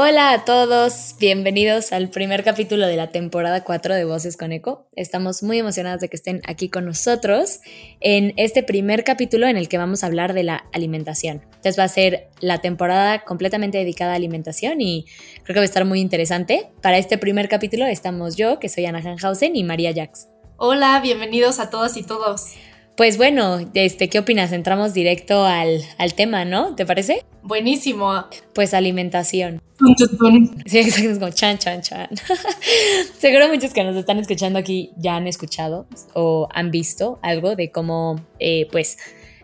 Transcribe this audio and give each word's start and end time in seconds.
Hola 0.00 0.30
a 0.30 0.44
todos, 0.44 1.16
bienvenidos 1.18 1.90
al 1.90 2.08
primer 2.08 2.44
capítulo 2.44 2.86
de 2.86 2.94
la 2.94 3.10
temporada 3.10 3.64
4 3.64 3.96
de 3.96 4.04
Voces 4.04 4.36
con 4.36 4.52
Eco. 4.52 4.86
Estamos 4.94 5.42
muy 5.42 5.58
emocionadas 5.58 6.00
de 6.00 6.08
que 6.08 6.14
estén 6.14 6.40
aquí 6.46 6.68
con 6.68 6.84
nosotros 6.84 7.58
en 7.98 8.32
este 8.36 8.62
primer 8.62 9.02
capítulo 9.02 9.48
en 9.48 9.56
el 9.56 9.68
que 9.68 9.76
vamos 9.76 10.04
a 10.04 10.06
hablar 10.06 10.34
de 10.34 10.44
la 10.44 10.68
alimentación. 10.72 11.42
Entonces 11.46 11.76
va 11.76 11.82
a 11.82 11.88
ser 11.88 12.28
la 12.38 12.58
temporada 12.58 13.24
completamente 13.24 13.78
dedicada 13.78 14.12
a 14.12 14.14
alimentación 14.14 14.80
y 14.80 15.04
creo 15.42 15.54
que 15.54 15.58
va 15.58 15.62
a 15.62 15.64
estar 15.64 15.84
muy 15.84 15.98
interesante. 15.98 16.70
Para 16.80 16.98
este 16.98 17.18
primer 17.18 17.48
capítulo 17.48 17.84
estamos 17.84 18.36
yo, 18.36 18.60
que 18.60 18.68
soy 18.68 18.86
Ana 18.86 19.00
Hanhausen, 19.00 19.56
y 19.56 19.64
María 19.64 19.92
Jax. 19.92 20.28
Hola, 20.58 21.00
bienvenidos 21.02 21.58
a 21.58 21.70
todas 21.70 21.96
y 21.96 22.04
todos. 22.04 22.52
Pues 22.98 23.16
bueno, 23.16 23.60
este, 23.74 24.08
¿qué 24.08 24.18
opinas? 24.18 24.50
Entramos 24.50 24.92
directo 24.92 25.44
al, 25.44 25.84
tema, 26.16 26.44
¿no? 26.44 26.74
¿Te 26.74 26.84
parece? 26.84 27.24
Buenísimo. 27.44 28.24
Pues 28.54 28.74
alimentación. 28.74 29.62
Tun, 29.78 29.94
Sí, 30.66 30.80
exacto, 30.80 31.10
es 31.10 31.18
como 31.20 31.30
chan, 31.30 31.58
chan, 31.58 31.80
chan. 31.80 32.08
Seguro 33.20 33.46
muchos 33.46 33.72
que 33.72 33.84
nos 33.84 33.94
están 33.94 34.18
escuchando 34.18 34.58
aquí 34.58 34.90
ya 34.96 35.14
han 35.14 35.28
escuchado 35.28 35.86
o 36.14 36.48
han 36.52 36.72
visto 36.72 37.20
algo 37.22 37.54
de 37.54 37.70
cómo, 37.70 38.20
eh, 38.40 38.66
pues, 38.72 38.98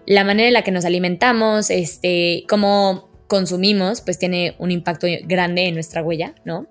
la 0.04 0.24
manera 0.24 0.48
en 0.48 0.54
la 0.54 0.64
que 0.64 0.72
nos 0.72 0.84
alimentamos, 0.84 1.70
este, 1.70 2.42
cómo 2.48 3.08
consumimos, 3.28 4.00
pues 4.00 4.18
tiene 4.18 4.56
un 4.58 4.72
impacto 4.72 5.06
grande 5.28 5.68
en 5.68 5.74
nuestra 5.74 6.02
huella, 6.02 6.34
¿no? 6.44 6.66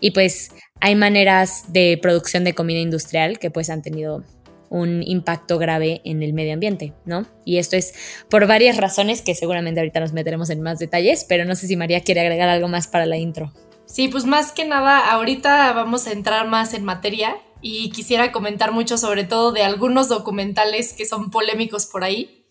Y 0.00 0.10
pues 0.10 0.50
hay 0.80 0.96
maneras 0.96 1.72
de 1.72 1.98
producción 2.00 2.44
de 2.44 2.52
comida 2.52 2.80
industrial 2.80 3.38
que 3.38 3.50
pues 3.50 3.70
han 3.70 3.80
tenido 3.80 4.22
un 4.68 5.02
impacto 5.02 5.58
grave 5.58 6.00
en 6.04 6.22
el 6.22 6.32
medio 6.32 6.54
ambiente, 6.54 6.92
¿no? 7.04 7.26
Y 7.44 7.58
esto 7.58 7.76
es 7.76 7.94
por 8.28 8.46
varias 8.46 8.76
razones 8.76 9.22
que 9.22 9.34
seguramente 9.34 9.80
ahorita 9.80 10.00
nos 10.00 10.12
meteremos 10.12 10.50
en 10.50 10.62
más 10.62 10.78
detalles, 10.78 11.24
pero 11.28 11.44
no 11.44 11.54
sé 11.54 11.66
si 11.66 11.76
María 11.76 12.00
quiere 12.00 12.20
agregar 12.20 12.48
algo 12.48 12.68
más 12.68 12.86
para 12.86 13.06
la 13.06 13.16
intro. 13.16 13.52
Sí, 13.86 14.08
pues 14.08 14.24
más 14.24 14.52
que 14.52 14.64
nada, 14.64 15.10
ahorita 15.10 15.72
vamos 15.72 16.06
a 16.06 16.12
entrar 16.12 16.48
más 16.48 16.74
en 16.74 16.84
materia 16.84 17.36
y 17.60 17.90
quisiera 17.90 18.32
comentar 18.32 18.72
mucho 18.72 18.98
sobre 18.98 19.24
todo 19.24 19.52
de 19.52 19.62
algunos 19.62 20.08
documentales 20.08 20.92
que 20.92 21.06
son 21.06 21.30
polémicos 21.30 21.86
por 21.86 22.02
ahí, 22.02 22.46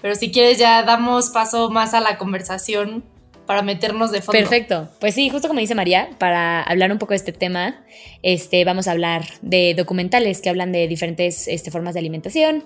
pero 0.00 0.16
si 0.16 0.32
quieres 0.32 0.58
ya 0.58 0.82
damos 0.82 1.30
paso 1.30 1.70
más 1.70 1.94
a 1.94 2.00
la 2.00 2.18
conversación 2.18 3.04
para 3.52 3.62
meternos 3.62 4.10
de 4.10 4.22
fondo. 4.22 4.40
Perfecto. 4.40 4.88
Pues 4.98 5.14
sí, 5.14 5.28
justo 5.28 5.46
como 5.46 5.60
dice 5.60 5.74
María, 5.74 6.08
para 6.18 6.62
hablar 6.62 6.90
un 6.90 6.96
poco 6.96 7.12
de 7.12 7.16
este 7.16 7.32
tema, 7.32 7.84
este, 8.22 8.64
vamos 8.64 8.88
a 8.88 8.92
hablar 8.92 9.26
de 9.42 9.74
documentales 9.76 10.40
que 10.40 10.48
hablan 10.48 10.72
de 10.72 10.88
diferentes 10.88 11.46
este, 11.48 11.70
formas 11.70 11.92
de 11.92 12.00
alimentación, 12.00 12.64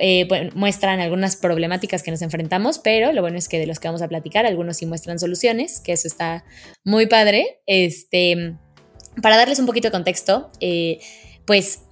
eh, 0.00 0.50
muestran 0.56 0.98
algunas 0.98 1.36
problemáticas 1.36 2.02
que 2.02 2.10
nos 2.10 2.20
enfrentamos, 2.20 2.80
pero 2.80 3.12
lo 3.12 3.22
bueno 3.22 3.38
es 3.38 3.48
que 3.48 3.60
de 3.60 3.66
los 3.66 3.78
que 3.78 3.86
vamos 3.86 4.02
a 4.02 4.08
platicar, 4.08 4.44
algunos 4.44 4.78
sí 4.78 4.86
muestran 4.86 5.20
soluciones, 5.20 5.78
que 5.78 5.92
eso 5.92 6.08
está 6.08 6.44
muy 6.82 7.06
padre. 7.06 7.60
Este, 7.66 8.56
para 9.22 9.36
darles 9.36 9.60
un 9.60 9.66
poquito 9.66 9.86
de 9.86 9.92
contexto, 9.92 10.50
eh, 10.58 10.98
pues 11.46 11.84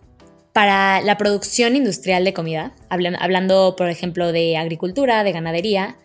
para 0.52 1.00
la 1.02 1.16
producción 1.16 1.76
industrial 1.76 2.24
de 2.24 2.32
comida, 2.32 2.74
hablando 2.88 3.76
por 3.76 3.88
ejemplo 3.88 4.32
de 4.32 4.56
agricultura, 4.56 5.22
de 5.22 5.30
ganadería, 5.30 5.96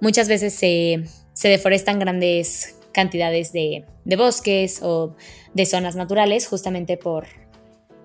muchas 0.00 0.26
veces 0.26 0.52
se 0.54 1.04
se 1.36 1.48
deforestan 1.48 1.98
grandes 1.98 2.78
cantidades 2.92 3.52
de, 3.52 3.84
bosques 4.16 4.80
o 4.82 5.14
de 5.52 5.66
zonas 5.66 5.94
naturales 5.94 6.46
justamente 6.46 6.96
por, 6.96 7.26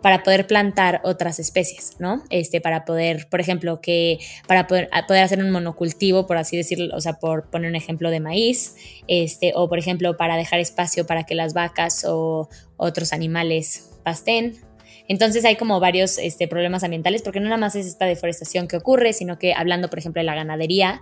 para 0.02 0.22
poder 0.22 0.48
plantar 0.48 1.00
otras 1.06 1.40
especies, 1.40 1.96
¿no? 1.98 2.24
Este, 2.30 2.60
para 2.60 2.84
poder, 2.84 3.30
por 3.30 3.40
ejemplo, 3.40 3.80
que 3.80 4.20
para 4.48 4.68
poder, 4.68 4.90
poder, 5.08 5.24
hacer 5.24 5.40
un 5.40 5.50
monocultivo, 5.50 6.28
por 6.28 6.36
así 6.36 6.58
decirlo, 6.58 6.94
o 6.94 7.00
sea, 7.00 7.14
por 7.20 7.50
poner 7.50 7.70
un 7.70 7.78
ejemplo 7.78 8.10
de 8.10 8.20
maíz, 8.20 8.76
este, 9.08 9.54
o 9.56 9.70
por 9.70 9.80
ejemplo, 9.80 10.18
para 10.18 10.36
dejar 10.36 10.60
espacio 10.60 11.08
para 11.08 11.24
que 11.24 11.34
las 11.34 11.54
vacas 11.54 12.04
o 12.06 12.50
otros 12.76 13.14
animales 13.14 13.92
pasten, 14.04 14.58
entonces 15.08 15.46
hay 15.46 15.56
como 15.56 15.80
varios 15.80 16.18
este, 16.18 16.48
problemas 16.48 16.84
ambientales, 16.84 17.22
porque 17.22 17.40
no 17.40 17.46
nada 17.46 17.58
más 17.58 17.76
es 17.76 17.86
esta 17.86 18.06
deforestación 18.06 18.68
que 18.68 18.78
ocurre, 18.78 19.14
sino 19.14 19.38
que 19.38 19.54
hablando, 19.54 19.90
por 19.90 20.00
ejemplo, 20.00 20.20
de 20.20 20.26
la 20.26 20.36
ganadería, 20.36 21.02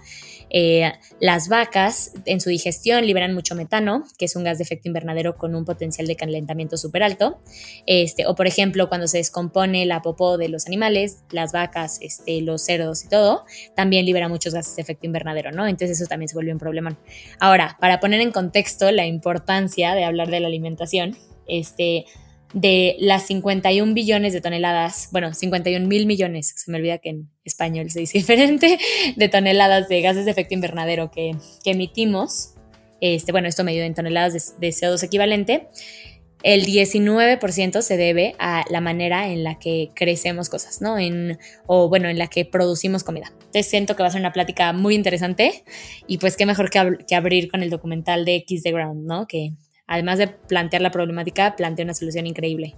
eh, 0.49 0.91
las 1.19 1.47
vacas 1.47 2.13
en 2.25 2.41
su 2.41 2.49
digestión 2.49 3.05
liberan 3.05 3.33
mucho 3.33 3.55
metano, 3.55 4.03
que 4.17 4.25
es 4.25 4.35
un 4.35 4.43
gas 4.43 4.57
de 4.57 4.63
efecto 4.63 4.87
invernadero 4.87 5.37
con 5.37 5.55
un 5.55 5.65
potencial 5.65 6.07
de 6.07 6.15
calentamiento 6.15 6.77
súper 6.77 7.03
alto. 7.03 7.39
Este, 7.85 8.25
o 8.25 8.35
por 8.35 8.47
ejemplo, 8.47 8.89
cuando 8.89 9.07
se 9.07 9.17
descompone 9.17 9.85
la 9.85 10.01
popó 10.01 10.37
de 10.37 10.49
los 10.49 10.67
animales, 10.67 11.23
las 11.31 11.51
vacas, 11.51 11.99
este, 12.01 12.41
los 12.41 12.63
cerdos 12.63 13.03
y 13.05 13.09
todo, 13.09 13.45
también 13.75 14.05
libera 14.05 14.27
muchos 14.27 14.53
gases 14.53 14.75
de 14.75 14.81
efecto 14.81 15.05
invernadero, 15.05 15.51
¿no? 15.51 15.67
Entonces 15.67 15.99
eso 15.99 16.09
también 16.09 16.29
se 16.29 16.35
vuelve 16.35 16.51
un 16.51 16.59
problema. 16.59 16.97
Ahora, 17.39 17.77
para 17.79 17.99
poner 17.99 18.21
en 18.21 18.31
contexto 18.31 18.91
la 18.91 19.05
importancia 19.05 19.93
de 19.93 20.03
hablar 20.03 20.29
de 20.29 20.39
la 20.39 20.47
alimentación, 20.47 21.17
este, 21.47 22.05
de 22.53 22.95
las 22.99 23.27
51 23.27 23.93
billones 23.93 24.33
de 24.33 24.41
toneladas, 24.41 25.09
bueno, 25.11 25.33
51 25.33 25.87
mil 25.87 26.05
millones, 26.07 26.53
se 26.55 26.71
me 26.71 26.77
olvida 26.77 26.97
que 26.97 27.09
en 27.09 27.29
español 27.43 27.89
se 27.91 27.99
dice 27.99 28.17
diferente, 28.17 28.79
de 29.15 29.29
toneladas 29.29 29.87
de 29.87 30.01
gases 30.01 30.25
de 30.25 30.31
efecto 30.31 30.55
invernadero 30.55 31.11
que, 31.11 31.35
emitimos, 31.65 32.55
este, 33.01 33.31
bueno, 33.31 33.47
esto 33.47 33.63
medido 33.63 33.85
en 33.85 33.93
toneladas 33.93 34.59
de, 34.59 34.69
CO2 34.69 35.03
equivalente, 35.03 35.67
el 36.41 36.65
19% 36.65 37.81
se 37.81 37.97
debe 37.97 38.33
a 38.39 38.63
la 38.69 38.79
manera 38.79 39.29
en 39.29 39.43
la 39.43 39.59
que 39.59 39.89
crecemos 39.93 40.47
cosas, 40.47 40.81
¿no? 40.81 40.97
En, 40.97 41.37
o 41.67 41.89
bueno, 41.89 42.07
en 42.07 42.17
la 42.17 42.27
que 42.27 42.45
producimos 42.45 43.03
comida. 43.03 43.33
Entonces 43.33 43.67
siento 43.67 43.97
que 43.97 44.03
va 44.03 44.07
a 44.07 44.11
ser 44.11 44.21
una 44.21 44.31
plática 44.31 44.71
muy 44.71 44.95
interesante 44.95 45.65
y 46.07 46.17
pues 46.17 46.37
qué 46.37 46.45
mejor 46.45 46.69
que, 46.69 46.99
que 47.05 47.15
abrir 47.15 47.51
con 47.51 47.61
el 47.61 47.69
documental 47.69 48.23
de 48.23 48.45
Kiss 48.45 48.63
the 48.63 48.71
Ground, 48.71 49.05
¿no? 49.05 49.27
Que 49.27 49.51
además 49.89 50.19
de 50.19 50.27
plantear 50.27 50.83
la 50.83 50.91
problemática, 50.91 51.55
plantea 51.55 51.83
una 51.83 51.95
solución 51.95 52.27
increíble. 52.27 52.75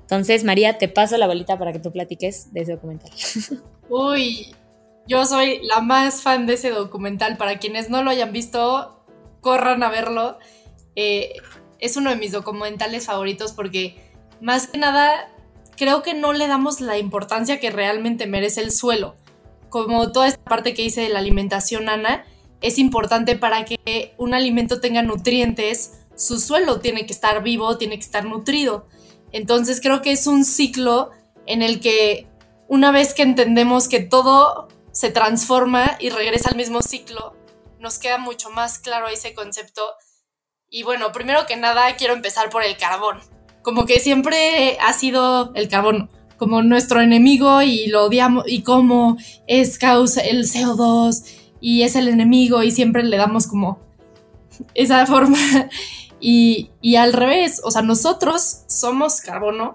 Entonces, 0.00 0.44
María, 0.44 0.78
te 0.78 0.88
paso 0.88 1.16
la 1.16 1.26
bolita 1.26 1.58
para 1.58 1.72
que 1.72 1.80
tú 1.80 1.90
platiques 1.90 2.52
de 2.52 2.60
ese 2.60 2.72
documental. 2.72 3.10
Uy, 3.90 4.54
yo 5.08 5.26
soy 5.26 5.60
la 5.64 5.80
más 5.80 6.22
fan 6.22 6.46
de 6.46 6.54
ese 6.54 6.70
documental. 6.70 7.36
Para 7.36 7.58
quienes 7.58 7.90
no 7.90 8.04
lo 8.04 8.10
hayan 8.10 8.32
visto, 8.32 9.04
corran 9.40 9.82
a 9.82 9.90
verlo. 9.90 10.38
Eh, 10.94 11.32
es 11.80 11.96
uno 11.96 12.10
de 12.10 12.16
mis 12.16 12.30
documentales 12.30 13.06
favoritos 13.06 13.52
porque, 13.52 13.96
más 14.40 14.68
que 14.68 14.78
nada, 14.78 15.32
creo 15.76 16.04
que 16.04 16.14
no 16.14 16.32
le 16.32 16.46
damos 16.46 16.80
la 16.80 16.96
importancia 16.96 17.58
que 17.58 17.70
realmente 17.70 18.28
merece 18.28 18.60
el 18.60 18.70
suelo. 18.70 19.16
Como 19.68 20.12
toda 20.12 20.28
esta 20.28 20.44
parte 20.44 20.74
que 20.74 20.82
hice 20.84 21.00
de 21.00 21.08
la 21.08 21.18
alimentación, 21.18 21.88
Ana, 21.88 22.24
es 22.60 22.78
importante 22.78 23.34
para 23.34 23.64
que 23.64 24.14
un 24.16 24.32
alimento 24.32 24.80
tenga 24.80 25.02
nutrientes 25.02 26.01
su 26.16 26.38
suelo 26.38 26.80
tiene 26.80 27.06
que 27.06 27.12
estar 27.12 27.42
vivo, 27.42 27.78
tiene 27.78 27.96
que 27.96 28.04
estar 28.04 28.24
nutrido. 28.24 28.86
Entonces 29.32 29.80
creo 29.80 30.02
que 30.02 30.12
es 30.12 30.26
un 30.26 30.44
ciclo 30.44 31.10
en 31.46 31.62
el 31.62 31.80
que 31.80 32.28
una 32.68 32.90
vez 32.90 33.14
que 33.14 33.22
entendemos 33.22 33.88
que 33.88 34.00
todo 34.00 34.68
se 34.92 35.10
transforma 35.10 35.96
y 35.98 36.10
regresa 36.10 36.50
al 36.50 36.56
mismo 36.56 36.82
ciclo, 36.82 37.34
nos 37.78 37.98
queda 37.98 38.18
mucho 38.18 38.50
más 38.50 38.78
claro 38.78 39.08
ese 39.08 39.34
concepto. 39.34 39.82
Y 40.70 40.82
bueno, 40.82 41.12
primero 41.12 41.46
que 41.46 41.56
nada 41.56 41.96
quiero 41.96 42.14
empezar 42.14 42.50
por 42.50 42.62
el 42.62 42.76
carbón. 42.76 43.20
Como 43.62 43.84
que 43.86 44.00
siempre 44.00 44.78
ha 44.80 44.92
sido 44.92 45.52
el 45.54 45.68
carbón 45.68 46.10
como 46.36 46.62
nuestro 46.62 47.00
enemigo 47.00 47.62
y 47.62 47.86
lo 47.86 48.06
odiamos 48.06 48.44
y 48.48 48.62
como 48.62 49.16
es 49.46 49.78
causa 49.78 50.20
el 50.22 50.44
CO2 50.44 51.24
y 51.60 51.82
es 51.82 51.94
el 51.94 52.08
enemigo 52.08 52.62
y 52.62 52.72
siempre 52.72 53.04
le 53.04 53.16
damos 53.16 53.46
como 53.46 53.80
esa 54.74 55.06
forma. 55.06 55.38
Y, 56.24 56.94
al 56.94 57.12
revés, 57.12 57.60
o 57.64 57.72
sea, 57.72 57.82
nosotros 57.82 58.60
somos 58.68 59.20
carbono, 59.20 59.74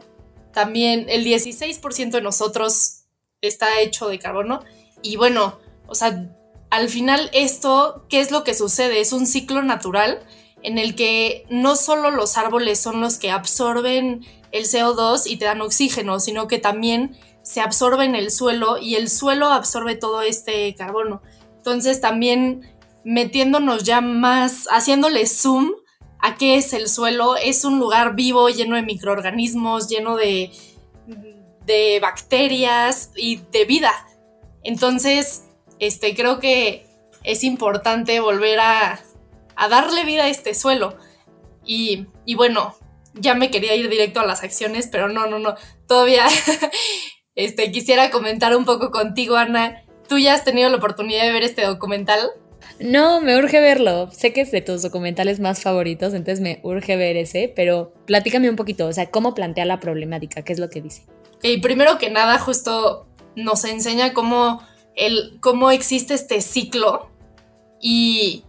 también 0.53 1.07
el 1.09 1.25
16% 1.25 2.11
de 2.11 2.21
nosotros 2.21 3.03
está 3.41 3.81
hecho 3.81 4.07
de 4.07 4.17
carbono. 4.17 4.61
Y 5.01 5.17
bueno, 5.17 5.59
o 5.87 5.93
sea, 5.93 6.33
al 6.69 6.87
final 6.87 7.29
esto, 7.33 8.05
¿qué 8.07 8.21
es 8.21 8.31
lo 8.31 8.45
que 8.45 8.53
sucede? 8.53 9.01
Es 9.01 9.11
un 9.11 9.27
ciclo 9.27 9.61
natural 9.61 10.25
en 10.63 10.77
el 10.77 10.95
que 10.95 11.45
no 11.49 11.75
solo 11.75 12.11
los 12.11 12.37
árboles 12.37 12.79
son 12.79 13.01
los 13.01 13.17
que 13.17 13.29
absorben 13.29 14.25
el 14.53 14.63
CO2 14.63 15.23
y 15.25 15.35
te 15.35 15.45
dan 15.45 15.59
oxígeno, 15.59 16.21
sino 16.21 16.47
que 16.47 16.59
también 16.59 17.17
se 17.43 17.59
absorbe 17.59 18.05
en 18.05 18.15
el 18.15 18.31
suelo 18.31 18.77
y 18.77 18.95
el 18.95 19.09
suelo 19.09 19.49
absorbe 19.49 19.95
todo 19.95 20.21
este 20.21 20.73
carbono. 20.75 21.21
Entonces 21.57 21.99
también 21.99 22.73
metiéndonos 23.03 23.83
ya 23.83 23.99
más, 23.99 24.67
haciéndole 24.71 25.27
zoom 25.27 25.73
a 26.27 26.35
qué 26.35 26.57
es 26.57 26.73
el 26.73 26.89
suelo, 26.89 27.37
es 27.37 27.63
un 27.63 27.79
lugar 27.79 28.13
vivo, 28.13 28.49
lleno 28.49 28.75
de 28.75 28.81
microorganismos, 28.81 29.87
lleno 29.87 30.17
de, 30.17 30.51
bacterias 32.01 33.11
y 33.15 33.37
de 33.51 33.63
vida. 33.63 33.93
Entonces, 34.63 35.45
este, 35.79 36.15
creo 36.15 36.39
que 36.39 36.85
es 37.23 37.45
importante 37.45 38.19
volver 38.19 38.59
a, 38.59 38.99
a 39.55 39.69
darle 39.69 40.03
vida 40.03 40.25
a 40.25 40.29
este 40.29 40.53
suelo. 40.53 40.97
Y, 41.65 42.07
y, 42.25 42.35
bueno, 42.35 42.75
ya 43.13 43.33
me 43.33 43.49
quería 43.49 43.75
ir 43.75 43.89
directo 43.89 44.19
a 44.19 44.25
las 44.25 44.43
acciones, 44.43 44.87
pero 44.87 45.07
no, 45.07 45.27
no, 45.27 45.39
no. 45.39 45.55
Todavía 45.87 46.25
este, 47.35 47.71
quisiera 47.71 48.11
comentar 48.11 48.55
un 48.55 48.65
poco 48.65 48.91
contigo, 48.91 49.37
Ana. 49.37 49.81
¿Tú 50.09 50.17
ya 50.17 50.33
has 50.33 50.43
tenido 50.43 50.69
la 50.69 50.77
oportunidad 50.77 51.23
de 51.23 51.31
ver 51.31 51.43
este 51.43 51.65
documental? 51.65 52.31
No, 52.79 53.21
me 53.21 53.37
urge 53.37 53.59
verlo. 53.59 54.11
Sé 54.11 54.33
que 54.33 54.41
es 54.41 54.51
de 54.51 54.61
tus 54.61 54.83
documentales 54.83 55.39
más 55.39 55.61
favoritos, 55.61 56.13
entonces 56.13 56.41
me 56.41 56.59
urge 56.63 56.95
ver 56.95 57.17
ese, 57.17 57.51
pero 57.55 57.93
platícame 58.05 58.49
un 58.49 58.55
poquito, 58.55 58.87
o 58.87 58.93
sea, 58.93 59.09
cómo 59.09 59.33
plantea 59.33 59.65
la 59.65 59.79
problemática, 59.79 60.43
qué 60.43 60.53
es 60.53 60.59
lo 60.59 60.69
que 60.69 60.81
dice. 60.81 61.03
Y 61.41 61.59
primero 61.59 61.97
que 61.97 62.09
nada, 62.09 62.37
justo 62.37 63.07
nos 63.35 63.63
enseña 63.65 64.13
cómo, 64.13 64.61
el, 64.95 65.37
cómo 65.41 65.71
existe 65.71 66.13
este 66.13 66.41
ciclo 66.41 67.09
y, 67.81 68.43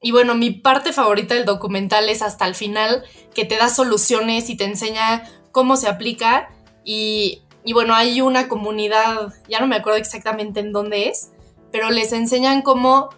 y 0.00 0.10
bueno, 0.12 0.34
mi 0.34 0.50
parte 0.50 0.92
favorita 0.92 1.34
del 1.34 1.44
documental 1.44 2.08
es 2.08 2.22
hasta 2.22 2.46
el 2.46 2.54
final, 2.54 3.04
que 3.34 3.44
te 3.44 3.56
da 3.56 3.68
soluciones 3.68 4.48
y 4.48 4.56
te 4.56 4.64
enseña 4.64 5.24
cómo 5.52 5.76
se 5.76 5.88
aplica 5.88 6.48
y, 6.84 7.42
y 7.64 7.74
bueno, 7.74 7.94
hay 7.94 8.22
una 8.22 8.48
comunidad, 8.48 9.34
ya 9.48 9.60
no 9.60 9.66
me 9.66 9.76
acuerdo 9.76 9.98
exactamente 9.98 10.60
en 10.60 10.72
dónde 10.72 11.08
es, 11.08 11.30
pero 11.72 11.90
les 11.90 12.12
enseñan 12.12 12.62
cómo 12.62 13.10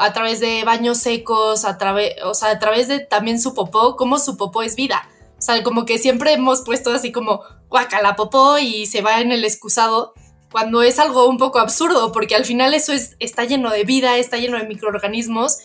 a 0.00 0.12
través 0.12 0.40
de 0.40 0.64
baños 0.64 0.98
secos, 0.98 1.64
a 1.64 1.78
través, 1.78 2.14
o 2.24 2.34
sea, 2.34 2.50
a 2.50 2.58
través 2.58 2.88
de 2.88 3.00
también 3.00 3.40
su 3.40 3.54
popó, 3.54 3.96
cómo 3.96 4.18
su 4.18 4.36
popó 4.36 4.62
es 4.62 4.76
vida. 4.76 5.08
O 5.38 5.42
sea, 5.42 5.62
como 5.62 5.84
que 5.84 5.98
siempre 5.98 6.32
hemos 6.32 6.62
puesto 6.62 6.90
así 6.90 7.12
como 7.12 7.42
guaca 7.68 8.02
la 8.02 8.16
popó 8.16 8.58
y 8.58 8.86
se 8.86 9.02
va 9.02 9.20
en 9.20 9.30
el 9.30 9.44
excusado, 9.44 10.14
cuando 10.50 10.82
es 10.82 10.98
algo 10.98 11.28
un 11.28 11.38
poco 11.38 11.58
absurdo, 11.58 12.12
porque 12.12 12.34
al 12.34 12.44
final 12.44 12.74
eso 12.74 12.92
es, 12.92 13.16
está 13.20 13.44
lleno 13.44 13.70
de 13.70 13.84
vida, 13.84 14.16
está 14.16 14.38
lleno 14.38 14.58
de 14.58 14.66
microorganismos 14.66 15.58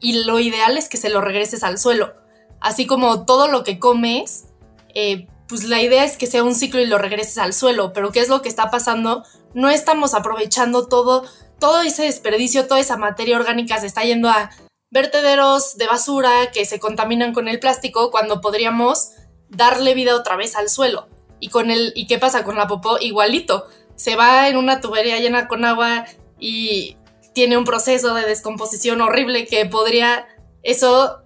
y 0.00 0.24
lo 0.24 0.40
ideal 0.40 0.78
es 0.78 0.88
que 0.88 0.96
se 0.96 1.10
lo 1.10 1.20
regreses 1.20 1.62
al 1.62 1.78
suelo. 1.78 2.14
Así 2.60 2.86
como 2.86 3.24
todo 3.26 3.48
lo 3.48 3.64
que 3.64 3.78
comes, 3.78 4.46
eh, 4.94 5.28
pues 5.46 5.64
la 5.64 5.82
idea 5.82 6.04
es 6.04 6.16
que 6.16 6.26
sea 6.26 6.42
un 6.42 6.54
ciclo 6.54 6.80
y 6.80 6.86
lo 6.86 6.98
regreses 6.98 7.38
al 7.38 7.52
suelo, 7.52 7.92
pero 7.92 8.12
¿qué 8.12 8.20
es 8.20 8.28
lo 8.28 8.40
que 8.42 8.48
está 8.48 8.70
pasando? 8.70 9.24
No 9.52 9.68
estamos 9.68 10.14
aprovechando 10.14 10.86
todo 10.86 11.24
todo 11.60 11.82
ese 11.82 12.04
desperdicio, 12.04 12.66
toda 12.66 12.80
esa 12.80 12.96
materia 12.96 13.36
orgánica 13.36 13.78
se 13.78 13.86
está 13.86 14.02
yendo 14.02 14.28
a 14.28 14.50
vertederos 14.90 15.76
de 15.76 15.86
basura 15.86 16.50
que 16.52 16.64
se 16.64 16.80
contaminan 16.80 17.32
con 17.32 17.46
el 17.46 17.60
plástico 17.60 18.10
cuando 18.10 18.40
podríamos 18.40 19.10
darle 19.48 19.94
vida 19.94 20.16
otra 20.16 20.36
vez 20.36 20.56
al 20.56 20.68
suelo. 20.68 21.08
Y 21.38 21.48
con 21.48 21.70
el 21.70 21.92
y 21.94 22.06
qué 22.06 22.18
pasa 22.18 22.44
con 22.44 22.56
la 22.56 22.66
popó 22.66 22.98
igualito. 23.00 23.66
Se 23.94 24.16
va 24.16 24.48
en 24.48 24.56
una 24.56 24.80
tubería 24.80 25.18
llena 25.18 25.46
con 25.46 25.64
agua 25.64 26.06
y 26.38 26.96
tiene 27.34 27.56
un 27.56 27.64
proceso 27.64 28.14
de 28.14 28.26
descomposición 28.26 29.00
horrible 29.00 29.46
que 29.46 29.66
podría 29.66 30.26
eso 30.62 31.22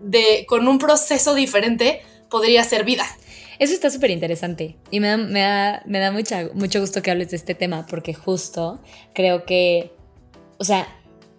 de 0.00 0.44
con 0.48 0.66
un 0.66 0.78
proceso 0.78 1.34
diferente 1.34 2.02
podría 2.28 2.64
ser 2.64 2.84
vida. 2.84 3.06
Eso 3.60 3.74
está 3.74 3.90
súper 3.90 4.10
interesante 4.10 4.76
y 4.90 5.00
me 5.00 5.08
da, 5.08 5.16
me 5.18 5.40
da, 5.40 5.82
me 5.84 5.98
da 5.98 6.10
mucho 6.10 6.80
gusto 6.80 7.02
que 7.02 7.10
hables 7.10 7.28
de 7.28 7.36
este 7.36 7.54
tema 7.54 7.86
porque 7.86 8.14
justo 8.14 8.80
creo 9.12 9.44
que, 9.44 9.92
o 10.56 10.64
sea, 10.64 10.88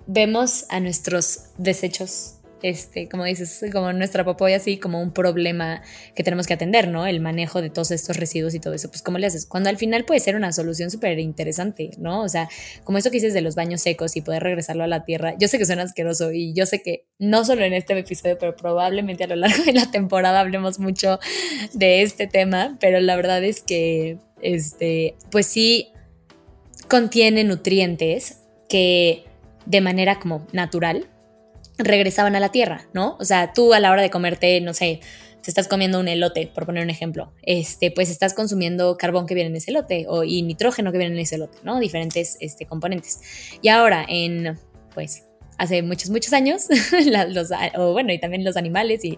vemos 0.05 0.65
a 0.69 0.79
nuestros 0.79 1.45
desechos 1.57 2.35
este, 2.61 3.09
como 3.09 3.25
dices, 3.25 3.63
como 3.71 3.91
nuestra 3.93 4.25
y 4.47 4.53
así, 4.53 4.77
como 4.77 5.01
un 5.01 5.11
problema 5.11 5.81
que 6.15 6.23
tenemos 6.23 6.47
que 6.47 6.53
atender, 6.53 6.87
¿no? 6.87 7.07
El 7.07 7.19
manejo 7.19 7.61
de 7.61 7.69
todos 7.69 7.91
estos 7.91 8.17
residuos 8.17 8.53
y 8.53 8.59
todo 8.59 8.73
eso, 8.73 8.89
pues 8.89 9.01
¿cómo 9.01 9.17
le 9.17 9.27
haces? 9.27 9.45
Cuando 9.45 9.69
al 9.69 9.77
final 9.77 10.05
puede 10.05 10.19
ser 10.19 10.35
una 10.35 10.51
solución 10.51 10.91
súper 10.91 11.19
interesante, 11.19 11.91
¿no? 11.97 12.21
O 12.21 12.29
sea, 12.29 12.49
como 12.83 12.97
eso 12.97 13.09
que 13.09 13.17
dices 13.17 13.33
de 13.33 13.41
los 13.41 13.55
baños 13.55 13.81
secos 13.81 14.15
y 14.15 14.21
poder 14.21 14.43
regresarlo 14.43 14.83
a 14.83 14.87
la 14.87 15.03
tierra, 15.03 15.35
yo 15.39 15.47
sé 15.47 15.57
que 15.57 15.65
suena 15.65 15.83
asqueroso 15.83 16.31
y 16.31 16.53
yo 16.53 16.65
sé 16.65 16.81
que 16.81 17.05
no 17.19 17.45
solo 17.45 17.63
en 17.63 17.73
este 17.73 17.97
episodio, 17.97 18.37
pero 18.39 18.55
probablemente 18.55 19.23
a 19.23 19.27
lo 19.27 19.35
largo 19.35 19.63
de 19.63 19.73
la 19.73 19.89
temporada 19.89 20.39
hablemos 20.39 20.79
mucho 20.79 21.19
de 21.73 22.01
este 22.01 22.27
tema, 22.27 22.77
pero 22.79 22.99
la 22.99 23.15
verdad 23.15 23.43
es 23.43 23.61
que, 23.61 24.17
este, 24.41 25.15
pues 25.29 25.45
sí 25.47 25.89
contiene 26.87 27.43
nutrientes 27.43 28.39
que 28.67 29.25
de 29.65 29.81
manera 29.81 30.19
como 30.19 30.47
natural 30.51 31.07
regresaban 31.83 32.35
a 32.35 32.39
la 32.39 32.49
tierra, 32.49 32.87
¿no? 32.93 33.17
O 33.19 33.25
sea, 33.25 33.53
tú 33.53 33.73
a 33.73 33.79
la 33.79 33.91
hora 33.91 34.01
de 34.01 34.09
comerte, 34.09 34.61
no 34.61 34.73
sé, 34.73 35.01
si 35.41 35.49
estás 35.49 35.67
comiendo 35.67 35.99
un 35.99 36.07
elote, 36.07 36.51
por 36.53 36.65
poner 36.65 36.83
un 36.83 36.89
ejemplo, 36.89 37.33
este, 37.41 37.91
pues 37.91 38.09
estás 38.09 38.33
consumiendo 38.33 38.97
carbón 38.97 39.25
que 39.25 39.33
viene 39.33 39.49
en 39.49 39.55
ese 39.55 39.71
elote 39.71 40.05
o, 40.07 40.23
y 40.23 40.43
nitrógeno 40.43 40.91
que 40.91 40.99
viene 40.99 41.15
en 41.15 41.21
ese 41.21 41.35
elote, 41.35 41.57
¿no? 41.63 41.79
Diferentes 41.79 42.37
este, 42.39 42.65
componentes. 42.65 43.21
Y 43.61 43.69
ahora, 43.69 44.05
en, 44.07 44.59
pues, 44.93 45.23
hace 45.57 45.81
muchos, 45.81 46.09
muchos 46.09 46.33
años, 46.33 46.67
los, 47.29 47.49
o 47.75 47.91
bueno, 47.93 48.13
y 48.13 48.19
también 48.19 48.43
los 48.43 48.55
animales 48.55 49.03
y, 49.03 49.17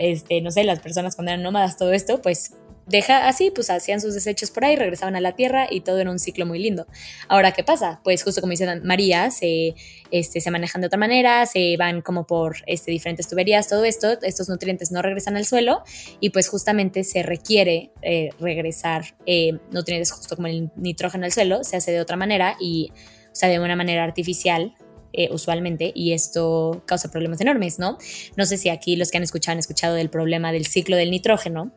este, 0.00 0.40
no 0.40 0.50
sé, 0.50 0.64
las 0.64 0.80
personas 0.80 1.16
cuando 1.16 1.32
eran 1.32 1.42
nómadas, 1.42 1.76
todo 1.76 1.92
esto, 1.92 2.22
pues 2.22 2.54
deja 2.88 3.28
así, 3.28 3.50
pues 3.50 3.70
hacían 3.70 4.00
sus 4.00 4.14
desechos 4.14 4.50
por 4.50 4.64
ahí, 4.64 4.76
regresaban 4.76 5.14
a 5.16 5.20
la 5.20 5.32
tierra 5.32 5.66
y 5.70 5.80
todo 5.80 5.98
era 5.98 6.10
un 6.10 6.18
ciclo 6.18 6.46
muy 6.46 6.58
lindo. 6.58 6.86
Ahora, 7.28 7.52
¿qué 7.52 7.62
pasa? 7.62 8.00
Pues 8.02 8.22
justo 8.22 8.40
como 8.40 8.50
dice 8.52 8.80
María, 8.80 9.30
se, 9.30 9.74
este, 10.10 10.40
se 10.40 10.50
manejan 10.50 10.80
de 10.80 10.86
otra 10.86 10.98
manera, 10.98 11.44
se 11.46 11.76
van 11.76 12.00
como 12.02 12.26
por 12.26 12.56
este, 12.66 12.90
diferentes 12.90 13.28
tuberías, 13.28 13.68
todo 13.68 13.84
esto, 13.84 14.18
estos 14.22 14.48
nutrientes 14.48 14.90
no 14.90 15.02
regresan 15.02 15.36
al 15.36 15.44
suelo 15.44 15.82
y 16.20 16.30
pues 16.30 16.48
justamente 16.48 17.04
se 17.04 17.22
requiere 17.22 17.92
eh, 18.02 18.30
regresar 18.40 19.14
eh, 19.26 19.58
nutrientes 19.70 20.10
justo 20.10 20.36
como 20.36 20.48
el 20.48 20.70
nitrógeno 20.76 21.26
al 21.26 21.32
suelo, 21.32 21.64
se 21.64 21.76
hace 21.76 21.92
de 21.92 22.00
otra 22.00 22.16
manera 22.16 22.56
y, 22.58 22.92
o 23.26 23.34
sea, 23.34 23.48
de 23.48 23.60
una 23.60 23.76
manera 23.76 24.02
artificial 24.02 24.74
eh, 25.12 25.28
usualmente 25.32 25.90
y 25.94 26.12
esto 26.12 26.82
causa 26.86 27.10
problemas 27.10 27.40
enormes, 27.40 27.78
¿no? 27.78 27.98
No 28.36 28.46
sé 28.46 28.56
si 28.56 28.68
aquí 28.68 28.96
los 28.96 29.10
que 29.10 29.16
han 29.16 29.22
escuchado 29.22 29.54
han 29.54 29.58
escuchado 29.58 29.94
del 29.94 30.10
problema 30.10 30.52
del 30.52 30.66
ciclo 30.66 30.96
del 30.96 31.10
nitrógeno, 31.10 31.72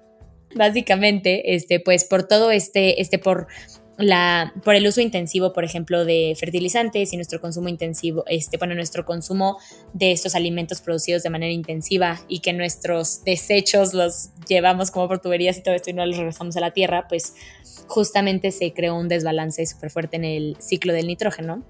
básicamente, 0.55 1.55
este, 1.55 1.79
pues 1.79 2.05
por 2.05 2.27
todo 2.27 2.51
este, 2.51 3.01
este, 3.01 3.19
por 3.19 3.47
la, 3.97 4.53
por 4.63 4.75
el 4.75 4.87
uso 4.87 5.01
intensivo, 5.01 5.53
por 5.53 5.63
ejemplo, 5.63 6.05
de 6.05 6.35
fertilizantes 6.39 7.13
y 7.13 7.17
nuestro 7.17 7.39
consumo 7.39 7.69
intensivo, 7.69 8.23
este, 8.27 8.57
bueno, 8.57 8.73
nuestro 8.75 9.05
consumo 9.05 9.57
de 9.93 10.11
estos 10.11 10.35
alimentos 10.35 10.81
producidos 10.81 11.23
de 11.23 11.29
manera 11.29 11.51
intensiva 11.51 12.19
y 12.27 12.39
que 12.39 12.53
nuestros 12.53 13.23
desechos 13.23 13.93
los 13.93 14.29
llevamos 14.47 14.91
como 14.91 15.07
por 15.07 15.19
tuberías 15.19 15.57
y 15.57 15.63
todo 15.63 15.75
esto 15.75 15.89
y 15.89 15.93
no 15.93 16.05
los 16.05 16.17
regresamos 16.17 16.57
a 16.57 16.61
la 16.61 16.71
tierra, 16.71 17.07
pues 17.07 17.35
justamente 17.87 18.51
se 18.51 18.73
creó 18.73 18.95
un 18.95 19.07
desbalance 19.07 19.65
súper 19.65 19.91
fuerte 19.91 20.15
en 20.17 20.25
el 20.25 20.57
ciclo 20.59 20.93
del 20.93 21.07
nitrógeno 21.07 21.63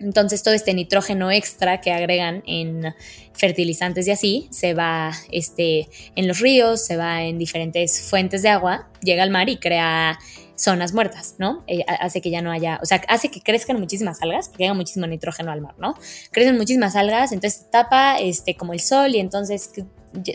entonces 0.00 0.42
todo 0.42 0.54
este 0.54 0.74
nitrógeno 0.74 1.30
extra 1.30 1.80
que 1.80 1.92
agregan 1.92 2.42
en 2.46 2.94
fertilizantes 3.32 4.06
y 4.06 4.10
así 4.10 4.48
se 4.50 4.74
va 4.74 5.12
este, 5.30 5.88
en 6.16 6.28
los 6.28 6.40
ríos, 6.40 6.84
se 6.84 6.96
va 6.96 7.22
en 7.22 7.38
diferentes 7.38 8.08
fuentes 8.08 8.42
de 8.42 8.48
agua, 8.48 8.88
llega 9.02 9.22
al 9.22 9.30
mar 9.30 9.48
y 9.48 9.56
crea 9.56 10.18
zonas 10.56 10.92
muertas, 10.94 11.34
¿no? 11.38 11.64
Eh, 11.66 11.84
hace 11.86 12.20
que 12.20 12.30
ya 12.30 12.40
no 12.40 12.50
haya, 12.50 12.78
o 12.82 12.86
sea, 12.86 13.02
hace 13.08 13.30
que 13.30 13.40
crezcan 13.40 13.78
muchísimas 13.80 14.22
algas, 14.22 14.48
porque 14.48 14.64
llega 14.64 14.74
muchísimo 14.74 15.06
nitrógeno 15.06 15.50
al 15.50 15.60
mar, 15.60 15.74
¿no? 15.78 15.94
Crecen 16.30 16.56
muchísimas 16.56 16.96
algas, 16.96 17.32
entonces 17.32 17.66
tapa 17.70 18.18
este, 18.18 18.56
como 18.56 18.72
el 18.72 18.80
sol 18.80 19.14
y 19.14 19.20
entonces 19.20 19.70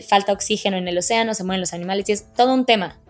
falta 0.06 0.32
oxígeno 0.32 0.76
en 0.76 0.88
el 0.88 0.98
océano, 0.98 1.34
se 1.34 1.44
mueren 1.44 1.60
los 1.60 1.72
animales 1.72 2.08
y 2.08 2.12
es 2.12 2.32
todo 2.34 2.52
un 2.52 2.66
tema. 2.66 3.00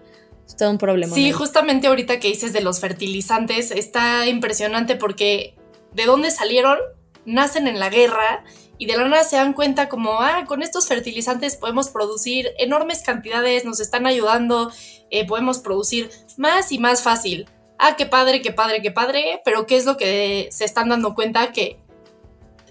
Es 0.47 0.57
todo 0.57 0.71
un 0.71 0.79
problema. 0.79 1.15
Sí, 1.15 1.31
justamente 1.31 1.87
ahorita 1.87 2.19
que 2.19 2.29
dices 2.29 2.53
de 2.53 2.61
los 2.61 2.81
fertilizantes, 2.81 3.71
está 3.71 4.27
impresionante 4.27 4.97
porque 4.97 5.55
de 5.93 6.07
dónde 6.07 6.31
salieron, 6.31 6.79
nacen 7.25 7.67
en 7.67 7.79
la 7.79 7.89
guerra 7.89 8.45
y 8.79 8.87
de 8.87 8.97
la 8.97 9.07
nada 9.07 9.25
se 9.25 9.37
dan 9.37 9.53
cuenta 9.53 9.89
como, 9.89 10.21
ah, 10.21 10.45
con 10.47 10.63
estos 10.63 10.89
fertilizantes 10.89 11.57
podemos 11.57 11.91
producir 11.91 12.49
enormes 12.59 13.03
cantidades, 13.03 13.65
nos 13.65 13.79
están 13.79 14.07
ayudando, 14.07 14.73
eh, 15.11 15.27
podemos 15.27 15.59
producir 15.59 16.11
más 16.39 16.73
y 16.73 16.79
más 16.79 17.03
fácil. 17.03 17.47
Ah, 17.79 17.97
qué 17.97 18.07
padre, 18.07 18.41
qué 18.41 18.53
padre, 18.53 18.81
qué 18.81 18.91
padre, 18.91 19.43
pero 19.45 19.67
¿qué 19.67 19.77
es 19.77 19.85
lo 19.85 19.97
que 19.97 20.49
se 20.51 20.65
están 20.65 20.89
dando 20.89 21.15
cuenta? 21.15 21.53
Que 21.53 21.79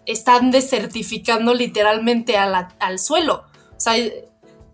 están 0.07 0.49
desertificando 0.49 1.53
literalmente 1.53 2.38
al 2.38 2.99
suelo. 2.99 3.43
O 3.77 3.79
sea, 3.79 3.93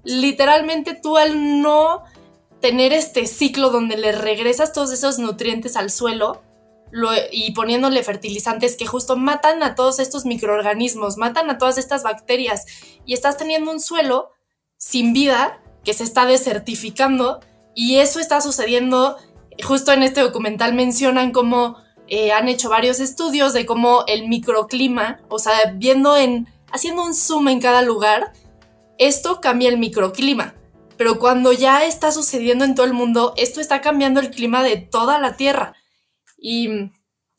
literalmente 0.06 0.94
tú 0.94 1.18
al 1.18 1.62
no 1.62 2.04
tener 2.62 2.94
este 2.94 3.28
ciclo 3.28 3.70
donde 3.70 3.98
le 3.98 4.14
regresas 4.14 4.72
todos 4.72 4.94
esos 4.94 5.20
nutrientes 5.20 5.75
al 5.75 5.92
suelo, 5.92 6.42
y 7.32 7.52
poniéndole 7.52 8.04
fertilizantes 8.04 8.78
que 8.78 8.86
justo 8.86 9.18
matan 9.18 9.64
a 9.64 9.75
todos 9.75 10.00
estos 10.00 10.25
microorganismos, 10.25 11.18
matan 11.18 11.50
a 11.50 11.58
todas 11.58 11.78
estas 11.78 12.04
bacterias 12.04 12.66
y 13.06 13.14
estás 13.14 13.38
teniendo 13.38 13.72
un 13.72 13.80
suelo 13.80 14.32
sin 14.78 15.14
vida 15.14 15.62
que 15.84 15.94
se 15.94 16.04
está 16.04 16.25
desertificando 16.25 17.42
y 17.75 17.98
eso 17.98 18.20
está 18.20 18.40
sucediendo, 18.42 19.18
justo 19.64 19.92
en 19.92 20.04
este 20.04 20.22
documental 20.22 20.74
mencionan 20.74 21.32
cómo 21.32 21.78
eh, 22.08 22.32
han 22.32 22.48
hecho 22.48 22.70
varios 22.70 23.00
estudios 23.00 23.54
de 23.54 23.66
cómo 23.66 24.04
el 24.08 24.28
microclima, 24.28 25.20
o 25.28 25.40
sea, 25.40 25.74
viendo 25.75 26.16
en, 26.16 26.48
haciendo 26.72 27.04
un 27.04 27.14
zoom 27.14 27.50
en 27.50 27.60
cada 27.60 27.82
lugar, 27.82 28.32
esto 28.98 29.42
cambia 29.42 29.70
el 29.70 29.78
microclima. 29.78 30.56
Pero 30.98 31.20
cuando 31.20 31.52
ya 31.52 31.84
está 31.86 32.12
sucediendo 32.12 32.64
en 32.64 32.75
todo 32.75 32.86
el 32.86 32.94
mundo, 32.94 33.34
esto 33.36 33.60
está 33.60 33.82
cambiando 33.82 34.22
el 34.22 34.32
clima 34.32 34.64
de 34.64 34.78
toda 34.78 35.20
la 35.20 35.36
Tierra. 35.36 35.74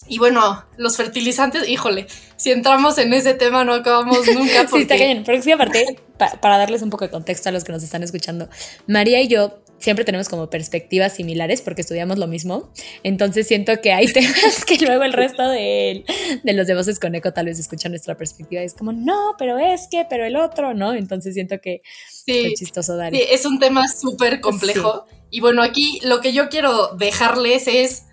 Y, 0.08 0.18
bueno, 0.18 0.64
los 0.76 0.96
fertilizantes, 0.96 1.68
híjole, 1.68 2.06
si 2.36 2.50
entramos 2.50 2.98
en 2.98 3.12
ese 3.12 3.34
tema 3.34 3.64
no 3.64 3.74
acabamos 3.74 4.26
nunca. 4.34 4.66
sí, 4.66 4.82
está 4.82 4.96
bien. 4.96 5.22
Pero 5.24 5.40
sí, 5.40 5.52
aparte, 5.52 5.96
para 6.40 6.58
darles 6.58 6.82
un 6.82 6.90
poco 6.90 7.04
de 7.04 7.10
contexto 7.10 7.48
a 7.48 7.52
los 7.52 7.62
que 7.62 7.72
nos 7.72 7.84
están 7.84 8.02
escuchando, 8.02 8.48
María 8.88 9.20
y 9.20 9.28
yo 9.28 9.62
siempre 9.78 10.04
tenemos 10.04 10.28
como 10.28 10.50
perspectivas 10.50 11.14
similares 11.14 11.62
porque 11.62 11.82
estudiamos 11.82 12.18
lo 12.18 12.26
mismo. 12.26 12.72
Entonces 13.04 13.46
siento 13.46 13.80
que 13.80 13.92
hay 13.92 14.06
temas 14.12 14.64
que 14.64 14.78
luego 14.78 15.04
el 15.04 15.12
resto 15.12 15.48
de, 15.48 16.04
de 16.42 16.52
los 16.52 16.66
de 16.66 16.74
Voces 16.74 16.98
con 16.98 17.14
Eco 17.14 17.32
tal 17.32 17.46
vez 17.46 17.60
escuchan 17.60 17.92
nuestra 17.92 18.16
perspectiva 18.16 18.62
y 18.62 18.64
es 18.64 18.74
como, 18.74 18.92
no, 18.92 19.36
pero 19.38 19.56
es 19.58 19.86
que, 19.88 20.04
pero 20.10 20.24
el 20.24 20.36
otro, 20.36 20.74
¿no? 20.74 20.94
Entonces 20.94 21.34
siento 21.34 21.60
que 21.60 21.82
sí, 22.10 22.46
es 22.46 22.58
chistoso 22.58 22.96
dar. 22.96 23.12
Sí, 23.12 23.22
es 23.30 23.46
un 23.46 23.60
tema 23.60 23.86
súper 23.86 24.40
complejo. 24.40 25.04
Y 25.30 25.40
bueno, 25.40 25.62
aquí 25.62 26.00
lo 26.02 26.20
que 26.20 26.32
yo 26.32 26.48
quiero 26.48 26.96
dejarles 26.96 27.68
es 27.68 28.05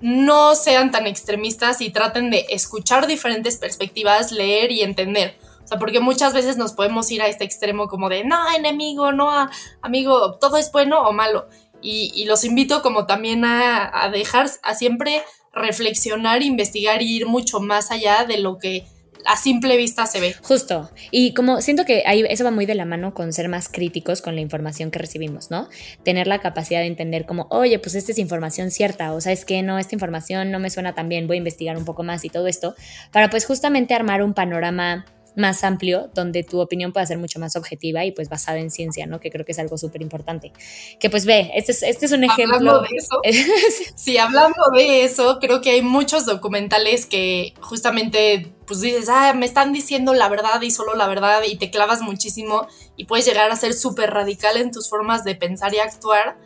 no 0.00 0.54
sean 0.54 0.90
tan 0.90 1.06
extremistas 1.06 1.80
y 1.80 1.90
traten 1.90 2.30
de 2.30 2.46
escuchar 2.50 3.06
diferentes 3.06 3.56
perspectivas, 3.56 4.32
leer 4.32 4.70
y 4.70 4.82
entender. 4.82 5.38
O 5.64 5.68
sea, 5.68 5.78
porque 5.78 6.00
muchas 6.00 6.32
veces 6.32 6.58
nos 6.58 6.72
podemos 6.72 7.10
ir 7.10 7.22
a 7.22 7.26
este 7.26 7.44
extremo 7.44 7.88
como 7.88 8.08
de, 8.08 8.24
no, 8.24 8.36
enemigo, 8.54 9.12
no, 9.12 9.48
amigo, 9.82 10.34
todo 10.34 10.58
es 10.58 10.70
bueno 10.70 11.02
o 11.02 11.12
malo. 11.12 11.48
Y, 11.82 12.24
los 12.24 12.44
invito 12.44 12.82
como 12.82 13.06
también 13.06 13.44
a, 13.44 13.90
a 14.04 14.10
dejar, 14.10 14.50
a 14.62 14.74
siempre 14.74 15.22
reflexionar, 15.52 16.42
investigar 16.42 17.02
y 17.02 17.16
ir 17.16 17.26
mucho 17.26 17.60
más 17.60 17.90
allá 17.90 18.24
de 18.24 18.38
lo 18.38 18.58
que 18.58 18.86
a 19.26 19.36
simple 19.36 19.76
vista 19.76 20.06
se 20.06 20.20
ve. 20.20 20.34
Justo. 20.42 20.90
Y 21.10 21.34
como 21.34 21.60
siento 21.60 21.84
que 21.84 22.02
ahí 22.06 22.24
eso 22.28 22.44
va 22.44 22.50
muy 22.50 22.66
de 22.66 22.74
la 22.74 22.84
mano 22.84 23.14
con 23.14 23.32
ser 23.32 23.48
más 23.48 23.68
críticos 23.68 24.22
con 24.22 24.34
la 24.34 24.40
información 24.40 24.90
que 24.90 24.98
recibimos, 24.98 25.50
¿no? 25.50 25.68
Tener 26.02 26.26
la 26.26 26.40
capacidad 26.40 26.80
de 26.80 26.86
entender 26.86 27.26
como, 27.26 27.46
oye, 27.50 27.78
pues 27.78 27.94
esta 27.94 28.12
es 28.12 28.18
información 28.18 28.70
cierta, 28.70 29.12
o 29.12 29.20
sabes 29.20 29.44
que 29.44 29.62
no, 29.62 29.78
esta 29.78 29.94
información 29.94 30.50
no 30.50 30.58
me 30.58 30.70
suena 30.70 30.94
tan 30.94 31.08
bien, 31.08 31.26
voy 31.26 31.36
a 31.36 31.38
investigar 31.38 31.76
un 31.76 31.84
poco 31.84 32.02
más 32.02 32.24
y 32.24 32.30
todo 32.30 32.46
esto, 32.46 32.74
para 33.12 33.30
pues 33.30 33.46
justamente 33.46 33.94
armar 33.94 34.22
un 34.22 34.34
panorama 34.34 35.04
más 35.36 35.62
amplio, 35.64 36.10
donde 36.14 36.42
tu 36.42 36.60
opinión 36.60 36.92
pueda 36.92 37.04
ser 37.06 37.18
mucho 37.18 37.38
más 37.38 37.56
objetiva 37.56 38.04
y 38.04 38.12
pues 38.12 38.28
basada 38.28 38.58
en 38.58 38.70
ciencia, 38.70 39.06
¿no? 39.06 39.20
Que 39.20 39.30
creo 39.30 39.44
que 39.44 39.52
es 39.52 39.58
algo 39.58 39.76
súper 39.76 40.02
importante. 40.02 40.52
Que 40.98 41.10
pues 41.10 41.26
ve, 41.26 41.52
este 41.54 41.72
es, 41.72 41.82
este 41.82 42.06
es 42.06 42.12
un 42.12 42.24
ejemplo. 42.24 42.80
De 42.80 42.88
eso, 42.96 43.20
sí, 43.94 44.16
hablando 44.16 44.62
de 44.74 45.04
eso, 45.04 45.38
creo 45.40 45.60
que 45.60 45.70
hay 45.70 45.82
muchos 45.82 46.24
documentales 46.24 47.06
que 47.06 47.54
justamente 47.60 48.50
pues 48.66 48.80
dices, 48.80 49.08
ah, 49.08 49.32
me 49.34 49.46
están 49.46 49.72
diciendo 49.72 50.14
la 50.14 50.28
verdad 50.28 50.60
y 50.62 50.70
solo 50.70 50.94
la 50.94 51.06
verdad 51.06 51.42
y 51.46 51.56
te 51.56 51.70
clavas 51.70 52.00
muchísimo 52.00 52.66
y 52.96 53.04
puedes 53.04 53.26
llegar 53.26 53.50
a 53.50 53.56
ser 53.56 53.74
súper 53.74 54.10
radical 54.10 54.56
en 54.56 54.72
tus 54.72 54.88
formas 54.88 55.22
de 55.22 55.36
pensar 55.36 55.72
y 55.74 55.78
actuar 55.78 56.38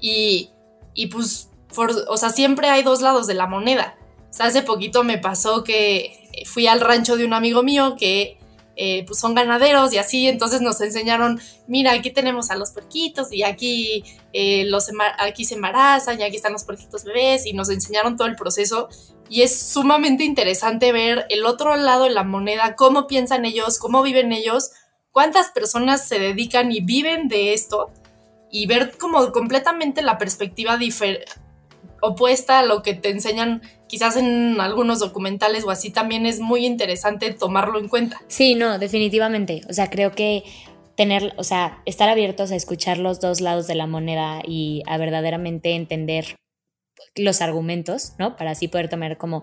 y, 0.00 0.50
y 0.94 1.08
pues, 1.08 1.50
o 2.08 2.16
sea, 2.16 2.30
siempre 2.30 2.68
hay 2.68 2.82
dos 2.82 3.02
lados 3.02 3.26
de 3.26 3.34
la 3.34 3.46
moneda. 3.46 3.96
O 4.30 4.32
sea, 4.32 4.46
hace 4.46 4.62
poquito 4.62 5.02
me 5.02 5.18
pasó 5.18 5.64
que 5.64 6.19
fui 6.46 6.66
al 6.66 6.80
rancho 6.80 7.16
de 7.16 7.24
un 7.24 7.34
amigo 7.34 7.62
mío 7.62 7.96
que 7.98 8.40
eh, 8.82 9.04
pues 9.06 9.18
son 9.18 9.34
ganaderos 9.34 9.92
y 9.92 9.98
así, 9.98 10.26
entonces 10.26 10.62
nos 10.62 10.80
enseñaron, 10.80 11.38
mira, 11.66 11.92
aquí 11.92 12.10
tenemos 12.10 12.50
a 12.50 12.56
los 12.56 12.70
puerquitos 12.70 13.30
y 13.30 13.42
aquí, 13.42 14.04
eh, 14.32 14.64
los 14.64 14.90
aquí 15.18 15.44
se 15.44 15.56
embarazan 15.56 16.18
y 16.18 16.22
aquí 16.22 16.36
están 16.36 16.54
los 16.54 16.64
puerquitos 16.64 17.04
bebés 17.04 17.44
y 17.44 17.52
nos 17.52 17.68
enseñaron 17.68 18.16
todo 18.16 18.26
el 18.26 18.36
proceso. 18.36 18.88
Y 19.28 19.42
es 19.42 19.54
sumamente 19.54 20.24
interesante 20.24 20.92
ver 20.92 21.26
el 21.28 21.44
otro 21.44 21.76
lado 21.76 22.04
de 22.04 22.10
la 22.10 22.24
moneda, 22.24 22.74
cómo 22.74 23.06
piensan 23.06 23.44
ellos, 23.44 23.78
cómo 23.78 24.02
viven 24.02 24.32
ellos, 24.32 24.70
cuántas 25.12 25.50
personas 25.50 26.08
se 26.08 26.18
dedican 26.18 26.72
y 26.72 26.80
viven 26.80 27.28
de 27.28 27.52
esto 27.52 27.90
y 28.50 28.64
ver 28.64 28.96
como 28.96 29.30
completamente 29.30 30.00
la 30.00 30.16
perspectiva 30.16 30.78
opuesta 32.00 32.60
a 32.60 32.64
lo 32.64 32.82
que 32.82 32.94
te 32.94 33.10
enseñan 33.10 33.60
quizás 33.90 34.16
en 34.16 34.60
algunos 34.60 35.00
documentales 35.00 35.64
o 35.64 35.70
así 35.70 35.90
también 35.90 36.24
es 36.24 36.38
muy 36.38 36.64
interesante 36.64 37.32
tomarlo 37.32 37.80
en 37.80 37.88
cuenta. 37.88 38.22
Sí, 38.28 38.54
no, 38.54 38.78
definitivamente. 38.78 39.62
O 39.68 39.72
sea, 39.72 39.90
creo 39.90 40.12
que 40.12 40.44
tener, 40.94 41.34
o 41.36 41.42
sea, 41.42 41.82
estar 41.86 42.08
abiertos 42.08 42.52
a 42.52 42.56
escuchar 42.56 42.98
los 42.98 43.20
dos 43.20 43.40
lados 43.40 43.66
de 43.66 43.74
la 43.74 43.88
moneda 43.88 44.42
y 44.46 44.84
a 44.86 44.96
verdaderamente 44.96 45.74
entender 45.74 46.36
los 47.16 47.42
argumentos, 47.42 48.12
¿no? 48.16 48.36
Para 48.36 48.52
así 48.52 48.68
poder 48.68 48.88
tomar 48.88 49.18
como 49.18 49.42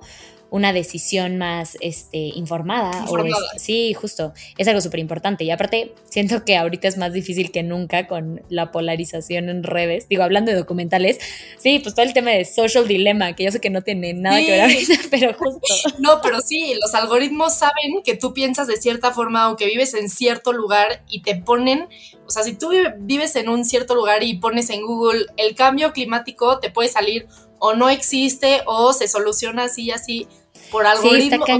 una 0.49 0.71
decisión 0.71 1.37
más 1.37 1.77
este, 1.81 2.17
informada. 2.17 3.05
O 3.07 3.17
sí, 3.57 3.93
justo. 3.93 4.33
Es 4.57 4.67
algo 4.67 4.81
súper 4.81 4.99
importante. 4.99 5.43
Y 5.43 5.51
aparte, 5.51 5.93
siento 6.09 6.45
que 6.45 6.55
ahorita 6.55 6.87
es 6.87 6.97
más 6.97 7.11
difícil 7.13 7.51
que 7.51 7.63
nunca 7.63 8.07
con 8.07 8.41
la 8.49 8.71
polarización 8.71 9.49
en 9.49 9.63
redes. 9.63 10.07
Digo, 10.07 10.23
hablando 10.23 10.51
de 10.51 10.57
documentales, 10.57 11.19
sí, 11.57 11.79
pues 11.79 11.95
todo 11.95 12.05
el 12.05 12.13
tema 12.13 12.31
de 12.31 12.45
social 12.45 12.87
dilemma, 12.87 13.35
que 13.35 13.43
yo 13.43 13.51
sé 13.51 13.59
que 13.59 13.69
no 13.69 13.81
tiene 13.81 14.13
nada 14.13 14.37
que 14.39 14.51
ver 14.51 14.61
ahorita, 14.61 14.93
pero 15.11 15.33
justo. 15.33 15.73
No, 15.99 16.21
pero 16.21 16.39
sí, 16.41 16.75
los 16.81 16.93
algoritmos 16.93 17.53
saben 17.53 18.01
que 18.03 18.15
tú 18.15 18.33
piensas 18.33 18.67
de 18.67 18.77
cierta 18.77 19.11
forma 19.11 19.51
o 19.51 19.57
que 19.57 19.65
vives 19.65 19.93
en 19.93 20.09
cierto 20.09 20.53
lugar 20.53 21.03
y 21.09 21.21
te 21.21 21.35
ponen, 21.35 21.87
o 22.25 22.29
sea, 22.29 22.43
si 22.43 22.53
tú 22.53 22.71
vives 22.99 23.35
en 23.35 23.49
un 23.49 23.65
cierto 23.65 23.95
lugar 23.95 24.23
y 24.23 24.37
pones 24.37 24.69
en 24.69 24.85
Google 24.85 25.25
el 25.35 25.55
cambio 25.55 25.91
climático, 25.91 26.59
te 26.59 26.69
puede 26.69 26.89
salir 26.89 27.27
o 27.59 27.73
no 27.73 27.89
existe 27.89 28.61
o 28.65 28.93
se 28.93 29.07
soluciona 29.07 29.63
así 29.65 29.83
y 29.83 29.91
así 29.91 30.27
por 30.71 30.85
algoritmo. 30.85 31.45
Sí, 31.45 31.53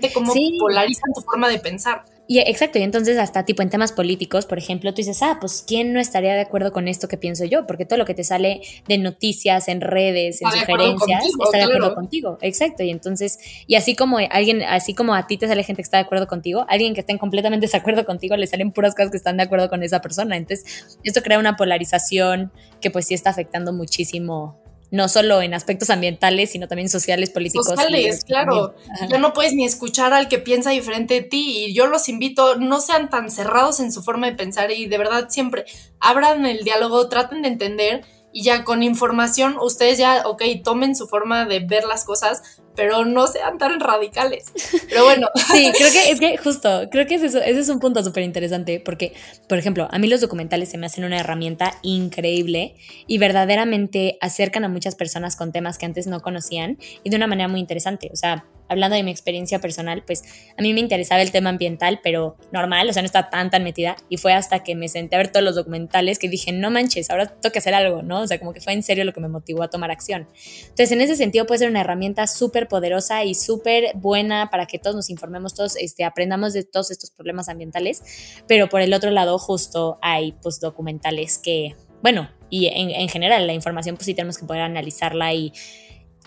está 0.00 0.12
cómo 0.14 0.32
polarizan 0.60 1.12
tu 1.14 1.20
forma 1.20 1.48
de 1.48 1.58
pensar. 1.58 2.04
Y 2.26 2.38
exacto, 2.38 2.78
y 2.78 2.82
entonces 2.82 3.18
hasta 3.18 3.44
tipo 3.44 3.60
en 3.60 3.68
temas 3.68 3.92
políticos, 3.92 4.46
por 4.46 4.56
ejemplo, 4.56 4.92
tú 4.92 4.96
dices, 4.96 5.22
ah, 5.22 5.36
pues 5.40 5.62
¿quién 5.66 5.92
no 5.92 6.00
estaría 6.00 6.32
de 6.32 6.40
acuerdo 6.40 6.72
con 6.72 6.88
esto 6.88 7.06
que 7.06 7.18
pienso 7.18 7.44
yo? 7.44 7.66
Porque 7.66 7.84
todo 7.84 7.98
lo 7.98 8.06
que 8.06 8.14
te 8.14 8.24
sale 8.24 8.62
de 8.88 8.96
noticias, 8.96 9.68
en 9.68 9.82
redes, 9.82 10.40
en 10.40 10.50
sugerencias, 10.50 11.22
está 11.44 11.58
de 11.58 11.64
acuerdo 11.64 11.94
contigo. 11.94 12.38
Exacto, 12.40 12.82
y 12.82 12.90
entonces, 12.90 13.38
y 13.66 13.74
así 13.74 13.94
como 13.94 14.18
alguien, 14.30 14.62
así 14.62 14.94
como 14.94 15.14
a 15.14 15.26
ti 15.26 15.36
te 15.36 15.46
sale 15.46 15.64
gente 15.64 15.82
que 15.82 15.86
está 15.86 15.98
de 15.98 16.04
acuerdo 16.04 16.26
contigo, 16.26 16.64
alguien 16.70 16.94
que 16.94 17.00
esté 17.00 17.18
completamente 17.18 17.66
de 17.66 17.76
acuerdo 17.76 18.06
contigo, 18.06 18.36
le 18.36 18.46
salen 18.46 18.72
puras 18.72 18.94
cosas 18.94 19.10
que 19.10 19.18
están 19.18 19.36
de 19.36 19.42
acuerdo 19.42 19.68
con 19.68 19.82
esa 19.82 20.00
persona. 20.00 20.38
Entonces, 20.38 20.96
esto 21.04 21.22
crea 21.22 21.38
una 21.38 21.56
polarización 21.56 22.52
que 22.80 22.90
pues 22.90 23.06
sí 23.06 23.12
está 23.12 23.30
afectando 23.30 23.74
muchísimo 23.74 24.63
no 24.94 25.08
solo 25.08 25.42
en 25.42 25.54
aspectos 25.54 25.90
ambientales, 25.90 26.52
sino 26.52 26.68
también 26.68 26.88
sociales, 26.88 27.30
políticos. 27.30 27.66
Sociales, 27.66 28.24
claro. 28.24 28.76
Ya 29.08 29.18
no 29.18 29.32
puedes 29.32 29.52
ni 29.52 29.64
escuchar 29.64 30.12
al 30.12 30.28
que 30.28 30.38
piensa 30.38 30.70
diferente 30.70 31.14
de 31.14 31.22
ti 31.22 31.66
y 31.66 31.74
yo 31.74 31.88
los 31.88 32.08
invito, 32.08 32.56
no 32.56 32.80
sean 32.80 33.10
tan 33.10 33.28
cerrados 33.28 33.80
en 33.80 33.90
su 33.90 34.04
forma 34.04 34.28
de 34.28 34.36
pensar 34.36 34.70
y 34.70 34.86
de 34.86 34.96
verdad 34.96 35.28
siempre 35.28 35.64
abran 35.98 36.46
el 36.46 36.62
diálogo, 36.62 37.08
traten 37.08 37.42
de 37.42 37.48
entender 37.48 38.04
y 38.32 38.44
ya 38.44 38.62
con 38.62 38.84
información 38.84 39.56
ustedes 39.60 39.98
ya, 39.98 40.22
ok, 40.26 40.42
tomen 40.62 40.94
su 40.94 41.08
forma 41.08 41.44
de 41.44 41.58
ver 41.58 41.84
las 41.84 42.04
cosas, 42.04 42.62
pero 42.76 43.04
no 43.04 43.26
sean 43.26 43.58
tan 43.58 43.80
radicales. 43.80 44.52
Pero 44.88 45.04
bueno. 45.04 45.28
Sí, 45.52 45.72
creo 45.76 45.92
que 45.92 46.10
es 46.10 46.20
que 46.20 46.36
justo, 46.36 46.88
creo 46.90 47.06
que 47.06 47.14
es 47.16 47.22
eso, 47.22 47.38
ese 47.38 47.60
es 47.60 47.68
un 47.68 47.80
punto 47.80 48.02
súper 48.02 48.22
interesante 48.22 48.80
porque, 48.84 49.12
por 49.48 49.58
ejemplo, 49.58 49.88
a 49.90 49.98
mí 49.98 50.08
los 50.08 50.20
documentales 50.20 50.68
se 50.68 50.78
me 50.78 50.86
hacen 50.86 51.04
una 51.04 51.18
herramienta 51.18 51.78
increíble 51.82 52.74
y 53.06 53.18
verdaderamente 53.18 54.18
acercan 54.20 54.64
a 54.64 54.68
muchas 54.68 54.94
personas 54.94 55.36
con 55.36 55.52
temas 55.52 55.78
que 55.78 55.86
antes 55.86 56.06
no 56.06 56.20
conocían 56.20 56.78
y 57.02 57.10
de 57.10 57.16
una 57.16 57.26
manera 57.26 57.48
muy 57.48 57.60
interesante. 57.60 58.10
O 58.12 58.16
sea, 58.16 58.44
hablando 58.74 58.96
de 58.96 59.02
mi 59.02 59.10
experiencia 59.10 59.58
personal, 59.60 60.04
pues 60.04 60.24
a 60.56 60.62
mí 60.62 60.74
me 60.74 60.80
interesaba 60.80 61.22
el 61.22 61.30
tema 61.30 61.50
ambiental, 61.50 62.00
pero 62.02 62.36
normal, 62.52 62.88
o 62.88 62.92
sea, 62.92 63.02
no 63.02 63.06
estaba 63.06 63.30
tan 63.30 63.50
tan 63.50 63.64
metida 63.64 63.96
y 64.08 64.18
fue 64.18 64.32
hasta 64.32 64.62
que 64.62 64.74
me 64.74 64.88
senté 64.88 65.16
a 65.16 65.18
ver 65.18 65.28
todos 65.28 65.44
los 65.44 65.54
documentales 65.54 66.18
que 66.18 66.28
dije, 66.28 66.52
no 66.52 66.70
manches, 66.70 67.10
ahora 67.10 67.32
que 67.52 67.58
hacer 67.58 67.74
algo, 67.74 68.02
¿no? 68.02 68.22
O 68.22 68.26
sea, 68.26 68.38
como 68.38 68.52
que 68.52 68.60
fue 68.60 68.72
en 68.72 68.82
serio 68.82 69.04
lo 69.04 69.12
que 69.12 69.20
me 69.20 69.28
motivó 69.28 69.62
a 69.62 69.68
tomar 69.68 69.90
acción. 69.90 70.28
Entonces, 70.62 70.92
en 70.92 71.00
ese 71.00 71.16
sentido 71.16 71.46
puede 71.46 71.60
ser 71.60 71.70
una 71.70 71.80
herramienta 71.80 72.26
súper 72.26 72.68
poderosa 72.68 73.24
y 73.24 73.34
súper 73.34 73.92
buena 73.94 74.50
para 74.50 74.66
que 74.66 74.78
todos 74.78 74.96
nos 74.96 75.10
informemos, 75.10 75.54
todos 75.54 75.76
este, 75.76 76.04
aprendamos 76.04 76.52
de 76.52 76.64
todos 76.64 76.90
estos 76.90 77.10
problemas 77.10 77.48
ambientales, 77.48 78.02
pero 78.46 78.68
por 78.68 78.80
el 78.80 78.92
otro 78.92 79.10
lado 79.10 79.38
justo 79.38 79.98
hay 80.02 80.32
pues 80.42 80.60
documentales 80.60 81.38
que, 81.38 81.76
bueno, 82.02 82.30
y 82.50 82.66
en, 82.66 82.90
en 82.90 83.08
general 83.08 83.46
la 83.46 83.52
información 83.52 83.96
pues 83.96 84.06
sí 84.06 84.14
tenemos 84.14 84.38
que 84.38 84.46
poder 84.46 84.62
analizarla 84.62 85.32
y 85.34 85.52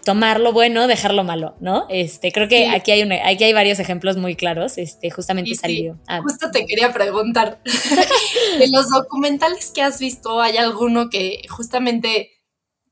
tomar 0.08 0.40
lo 0.40 0.54
bueno, 0.54 0.88
dejar 0.88 1.14
lo 1.14 1.26
malo, 1.26 1.58
¿no? 1.60 1.86
Este, 1.90 2.32
creo 2.32 2.48
que 2.48 2.70
aquí, 2.70 2.92
hay 2.92 3.02
aquí 3.02 3.44
hay 3.44 3.52
varios 3.52 3.78
ejemplos 3.78 4.16
muy 4.16 4.38
claros, 4.38 4.78
este, 4.78 5.10
justamente 5.10 5.54
salió. 5.56 6.00
Ah. 6.08 6.22
Justo 6.24 6.50
te 6.50 6.66
quería 6.66 6.94
preguntar, 6.94 7.60
de 8.58 8.70
los 8.70 8.90
documentales 8.90 9.70
que 9.76 9.82
has 9.82 10.00
visto, 10.00 10.40
¿hay 10.40 10.56
alguno 10.56 11.10
que 11.10 11.42
justamente 11.50 12.32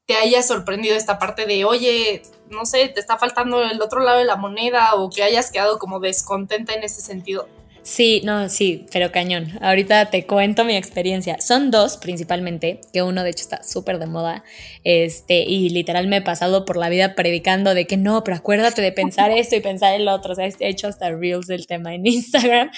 te 0.05 0.15
haya 0.15 0.43
sorprendido 0.43 0.97
esta 0.97 1.17
parte 1.17 1.45
de, 1.45 1.63
oye, 1.63 2.21
no 2.49 2.65
sé, 2.65 2.89
te 2.89 2.99
está 2.99 3.17
faltando 3.17 3.63
el 3.63 3.81
otro 3.81 4.01
lado 4.01 4.17
de 4.17 4.25
la 4.25 4.35
moneda 4.35 4.95
o 4.95 5.09
que 5.09 5.23
hayas 5.23 5.51
quedado 5.51 5.79
como 5.79 6.01
descontenta 6.01 6.73
en 6.73 6.83
ese 6.83 6.99
sentido? 6.99 7.47
Sí, 7.85 8.21
no, 8.23 8.49
sí, 8.49 8.87
pero 8.91 9.11
cañón. 9.11 9.59
Ahorita 9.61 10.09
te 10.09 10.25
cuento 10.25 10.65
mi 10.65 10.75
experiencia. 10.75 11.39
Son 11.39 11.69
dos 11.69 11.97
principalmente, 11.97 12.81
que 12.91 13.03
uno 13.03 13.23
de 13.23 13.29
hecho 13.29 13.43
está 13.43 13.61
súper 13.61 13.99
de 13.99 14.07
moda, 14.07 14.43
este, 14.83 15.43
y 15.43 15.69
literal 15.69 16.07
me 16.07 16.17
he 16.17 16.21
pasado 16.23 16.65
por 16.65 16.77
la 16.77 16.89
vida 16.89 17.13
predicando 17.13 17.75
de 17.75 17.85
que 17.85 17.95
no, 17.95 18.23
pero 18.23 18.37
acuérdate 18.37 18.81
de 18.81 18.91
pensar 18.91 19.29
esto 19.29 19.55
y 19.55 19.59
pensar 19.59 19.93
el 19.93 20.07
otro. 20.07 20.31
O 20.31 20.35
sea, 20.35 20.47
he 20.47 20.67
hecho 20.67 20.87
hasta 20.87 21.11
reels 21.11 21.45
del 21.45 21.67
tema 21.67 21.93
en 21.93 22.07
Instagram. 22.07 22.71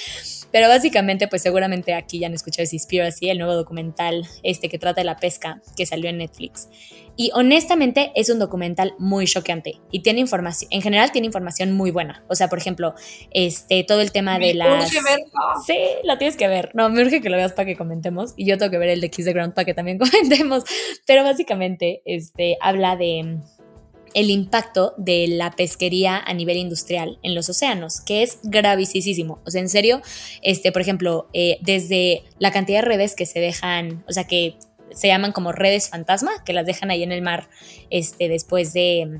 Pero 0.52 0.68
básicamente, 0.68 1.28
pues 1.28 1.42
seguramente 1.42 1.94
aquí 1.94 2.20
ya 2.20 2.28
han 2.28 2.34
escuchado 2.34 2.66
Seaspiracy, 2.66 3.30
el 3.30 3.38
nuevo 3.38 3.54
documental 3.54 4.26
este 4.44 4.70
que 4.70 4.80
trata 4.80 5.02
de 5.02 5.06
la 5.06 5.18
pesca 5.18 5.62
que 5.76 5.86
salió 5.86 6.10
en 6.10 6.18
Netflix. 6.18 6.70
Y 7.20 7.32
honestamente 7.34 8.12
es 8.16 8.30
un 8.30 8.38
documental 8.38 8.94
muy 9.00 9.26
choqueante 9.26 9.80
y 9.92 10.02
tiene 10.02 10.20
información, 10.20 10.70
en 10.72 10.84
general 10.84 11.12
tiene 11.12 11.26
información 11.26 11.72
muy 11.72 11.90
buena. 11.90 12.24
O 12.28 12.36
sea, 12.36 12.48
por 12.48 12.60
ejemplo, 12.60 12.94
este, 13.32 13.84
todo 13.84 14.02
el 14.02 14.12
tema 14.12 14.38
de 14.38 14.54
las... 14.54 14.92
Sí, 15.66 15.78
lo 16.04 16.18
tienes 16.20 16.38
que 16.38 16.48
ver. 16.48 16.70
No, 16.76 16.90
me 16.90 17.02
urge 17.02 17.20
que 17.20 17.30
lo 17.30 17.38
veas 17.38 17.54
para 17.54 17.66
que 17.66 17.76
comentemos 17.76 18.36
y 18.38 18.46
yo 18.46 18.60
tengo 18.60 18.72
que 18.72 18.78
ver 18.78 18.90
el 18.90 19.02
de 19.02 19.10
Kiss 19.10 19.26
the 19.26 19.34
Ground 19.34 19.56
para 19.56 19.66
que 19.66 19.74
también 19.74 19.98
comentemos. 20.00 20.64
Pero 21.08 21.24
básicamente, 21.24 22.04
este, 22.06 22.58
habla 22.62 22.96
de 22.96 23.40
el 24.14 24.30
impacto 24.30 24.94
de 24.98 25.28
la 25.28 25.52
pesquería 25.52 26.18
a 26.18 26.34
nivel 26.34 26.58
industrial 26.58 27.20
en 27.24 27.36
los 27.36 27.50
océanos, 27.50 28.02
que 28.02 28.24
es 28.24 28.40
gravísimo. 28.44 29.40
O 29.46 29.52
sea, 29.52 29.62
en 29.62 29.70
serio, 29.70 30.02
este, 30.42 30.72
por 30.72 30.82
ejemplo, 30.82 31.28
eh, 31.34 31.58
desde 31.62 32.24
la 32.40 32.52
cantidad 32.52 32.80
de 32.80 32.88
redes 32.88 33.16
que 33.16 33.26
se 33.26 33.40
dejan, 33.40 34.04
o 34.08 34.14
sea, 34.14 34.26
que 34.26 34.56
se 34.92 35.08
llaman 35.08 35.32
como 35.32 35.52
redes 35.52 35.90
fantasma, 35.90 36.32
que 36.46 36.54
las 36.54 36.66
dejan 36.66 36.92
ahí 36.92 37.04
en 37.04 37.12
el 37.12 37.22
mar 37.22 37.50
este, 37.90 38.30
después 38.30 38.74
de 38.74 39.20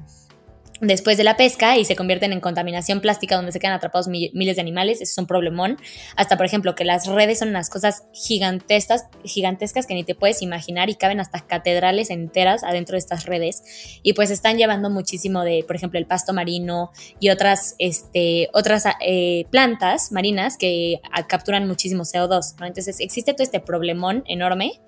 después 0.82 1.18
de 1.18 1.24
la 1.24 1.38
pesca 1.38 1.78
y 1.78 1.86
se 1.86 1.96
convierten 1.96 2.34
en 2.34 2.40
contaminación 2.40 3.02
plástica 3.02 3.36
donde 3.36 3.52
se 3.52 3.60
quedan 3.60 3.74
atrapados 3.74 4.08
miles 4.08 4.56
de 4.56 4.62
animales, 4.62 5.02
eso 5.02 5.12
es 5.12 5.18
un 5.18 5.28
problemón. 5.28 5.78
Hasta, 6.16 6.38
por 6.38 6.46
ejemplo, 6.46 6.76
que 6.76 6.84
las 6.84 7.08
redes 7.08 7.40
son 7.40 7.50
unas 7.50 7.70
cosas 7.70 8.04
gigantescas, 8.14 9.08
gigantescas 9.24 9.86
que 9.86 9.94
ni 9.94 10.04
te 10.04 10.16
puedes 10.16 10.42
imaginar 10.42 10.90
y 10.90 10.96
caben 10.96 11.20
hasta 11.20 11.46
catedrales 11.46 12.10
enteras 12.10 12.64
adentro 12.64 12.94
de 12.94 13.00
estas 13.00 13.26
redes. 13.26 13.64
Y 14.04 14.14
pues 14.14 14.32
están 14.32 14.58
llevando 14.58 14.90
muchísimo 14.90 15.44
de, 15.44 15.64
por 15.66 15.76
ejemplo, 15.76 16.00
el 16.00 16.06
pasto 16.06 16.34
marino 16.34 16.92
y 17.20 17.30
otras, 17.30 17.76
este, 17.80 18.50
otras 18.54 18.86
eh, 19.02 19.46
plantas 19.52 20.12
marinas 20.12 20.58
que 20.58 21.02
capturan 21.28 21.68
muchísimo 21.68 22.04
CO2. 22.04 22.56
Entonces 22.66 23.00
existe 23.00 23.34
todo 23.34 23.44
este 23.44 23.60
problemón 23.60 24.24
enorme, 24.28 24.82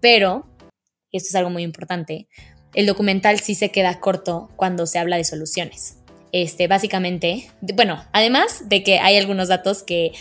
pero, 0.00 0.46
y 1.10 1.18
esto 1.18 1.28
es 1.28 1.34
algo 1.34 1.50
muy 1.50 1.62
importante, 1.62 2.28
el 2.74 2.86
documental 2.86 3.40
sí 3.40 3.54
se 3.54 3.70
queda 3.70 4.00
corto 4.00 4.50
cuando 4.56 4.86
se 4.86 4.98
habla 4.98 5.16
de 5.16 5.24
soluciones. 5.24 5.98
Este, 6.32 6.66
básicamente, 6.66 7.48
bueno, 7.60 8.04
además 8.12 8.68
de 8.68 8.82
que 8.82 8.98
hay 8.98 9.16
algunos 9.16 9.48
datos 9.48 9.84
que 9.84 10.12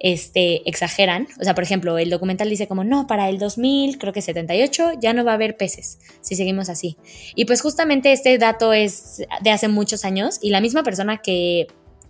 este, 0.00 0.68
exageran, 0.68 1.26
o 1.40 1.44
sea, 1.44 1.54
por 1.54 1.64
ejemplo, 1.64 1.98
el 1.98 2.08
documental 2.08 2.48
dice 2.48 2.66
como, 2.66 2.84
no, 2.84 3.06
para 3.06 3.28
el 3.28 3.38
2000, 3.38 3.98
creo 3.98 4.12
que 4.12 4.22
78, 4.22 4.92
ya 5.00 5.12
no 5.12 5.24
va 5.24 5.32
a 5.32 5.34
haber 5.34 5.56
peces, 5.56 5.98
si 6.20 6.36
seguimos 6.36 6.68
así. 6.68 6.96
Y 7.34 7.44
pues 7.44 7.60
justamente 7.60 8.12
este 8.12 8.38
dato 8.38 8.72
es 8.72 9.22
de 9.42 9.50
hace 9.50 9.68
muchos 9.68 10.04
años 10.04 10.38
y 10.40 10.50
la 10.50 10.60
misma 10.60 10.82
persona 10.82 11.18
que 11.18 11.66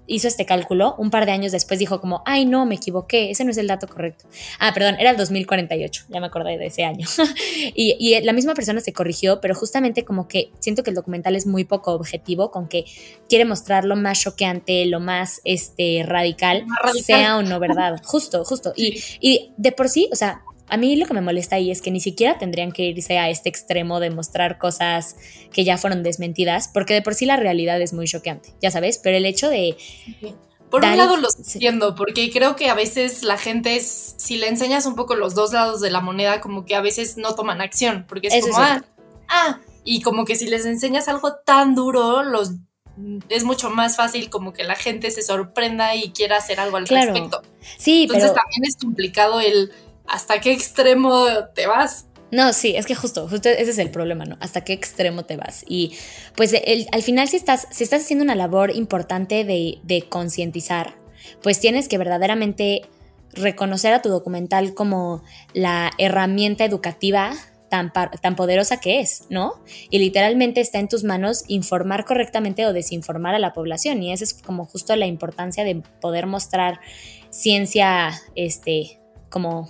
hizo 0.08 0.26
este 0.26 0.46
cálculo, 0.46 0.96
un 0.98 1.10
par 1.10 1.26
de 1.26 1.32
años 1.32 1.52
después 1.52 1.78
dijo 1.78 2.00
como, 2.00 2.22
ay 2.26 2.44
no, 2.46 2.66
me 2.66 2.74
equivoqué, 2.74 3.30
ese 3.30 3.44
no 3.44 3.50
es 3.50 3.58
el 3.58 3.68
dato 3.68 3.86
correcto. 3.86 4.24
Ah, 4.58 4.72
perdón, 4.74 4.96
era 4.98 5.10
el 5.10 5.16
2048, 5.16 6.06
ya 6.08 6.20
me 6.20 6.26
acordé 6.26 6.58
de 6.58 6.66
ese 6.66 6.84
año. 6.84 7.06
y, 7.74 8.18
la 8.22 8.32
misma 8.32 8.54
persona 8.54 8.80
se 8.80 8.92
corrigió, 8.92 9.40
pero 9.40 9.54
justamente 9.54 10.04
como 10.04 10.26
que 10.26 10.50
siento 10.58 10.82
que 10.82 10.90
el 10.90 10.96
documental 10.96 11.36
es 11.36 11.46
muy 11.46 11.64
poco 11.64 11.92
objetivo, 11.92 12.50
con 12.50 12.68
que 12.68 12.84
quiere 13.28 13.44
mostrar 13.44 13.84
lo 13.84 13.94
más 13.94 14.20
choqueante, 14.20 14.86
lo 14.86 14.98
más 14.98 15.40
este, 15.44 16.02
radical, 16.04 16.64
sea 17.04 17.36
o 17.36 17.42
no 17.42 17.60
verdad. 17.60 18.00
Justo, 18.04 18.44
justo. 18.44 18.72
Y, 18.74 19.02
y 19.20 19.52
de 19.56 19.72
por 19.72 19.88
sí, 19.88 20.08
o 20.10 20.16
sea, 20.16 20.42
a 20.68 20.76
mí 20.76 20.96
lo 20.96 21.06
que 21.06 21.14
me 21.14 21.20
molesta 21.20 21.56
ahí 21.56 21.70
es 21.70 21.82
que 21.82 21.90
ni 21.90 22.00
siquiera 22.00 22.38
tendrían 22.38 22.72
que 22.72 22.84
irse 22.84 23.18
a 23.18 23.30
este 23.30 23.48
extremo 23.48 24.00
de 24.00 24.10
mostrar 24.10 24.58
cosas 24.58 25.16
que 25.52 25.64
ya 25.64 25.78
fueron 25.78 26.02
desmentidas, 26.02 26.68
porque 26.68 26.94
de 26.94 27.02
por 27.02 27.14
sí 27.14 27.26
la 27.26 27.36
realidad 27.36 27.80
es 27.80 27.92
muy 27.92 28.06
choqueante, 28.06 28.54
ya 28.60 28.70
sabes, 28.70 28.98
pero 28.98 29.16
el 29.16 29.26
hecho 29.26 29.48
de... 29.48 29.76
Por 30.70 30.84
un 30.84 30.98
lado 30.98 31.16
lo 31.16 31.28
entiendo, 31.38 31.94
porque 31.94 32.30
creo 32.30 32.54
que 32.54 32.68
a 32.68 32.74
veces 32.74 33.22
la 33.22 33.38
gente, 33.38 33.80
si 33.80 34.36
le 34.36 34.48
enseñas 34.48 34.84
un 34.84 34.96
poco 34.96 35.14
los 35.14 35.34
dos 35.34 35.54
lados 35.54 35.80
de 35.80 35.90
la 35.90 36.02
moneda, 36.02 36.42
como 36.42 36.66
que 36.66 36.74
a 36.74 36.82
veces 36.82 37.16
no 37.16 37.34
toman 37.34 37.62
acción, 37.62 38.04
porque 38.06 38.28
es 38.28 38.44
como, 38.44 38.58
ah, 38.58 38.84
ah, 39.28 39.60
y 39.82 40.02
como 40.02 40.26
que 40.26 40.36
si 40.36 40.46
les 40.46 40.66
enseñas 40.66 41.08
algo 41.08 41.36
tan 41.36 41.74
duro, 41.74 42.22
los 42.22 42.52
es 43.28 43.44
mucho 43.44 43.70
más 43.70 43.96
fácil 43.96 44.28
como 44.28 44.52
que 44.52 44.64
la 44.64 44.74
gente 44.74 45.10
se 45.10 45.22
sorprenda 45.22 45.94
y 45.94 46.10
quiera 46.10 46.36
hacer 46.36 46.60
algo 46.60 46.76
al 46.76 46.86
respecto. 46.86 47.42
Sí, 47.76 48.02
Entonces 48.02 48.34
también 48.34 48.64
es 48.66 48.76
complicado 48.76 49.40
el 49.40 49.72
¿hasta 50.08 50.40
qué 50.40 50.52
extremo 50.52 51.26
te 51.54 51.66
vas? 51.66 52.06
No, 52.30 52.52
sí, 52.52 52.74
es 52.76 52.84
que 52.84 52.94
justo, 52.94 53.26
justo 53.28 53.48
ese 53.48 53.70
es 53.70 53.78
el 53.78 53.90
problema, 53.90 54.24
¿no? 54.26 54.36
¿Hasta 54.40 54.62
qué 54.62 54.74
extremo 54.74 55.24
te 55.24 55.36
vas? 55.36 55.64
Y 55.66 55.96
pues 56.36 56.54
al 56.92 57.02
final 57.02 57.28
si 57.28 57.36
estás, 57.36 57.66
si 57.70 57.84
estás 57.84 58.02
haciendo 58.02 58.24
una 58.24 58.34
labor 58.34 58.70
importante 58.70 59.44
de, 59.44 59.78
de 59.82 60.02
concientizar, 60.08 60.94
pues 61.42 61.58
tienes 61.58 61.88
que 61.88 61.96
verdaderamente 61.96 62.82
reconocer 63.32 63.94
a 63.94 64.02
tu 64.02 64.10
documental 64.10 64.74
como 64.74 65.22
la 65.54 65.90
herramienta 65.98 66.64
educativa 66.64 67.32
tan, 67.68 67.92
tan 67.92 68.36
poderosa 68.36 68.78
que 68.78 69.00
es, 69.00 69.24
¿no? 69.30 69.54
Y 69.90 69.98
literalmente 69.98 70.60
está 70.60 70.78
en 70.78 70.88
tus 70.88 71.04
manos 71.04 71.44
informar 71.48 72.04
correctamente 72.04 72.66
o 72.66 72.72
desinformar 72.72 73.34
a 73.34 73.38
la 73.38 73.52
población. 73.52 74.02
Y 74.02 74.12
esa 74.12 74.24
es 74.24 74.34
como 74.34 74.64
justo 74.66 74.94
la 74.96 75.06
importancia 75.06 75.64
de 75.64 75.82
poder 76.00 76.26
mostrar 76.26 76.80
ciencia, 77.30 78.10
este, 78.34 79.00
como 79.28 79.68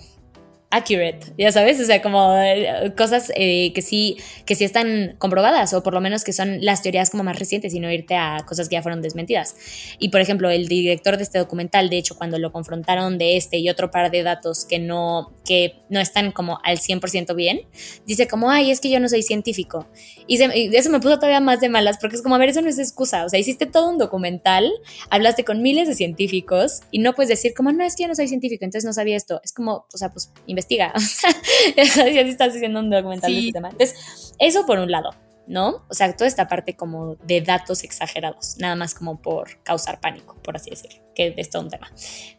accurate, 0.71 1.19
ya 1.35 1.51
sabes, 1.51 1.79
o 1.79 1.85
sea, 1.85 1.99
como 2.01 2.37
eh, 2.37 2.93
cosas 2.95 3.31
eh, 3.35 3.73
que 3.73 3.81
sí 3.81 4.17
que 4.45 4.53
sí 4.53 4.63
están 4.63 5.15
comprobadas 5.17 5.73
o 5.73 5.81
por 5.81 5.93
lo 5.93 6.01
menos 6.01 6.23
que 6.23 6.31
son 6.31 6.63
las 6.63 6.83
teorías 6.83 7.09
como 7.09 7.23
más 7.23 7.39
recientes 7.39 7.73
y 7.73 7.79
no 7.79 7.91
irte 7.91 8.15
a 8.15 8.45
cosas 8.47 8.69
que 8.69 8.73
ya 8.73 8.83
fueron 8.83 9.01
desmentidas. 9.01 9.55
Y 9.97 10.09
por 10.09 10.21
ejemplo, 10.21 10.49
el 10.51 10.67
director 10.67 11.17
de 11.17 11.23
este 11.23 11.39
documental, 11.39 11.89
de 11.89 11.97
hecho, 11.97 12.15
cuando 12.15 12.37
lo 12.37 12.51
confrontaron 12.51 13.17
de 13.17 13.35
este 13.37 13.57
y 13.57 13.69
otro 13.69 13.89
par 13.89 14.11
de 14.11 14.21
datos 14.21 14.65
que 14.65 14.77
no 14.77 15.33
que 15.43 15.81
no 15.89 15.99
están 15.99 16.31
como 16.31 16.59
al 16.63 16.77
100% 16.77 17.33
bien, 17.33 17.61
dice 18.05 18.27
como, 18.27 18.51
"Ay, 18.51 18.69
es 18.69 18.79
que 18.79 18.91
yo 18.91 18.99
no 18.99 19.09
soy 19.09 19.23
científico." 19.23 19.87
Y, 20.27 20.39
eso 20.75 20.91
me 20.91 20.99
puso 20.99 21.15
todavía 21.15 21.39
más 21.39 21.59
de 21.61 21.69
malas 21.69 21.97
porque 21.99 22.15
es 22.15 22.21
como, 22.21 22.35
a 22.35 22.37
ver, 22.37 22.49
eso 22.49 22.61
no 22.61 22.69
es 22.69 22.77
excusa, 22.77 23.25
o 23.25 23.29
sea, 23.29 23.39
hiciste 23.39 23.65
todo 23.65 23.89
un 23.89 23.97
documental, 23.97 24.71
hablaste 25.09 25.43
con 25.43 25.63
miles 25.63 25.87
de 25.87 25.95
científicos 25.95 26.81
y 26.91 26.99
no 26.99 27.13
puedes 27.13 27.29
decir 27.29 27.53
como, 27.55 27.71
"No, 27.71 27.83
es 27.83 27.95
que 27.95 28.03
yo 28.03 28.07
no 28.07 28.15
soy 28.15 28.27
científico, 28.27 28.63
entonces 28.63 28.85
no 28.85 28.93
sabía 28.93 29.17
esto." 29.17 29.41
Es 29.43 29.51
como, 29.51 29.87
o 29.91 29.97
sea, 29.97 30.11
pues 30.11 30.31
investiga. 30.59 30.93
si 30.99 32.19
estás 32.19 32.55
haciendo 32.55 32.79
un 32.79 32.89
documental 32.89 33.31
de 33.31 33.39
este 33.39 33.53
tema. 33.53 33.69
Entonces, 33.69 34.33
eso 34.39 34.65
por 34.65 34.79
un 34.79 34.91
lado, 34.91 35.11
¿no? 35.47 35.85
O 35.89 35.93
sea, 35.93 36.15
toda 36.15 36.27
esta 36.27 36.47
parte 36.47 36.75
como 36.75 37.15
de 37.23 37.41
datos 37.41 37.83
exagerados, 37.83 38.55
nada 38.57 38.75
más 38.75 38.93
como 38.93 39.21
por 39.21 39.61
causar 39.63 39.99
pánico, 39.99 40.35
por 40.43 40.55
así 40.55 40.69
decirlo, 40.69 40.99
que 41.15 41.33
es 41.37 41.49
todo 41.49 41.63
un 41.63 41.69
tema. 41.69 41.91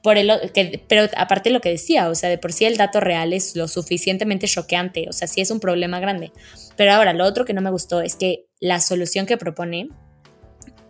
Por 0.03 0.17
el, 0.17 0.53
que, 0.53 0.83
pero 0.89 1.09
aparte 1.17 1.51
lo 1.51 1.61
que 1.61 1.71
decía, 1.71 2.09
o 2.09 2.15
sea, 2.15 2.29
de 2.29 2.39
por 2.39 2.53
sí 2.53 2.65
el 2.65 2.77
dato 2.77 3.01
real 3.01 3.33
es 3.33 3.57
lo 3.57 3.69
suficientemente 3.69 4.47
choqueante, 4.47 5.07
o 5.09 5.13
sea, 5.13 5.29
sí 5.29 5.41
es 5.41 5.51
un 5.51 5.61
problema 5.61 6.01
grande. 6.01 6.33
Pero 6.77 6.93
ahora, 6.93 7.13
lo 7.13 7.25
otro 7.25 7.45
que 7.45 7.53
no 7.53 7.61
me 7.61 7.71
gustó 7.71 8.01
es 8.01 8.15
que 8.17 8.47
la 8.61 8.81
solución 8.81 9.27
que 9.27 9.37
propone 9.37 9.89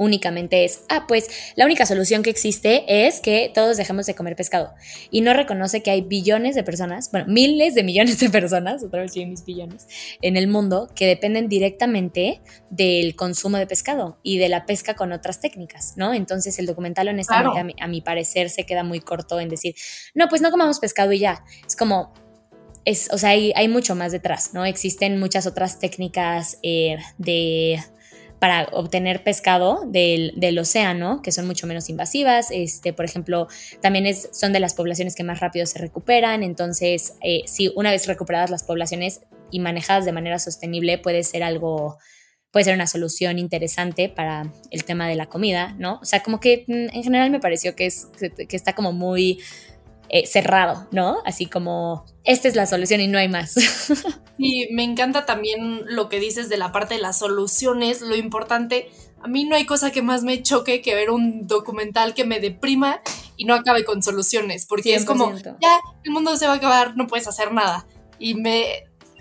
únicamente 0.01 0.65
es, 0.65 0.85
ah, 0.89 1.05
pues 1.07 1.29
la 1.57 1.67
única 1.67 1.85
solución 1.85 2.23
que 2.23 2.31
existe 2.31 3.07
es 3.07 3.21
que 3.21 3.53
todos 3.55 3.77
dejemos 3.77 4.07
de 4.07 4.15
comer 4.15 4.35
pescado. 4.35 4.73
Y 5.11 5.21
no 5.21 5.35
reconoce 5.35 5.83
que 5.83 5.91
hay 5.91 6.01
billones 6.01 6.55
de 6.55 6.65
personas, 6.65 7.11
bueno, 7.11 7.27
miles 7.29 7.75
de 7.75 7.83
millones 7.83 8.19
de 8.19 8.31
personas, 8.31 8.83
otra 8.83 9.03
vez 9.03 9.15
mis 9.15 9.45
billones, 9.45 9.87
en 10.23 10.39
el 10.39 10.49
mundo 10.49 10.89
que 10.95 11.07
dependen 11.07 11.51
directamente 11.51 12.41
del 12.71 13.15
consumo 13.15 13.59
de 13.59 13.67
pescado 13.67 14.19
y 14.23 14.39
de 14.39 14.49
la 14.49 14.65
pesca 14.65 14.95
con 14.95 15.13
otras 15.13 15.43
técnicas, 15.43 15.93
¿no? 15.97 16.15
Entonces 16.15 16.59
el 16.59 16.65
documental 16.65 17.09
honestamente 17.09 17.75
a, 17.79 17.87
mi, 17.87 18.01
parecer 18.01 18.49
se 18.49 18.65
queda 18.65 18.83
muy 18.83 19.01
corto 19.01 19.39
en 19.39 19.51
decir, 19.51 19.75
no, 20.15 20.29
pues 20.31 20.41
no 20.41 20.51
comamos 20.51 20.81
pescado 20.81 21.13
y 21.13 21.19
ya. 21.19 21.45
Es 21.67 21.77
como, 21.77 22.15
es, 22.87 23.11
o 23.13 23.19
sea, 23.19 23.31
hay, 23.31 23.53
hay, 23.55 23.69
mucho 23.69 23.95
más 23.95 24.13
detrás, 24.13 24.55
¿no? 24.55 24.65
Existen 24.65 25.21
muchas 25.21 25.47
otras 25.47 25.79
técnicas 25.79 26.59
eh, 26.63 26.97
de 27.19 27.81
para 28.41 28.69
obtener 28.73 29.23
pescado 29.23 29.85
del, 29.87 30.59
océano, 30.59 31.21
que 31.23 31.31
son 31.31 31.47
mucho 31.47 31.67
menos 31.67 31.91
invasivas. 31.91 32.49
Este, 32.51 32.95
por 32.95 33.05
ejemplo, 33.05 33.49
también 33.83 34.07
es, 34.07 34.31
son 34.33 34.55
de 34.55 34.61
las 34.61 34.75
poblaciones 34.75 35.15
que 35.15 35.23
más 35.23 35.41
rápido 35.41 35.67
se 35.67 35.79
recuperan. 35.79 36.43
Entonces, 36.43 37.15
eh, 37.23 37.43
si 37.47 37.71
una 37.77 37.91
vez 37.91 38.07
recuperadas 38.07 38.51
las 38.51 38.65
poblaciones 38.65 39.21
y 39.51 39.61
manejadas 39.61 40.07
de 40.07 40.13
manera 40.13 40.39
sostenible, 40.39 40.97
puede 40.97 41.23
ser 41.23 41.43
algo, 41.43 41.99
puede 42.51 42.65
ser 42.65 42.75
una 42.75 42.87
solución 42.87 43.39
interesante 43.39 44.09
para 44.09 44.51
el 44.71 44.85
tema 44.85 45.07
de 45.07 45.17
la 45.17 45.27
comida, 45.27 45.77
¿no? 45.79 45.99
O 46.01 46.05
sea, 46.07 46.23
como 46.23 46.41
que 46.41 46.65
mm, 46.67 46.97
en 46.97 47.03
general 47.03 47.31
me 47.31 47.41
pareció 47.41 47.77
que, 47.77 47.85
es, 47.85 48.09
que 48.19 48.57
está 48.57 48.75
como 48.75 48.93
muy 48.93 49.39
eh, 50.13 50.27
cerrado, 50.27 50.89
¿no? 50.91 51.19
Así 51.25 51.47
como, 51.47 52.05
esta 52.25 52.49
es 52.49 52.57
la 52.57 52.67
solución 52.67 53.01
y 53.01 53.07
no 53.07 53.19
hay 53.19 53.29
más. 53.29 53.55
Sí, 54.41 54.69
me 54.73 54.85
encanta 54.85 55.27
también 55.27 55.83
lo 55.85 56.09
que 56.09 56.19
dices 56.19 56.49
de 56.49 56.57
la 56.57 56.73
parte 56.73 56.95
de 56.95 57.01
las 57.01 57.19
soluciones, 57.19 58.01
lo 58.01 58.17
importante. 58.17 58.91
A 59.23 59.29
mí 59.29 59.45
no 59.45 59.55
hay 59.55 59.67
cosa 59.67 59.91
que 59.93 60.01
más 60.01 60.23
me 60.23 60.43
choque 60.43 60.81
que 60.81 60.95
ver 60.95 61.11
un 61.11 61.47
documental 61.47 62.15
que 62.15 62.25
me 62.25 62.41
deprima 62.41 63.03
y 63.37 63.45
no 63.45 63.53
acabe 63.53 63.85
con 63.85 64.03
soluciones, 64.03 64.65
porque 64.65 64.95
es 64.95 65.05
como, 65.05 65.37
ya, 65.37 65.79
el 66.05 66.11
mundo 66.11 66.39
se 66.39 66.47
va 66.47 66.55
a 66.55 66.57
acabar, 66.57 66.97
no 66.97 67.07
puedes 67.07 67.29
hacer 67.29 67.53
nada. 67.53 67.87
Y 68.19 68.33
me, 68.33 68.65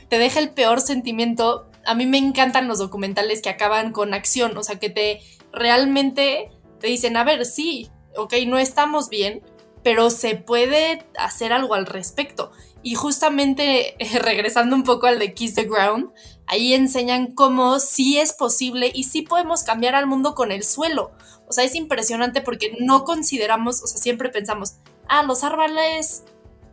te 0.08 0.20
deja 0.20 0.40
el 0.40 0.52
peor 0.52 0.80
sentimiento. 0.80 1.70
A 1.86 1.96
mí 1.96 2.06
me 2.06 2.18
encantan 2.18 2.70
los 2.70 2.80
documentales 2.80 3.42
que 3.42 3.50
acaban 3.50 3.92
con 3.92 4.14
acción, 4.14 4.56
o 4.56 4.64
sea, 4.64 4.80
que 4.80 4.90
te 4.90 5.20
realmente 5.52 6.50
te 6.80 6.88
dicen, 6.88 7.18
a 7.18 7.26
ver, 7.26 7.46
sí, 7.46 7.90
ok, 8.16 8.36
no 8.48 8.58
estamos 8.58 9.10
bien, 9.10 9.42
pero 9.84 10.10
se 10.10 10.36
puede 10.36 11.06
hacer 11.18 11.54
algo 11.54 11.74
al 11.74 11.86
respecto. 11.86 12.52
Y 12.82 12.96
justamente 12.96 13.96
regresando 14.22 14.76
un 14.76 14.84
poco 14.84 15.08
al 15.08 15.20
de 15.20 15.34
Kiss 15.34 15.56
the 15.56 15.66
Ground, 15.66 16.12
ahí 16.48 16.74
enseñan 16.74 17.34
cómo 17.34 17.80
sí 17.80 18.20
es 18.20 18.34
posible 18.34 18.92
y 18.94 19.04
sí 19.04 19.22
podemos 19.22 19.64
cambiar 19.64 19.96
al 19.96 20.08
mundo 20.08 20.36
con 20.36 20.52
el 20.52 20.64
suelo. 20.64 21.12
O 21.48 21.54
sea, 21.54 21.64
es 21.64 21.76
impresionante 21.76 22.42
porque 22.42 22.76
no 22.80 23.04
consideramos, 23.04 23.84
o 23.84 23.88
sea, 23.88 24.00
siempre 24.00 24.30
pensamos, 24.30 24.76
ah, 25.08 25.24
los 25.24 25.44
árboles, 25.44 26.24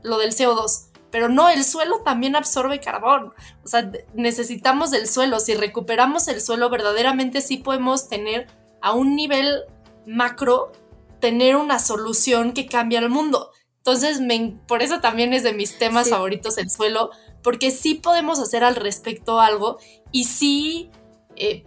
lo 0.02 0.18
del 0.18 0.32
CO2, 0.32 0.88
pero 1.10 1.28
no, 1.28 1.48
el 1.48 1.64
suelo 1.64 2.00
también 2.00 2.36
absorbe 2.36 2.80
carbón. 2.80 3.32
O 3.64 3.68
sea, 3.68 3.90
necesitamos 4.14 4.90
del 4.90 5.08
suelo. 5.08 5.40
Si 5.40 5.54
recuperamos 5.54 6.28
el 6.28 6.40
suelo, 6.40 6.68
verdaderamente 6.68 7.40
sí 7.40 7.56
podemos 7.56 8.08
tener 8.08 8.48
a 8.82 8.92
un 8.92 9.16
nivel 9.16 9.62
macro, 10.06 10.72
tener 11.20 11.56
una 11.56 11.78
solución 11.78 12.52
que 12.52 12.66
cambie 12.66 12.98
al 12.98 13.10
mundo. 13.10 13.50
Entonces, 13.78 14.20
por 14.66 14.82
eso 14.82 15.00
también 15.00 15.32
es 15.32 15.42
de 15.44 15.52
mis 15.52 15.78
temas 15.78 16.10
favoritos 16.10 16.58
el 16.58 16.70
suelo, 16.70 17.10
porque 17.42 17.70
sí 17.70 17.94
podemos 17.94 18.40
hacer 18.40 18.64
al 18.64 18.74
respecto 18.74 19.40
algo 19.40 19.78
y 20.10 20.24
sí 20.24 20.90
eh, 21.36 21.64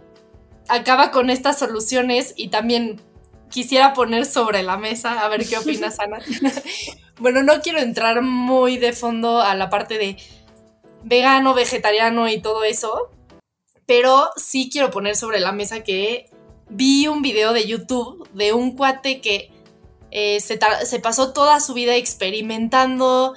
acaba 0.68 1.10
con 1.10 1.30
estas 1.30 1.58
soluciones 1.58 2.34
y 2.36 2.48
también 2.48 3.00
quisiera 3.48 3.94
poner 3.94 4.26
sobre 4.26 4.62
la 4.62 4.76
mesa, 4.76 5.24
a 5.24 5.28
ver 5.28 5.46
qué 5.48 5.58
opinas, 5.58 5.98
Ana. 5.98 6.18
bueno, 7.18 7.42
no 7.42 7.60
quiero 7.62 7.78
entrar 7.78 8.22
muy 8.22 8.76
de 8.76 8.92
fondo 8.92 9.40
a 9.40 9.54
la 9.54 9.70
parte 9.70 9.96
de 9.96 10.16
vegano, 11.02 11.54
vegetariano 11.54 12.28
y 12.28 12.40
todo 12.40 12.64
eso, 12.64 13.10
pero 13.86 14.30
sí 14.36 14.68
quiero 14.70 14.90
poner 14.90 15.16
sobre 15.16 15.40
la 15.40 15.52
mesa 15.52 15.82
que 15.82 16.30
vi 16.70 17.08
un 17.08 17.20
video 17.20 17.52
de 17.52 17.66
YouTube 17.66 18.28
de 18.32 18.52
un 18.52 18.76
cuate 18.76 19.20
que 19.20 19.50
eh, 20.10 20.40
se, 20.40 20.58
pasó 21.00 21.32
toda 21.32 21.60
su 21.60 21.74
vida 21.74 21.96
experimentando 21.96 23.34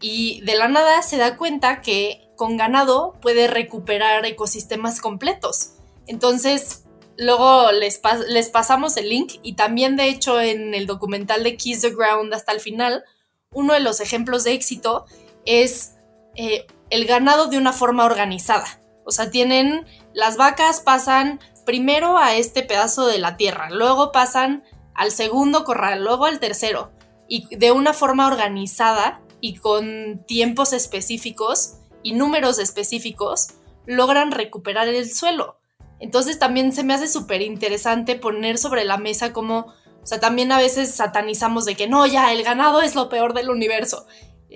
y 0.00 0.40
de 0.42 0.56
la 0.56 0.68
nada 0.68 1.02
se 1.02 1.16
da 1.16 1.36
cuenta 1.36 1.82
que 1.82 2.28
con 2.36 2.56
ganado 2.56 3.14
puede 3.20 3.46
recuperar 3.46 4.24
ecosistemas 4.24 5.00
completos. 5.00 5.72
Entonces, 6.06 6.84
luego 7.16 7.72
les, 7.72 8.00
les, 8.28 8.48
pasamos 8.50 8.96
el 8.96 9.08
link 9.08 9.34
y 9.42 9.54
también 9.54 9.96
de 9.96 10.08
hecho 10.08 10.40
en 10.40 10.74
el 10.74 10.86
documental 10.86 11.42
de 11.44 11.56
Kiss 11.56 11.80
the 11.80 11.90
Ground 11.90 12.32
hasta 12.34 12.52
el 12.52 12.60
final, 12.60 13.04
uno 13.52 13.74
de 13.74 13.80
los 13.80 14.00
ejemplos 14.00 14.44
de 14.44 14.52
éxito 14.52 15.06
es 15.44 15.94
eh, 16.34 16.66
el 16.90 17.06
ganado 17.06 17.46
de 17.46 17.58
una 17.58 17.72
forma 17.72 18.04
organizada. 18.04 18.66
O 19.04 19.12
sea, 19.12 19.30
tienen, 19.30 19.86
las 20.12 20.36
vacas 20.36 20.80
pasan 20.80 21.40
primero 21.66 22.16
a 22.16 22.36
este 22.36 22.62
pedazo 22.62 23.06
de 23.06 23.18
la 23.18 23.36
tierra, 23.36 23.68
luego 23.70 24.12
pasan 24.12 24.64
al 24.94 25.10
segundo 25.10 25.64
corral, 25.64 26.02
luego 26.02 26.24
al 26.24 26.40
tercero, 26.40 26.92
y 27.28 27.54
de 27.54 27.72
una 27.72 27.92
forma 27.92 28.26
organizada 28.26 29.20
y 29.42 29.56
con 29.56 30.24
tiempos 30.26 30.72
específicos 30.72 31.74
y 32.02 32.14
números 32.14 32.58
específicos, 32.58 33.48
logran 33.84 34.30
recuperar 34.32 34.88
el 34.88 35.12
suelo. 35.12 35.58
Entonces 35.98 36.38
también 36.38 36.72
se 36.72 36.84
me 36.84 36.94
hace 36.94 37.08
súper 37.08 37.42
interesante 37.42 38.16
poner 38.16 38.58
sobre 38.58 38.84
la 38.84 38.96
mesa 38.96 39.32
como, 39.32 39.74
o 40.02 40.06
sea, 40.06 40.20
también 40.20 40.52
a 40.52 40.58
veces 40.58 40.94
satanizamos 40.94 41.64
de 41.64 41.74
que 41.74 41.88
no, 41.88 42.06
ya, 42.06 42.32
el 42.32 42.42
ganado 42.42 42.80
es 42.80 42.94
lo 42.94 43.08
peor 43.08 43.34
del 43.34 43.50
universo. 43.50 44.06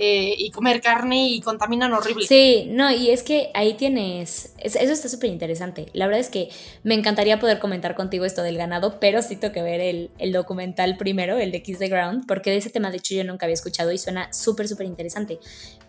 Eh, 0.03 0.35
y 0.39 0.51
comer 0.51 0.81
carne 0.81 1.29
y 1.29 1.43
contaminan 1.43 1.93
horrible. 1.93 2.27
Sí, 2.27 2.65
no, 2.71 2.91
y 2.91 3.11
es 3.11 3.23
que 3.23 3.51
ahí 3.53 3.75
tienes, 3.75 4.55
eso 4.57 4.79
está 4.79 5.11
súper 5.11 5.29
interesante. 5.29 5.89
La 5.93 6.07
verdad 6.07 6.21
es 6.21 6.31
que 6.31 6.49
me 6.85 6.95
encantaría 6.95 7.39
poder 7.39 7.59
comentar 7.59 7.95
contigo 7.95 8.25
esto 8.25 8.43
del 8.43 8.57
ganado, 8.57 8.99
pero 8.99 9.21
sí 9.21 9.37
tengo 9.37 9.53
que 9.53 9.61
ver 9.61 9.83
el, 9.83 10.11
el 10.17 10.33
documental 10.33 10.97
primero, 10.97 11.37
el 11.37 11.53
de 11.53 11.63
Kiss 11.63 11.81
the 11.81 11.89
Ground, 11.89 12.25
porque 12.27 12.51
de 12.51 12.57
ese 12.57 12.71
tema 12.71 12.91
de 12.91 12.97
hecho 12.97 13.15
yo 13.15 13.25
nunca 13.25 13.45
había 13.45 13.53
escuchado 13.53 13.93
y 13.93 13.99
suena 13.99 14.33
súper, 14.33 14.69
súper 14.69 14.87
interesante. 14.87 15.39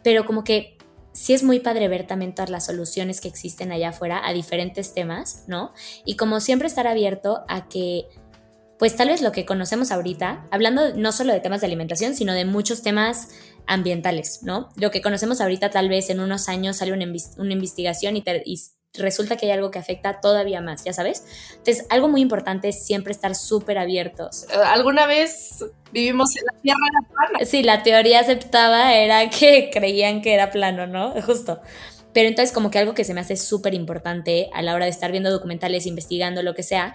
Pero 0.03 0.25
como 0.25 0.43
que 0.43 0.75
sí 1.13 1.31
es 1.31 1.41
muy 1.41 1.61
padre 1.61 1.87
ver 1.87 2.05
también 2.05 2.35
todas 2.35 2.49
las 2.49 2.65
soluciones 2.65 3.21
que 3.21 3.29
existen 3.29 3.71
allá 3.71 3.91
afuera 3.91 4.27
a 4.27 4.33
diferentes 4.33 4.93
temas, 4.93 5.45
¿no? 5.47 5.71
Y 6.03 6.17
como 6.17 6.41
siempre 6.41 6.67
estar 6.67 6.85
abierto 6.85 7.45
a 7.47 7.69
que 7.69 8.07
pues 8.81 8.95
tal 8.95 9.09
vez 9.09 9.21
lo 9.21 9.31
que 9.31 9.45
conocemos 9.45 9.91
ahorita, 9.91 10.47
hablando 10.49 10.95
no 10.95 11.11
solo 11.11 11.33
de 11.33 11.39
temas 11.39 11.61
de 11.61 11.67
alimentación, 11.67 12.15
sino 12.15 12.33
de 12.33 12.45
muchos 12.45 12.81
temas 12.81 13.29
ambientales, 13.67 14.39
¿no? 14.43 14.69
Lo 14.75 14.91
que 14.91 15.01
conocemos 15.01 15.41
ahorita 15.41 15.69
tal 15.69 15.89
vez 15.89 16.09
en 16.09 16.19
unos 16.19 16.49
años 16.49 16.77
sale 16.77 16.93
una, 16.93 17.03
investigación 17.53 18.17
y, 18.17 18.23
resulta 18.93 19.37
que 19.37 19.45
hay 19.45 19.53
algo 19.53 19.71
que 19.71 19.79
afecta 19.79 20.19
todavía 20.19 20.59
más, 20.59 20.83
ya 20.83 20.91
sabes. 20.91 21.23
Entonces, 21.51 21.85
algo 21.89 22.09
muy 22.09 22.21
importante 22.21 22.69
es 22.69 22.85
siempre 22.85 23.13
estar 23.13 23.35
súper 23.35 23.77
abiertos. 23.77 24.43
Eh, 24.49 24.57
¿Alguna 24.65 25.05
vez 25.05 25.63
vivimos 25.93 26.35
en 26.35 26.43
la 26.45 26.61
Tierra 26.61 26.79
plana? 27.09 27.45
Sí, 27.45 27.63
la 27.63 27.83
teoría 27.83 28.19
aceptada 28.19 28.93
era 28.93 29.29
que 29.29 29.69
creían 29.73 30.21
que 30.21 30.33
era 30.33 30.51
plano, 30.51 30.87
¿no? 30.87 31.13
Justo. 31.21 31.61
Pero 32.13 32.27
entonces 32.27 32.53
como 32.53 32.71
que 32.71 32.79
algo 32.79 32.93
que 32.93 33.05
se 33.05 33.13
me 33.13 33.21
hace 33.21 33.37
súper 33.37 33.73
importante 33.73 34.49
a 34.53 34.61
la 34.61 34.75
hora 34.75 34.85
de 34.85 34.91
estar 34.91 35.11
viendo 35.11 35.31
documentales, 35.31 35.85
investigando, 35.85 36.43
lo 36.43 36.53
que 36.53 36.63
sea, 36.63 36.93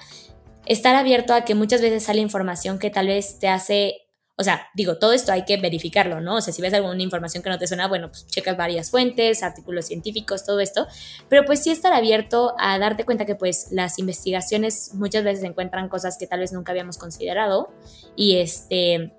estar 0.67 0.95
abierto 0.95 1.33
a 1.33 1.45
que 1.45 1.55
muchas 1.55 1.81
veces 1.81 2.05
sale 2.05 2.21
información 2.21 2.79
que 2.79 2.91
tal 2.91 3.07
vez 3.07 3.39
te 3.39 3.49
hace, 3.49 4.06
o 4.39 4.45
sea, 4.45 4.69
digo, 4.75 4.99
todo 4.99 5.13
esto 5.13 5.33
hay 5.33 5.45
que 5.45 5.57
verificarlo, 5.57 6.21
¿no? 6.21 6.37
O 6.37 6.41
sea, 6.43 6.53
si 6.53 6.61
ves 6.61 6.75
alguna 6.75 7.03
información 7.03 7.43
que 7.43 7.49
no 7.49 7.59
te 7.59 7.67
suena, 7.67 7.89
bueno, 7.89 8.09
pues 8.09 8.27
checas 8.27 8.57
varias 8.57 8.91
fuentes, 8.91 9.43
artículos 9.43 9.87
científicos, 9.87 10.45
todo 10.45 10.61
esto, 10.61 10.87
pero 11.31 11.45
pues 11.47 11.63
sí 11.63 11.71
estar 11.71 11.95
abierto 11.95 12.55
a 12.59 12.79
darte 12.79 13.05
cuenta 13.05 13.25
que 13.25 13.35
pues 13.35 13.69
las 13.71 13.99
investigaciones 13.99 14.93
muchas 14.95 15.25
veces 15.25 15.43
encuentran 15.45 15.89
cosas 15.89 16.19
que 16.19 16.27
tal 16.27 16.41
vez 16.41 16.53
nunca 16.53 16.73
habíamos 16.73 16.99
considerado 16.99 17.73
y 18.15 18.37
este, 18.37 19.15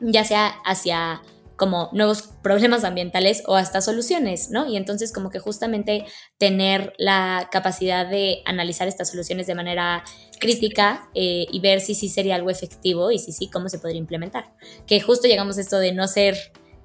ya 0.00 0.24
sea 0.24 0.48
hacia 0.64 1.22
como 1.62 1.90
nuevos 1.92 2.22
problemas 2.42 2.82
ambientales 2.82 3.44
o 3.46 3.54
hasta 3.54 3.80
soluciones, 3.80 4.50
¿no? 4.50 4.66
Y 4.66 4.76
entonces 4.76 5.12
como 5.12 5.30
que 5.30 5.38
justamente 5.38 6.04
tener 6.36 6.92
la 6.98 7.50
capacidad 7.52 8.04
de 8.04 8.42
analizar 8.46 8.88
estas 8.88 9.10
soluciones 9.10 9.46
de 9.46 9.54
manera 9.54 10.02
crítica 10.40 11.08
eh, 11.14 11.46
y 11.52 11.60
ver 11.60 11.80
si 11.80 11.94
sí 11.94 12.08
sería 12.08 12.34
algo 12.34 12.50
efectivo 12.50 13.12
y 13.12 13.20
si 13.20 13.30
sí, 13.30 13.48
cómo 13.48 13.68
se 13.68 13.78
podría 13.78 14.00
implementar. 14.00 14.52
Que 14.88 15.00
justo 15.00 15.28
llegamos 15.28 15.56
a 15.56 15.60
esto 15.60 15.78
de 15.78 15.92
no 15.92 16.08
ser 16.08 16.36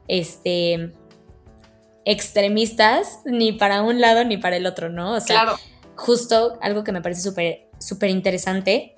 este 0.07 0.93
extremistas 2.05 3.21
ni 3.25 3.53
para 3.53 3.81
un 3.81 3.99
lado 3.99 4.25
ni 4.25 4.37
para 4.37 4.57
el 4.57 4.67
otro, 4.67 4.89
¿no? 4.89 5.13
O 5.13 5.19
sea, 5.21 5.55
justo 5.95 6.59
algo 6.61 6.83
que 6.83 6.91
me 6.91 7.01
parece 7.01 7.23
súper 7.23 7.67
súper 7.79 8.11
interesante 8.11 8.93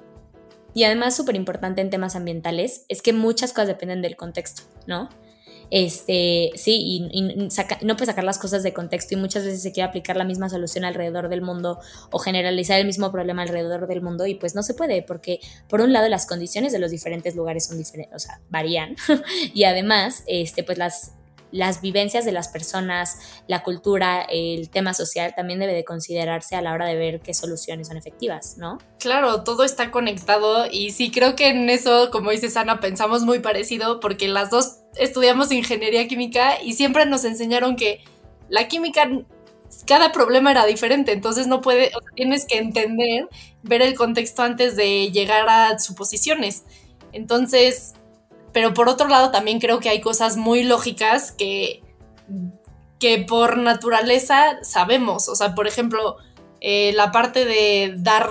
y 0.74 0.84
además 0.84 1.16
súper 1.16 1.38
importante 1.38 1.80
en 1.80 1.90
temas 1.90 2.18
ambientales 2.18 2.84
es 2.90 3.02
que 3.02 3.14
muchas 3.14 3.54
cosas 3.54 3.68
dependen 3.68 4.02
del 4.02 4.18
contexto, 4.18 4.64
¿no? 4.88 5.08
Este, 5.72 6.52
sí, 6.56 7.10
y, 7.12 7.50
no 7.84 7.96
puede 7.96 8.06
sacar 8.06 8.24
las 8.24 8.40
cosas 8.40 8.64
de 8.64 8.74
contexto 8.74 9.16
y 9.16 9.18
muchas 9.18 9.44
veces 9.44 9.62
se 9.62 9.72
quiere 9.72 9.90
aplicar 9.90 10.18
la 10.18 10.24
misma 10.24 10.50
solución 10.50 10.86
alrededor 10.86 11.30
del 11.30 11.42
mundo 11.42 11.80
o 12.12 12.20
generalizar 12.20 12.80
el 12.80 12.86
mismo 12.86 13.12
problema 13.12 13.44
alrededor 13.44 13.88
del 13.88 14.02
mundo 14.02 14.26
y 14.26 14.36
pues 14.36 14.56
no 14.56 14.64
se 14.64 14.74
puede 14.74 15.02
porque 15.02 15.40
por 15.68 15.82
un 15.82 15.94
lado 15.94 16.10
las 16.10 16.26
condiciones 16.26 16.72
de 16.72 16.80
los 16.80 16.92
diferentes 16.92 17.36
lugares 17.36 17.66
son 17.66 17.78
diferentes, 17.78 18.16
o 18.16 18.20
sea, 18.20 18.42
varían. 18.50 18.96
Y 19.54 19.64
además, 19.64 20.24
este, 20.28 20.64
pues 20.64 20.78
las, 20.78 21.14
las 21.52 21.82
vivencias 21.82 22.26
de 22.26 22.32
las 22.32 22.48
personas, 22.48 23.18
la 23.48 23.64
cultura, 23.64 24.22
el 24.30 24.70
tema 24.70 24.94
social 24.94 25.34
también 25.36 25.60
debe 25.60 25.74
de 25.74 25.84
considerarse 25.84 26.56
a 26.56 26.62
la 26.62 26.74
hora 26.74 26.86
de 26.86 26.96
ver 26.96 27.22
qué 27.22 27.34
soluciones 27.34 27.88
son 27.88 27.98
efectivas, 27.98 28.58
¿no? 28.58 28.78
Claro, 29.00 29.44
todo 29.44 29.64
está 29.64 29.92
conectado 29.92 30.68
y 30.72 30.92
sí 30.92 31.12
creo 31.12 31.36
que 31.36 31.50
en 31.50 31.70
eso, 31.70 32.10
como 32.12 32.32
dice 32.32 32.48
Ana, 32.58 32.80
pensamos 32.80 33.24
muy 33.24 33.40
parecido 33.40 34.00
porque 34.00 34.28
las 34.28 34.50
dos 34.50 34.80
estudiamos 34.96 35.52
ingeniería 35.52 36.08
química 36.08 36.62
y 36.62 36.74
siempre 36.74 37.06
nos 37.06 37.26
enseñaron 37.26 37.76
que 37.76 38.04
la 38.50 38.68
química 38.68 39.10
cada 39.86 40.12
problema 40.12 40.52
era 40.52 40.66
diferente, 40.66 41.12
entonces 41.12 41.48
no 41.48 41.62
puede, 41.62 41.92
tienes 42.16 42.46
que 42.46 42.58
entender, 42.58 43.28
ver 43.62 43.82
el 43.82 43.96
contexto 43.96 44.42
antes 44.42 44.76
de 44.76 45.12
llegar 45.12 45.48
a 45.48 45.78
suposiciones. 45.80 46.64
Entonces, 47.12 47.94
pero 48.54 48.74
por 48.74 48.90
otro 48.90 49.08
lado 49.08 49.32
también 49.32 49.60
creo 49.60 49.80
que 49.80 49.90
hay 49.90 50.02
cosas 50.02 50.38
muy 50.38 50.64
lógicas 50.64 51.32
que, 51.32 51.82
que 53.00 53.20
por 53.20 53.58
naturaleza 53.58 54.60
sabemos. 54.64 55.30
O 55.30 55.36
sea, 55.36 55.56
por 55.56 55.68
ejemplo, 55.68 56.18
eh, 56.62 56.92
la 56.94 57.12
parte 57.12 57.46
de 57.46 57.94
dar, 57.98 58.30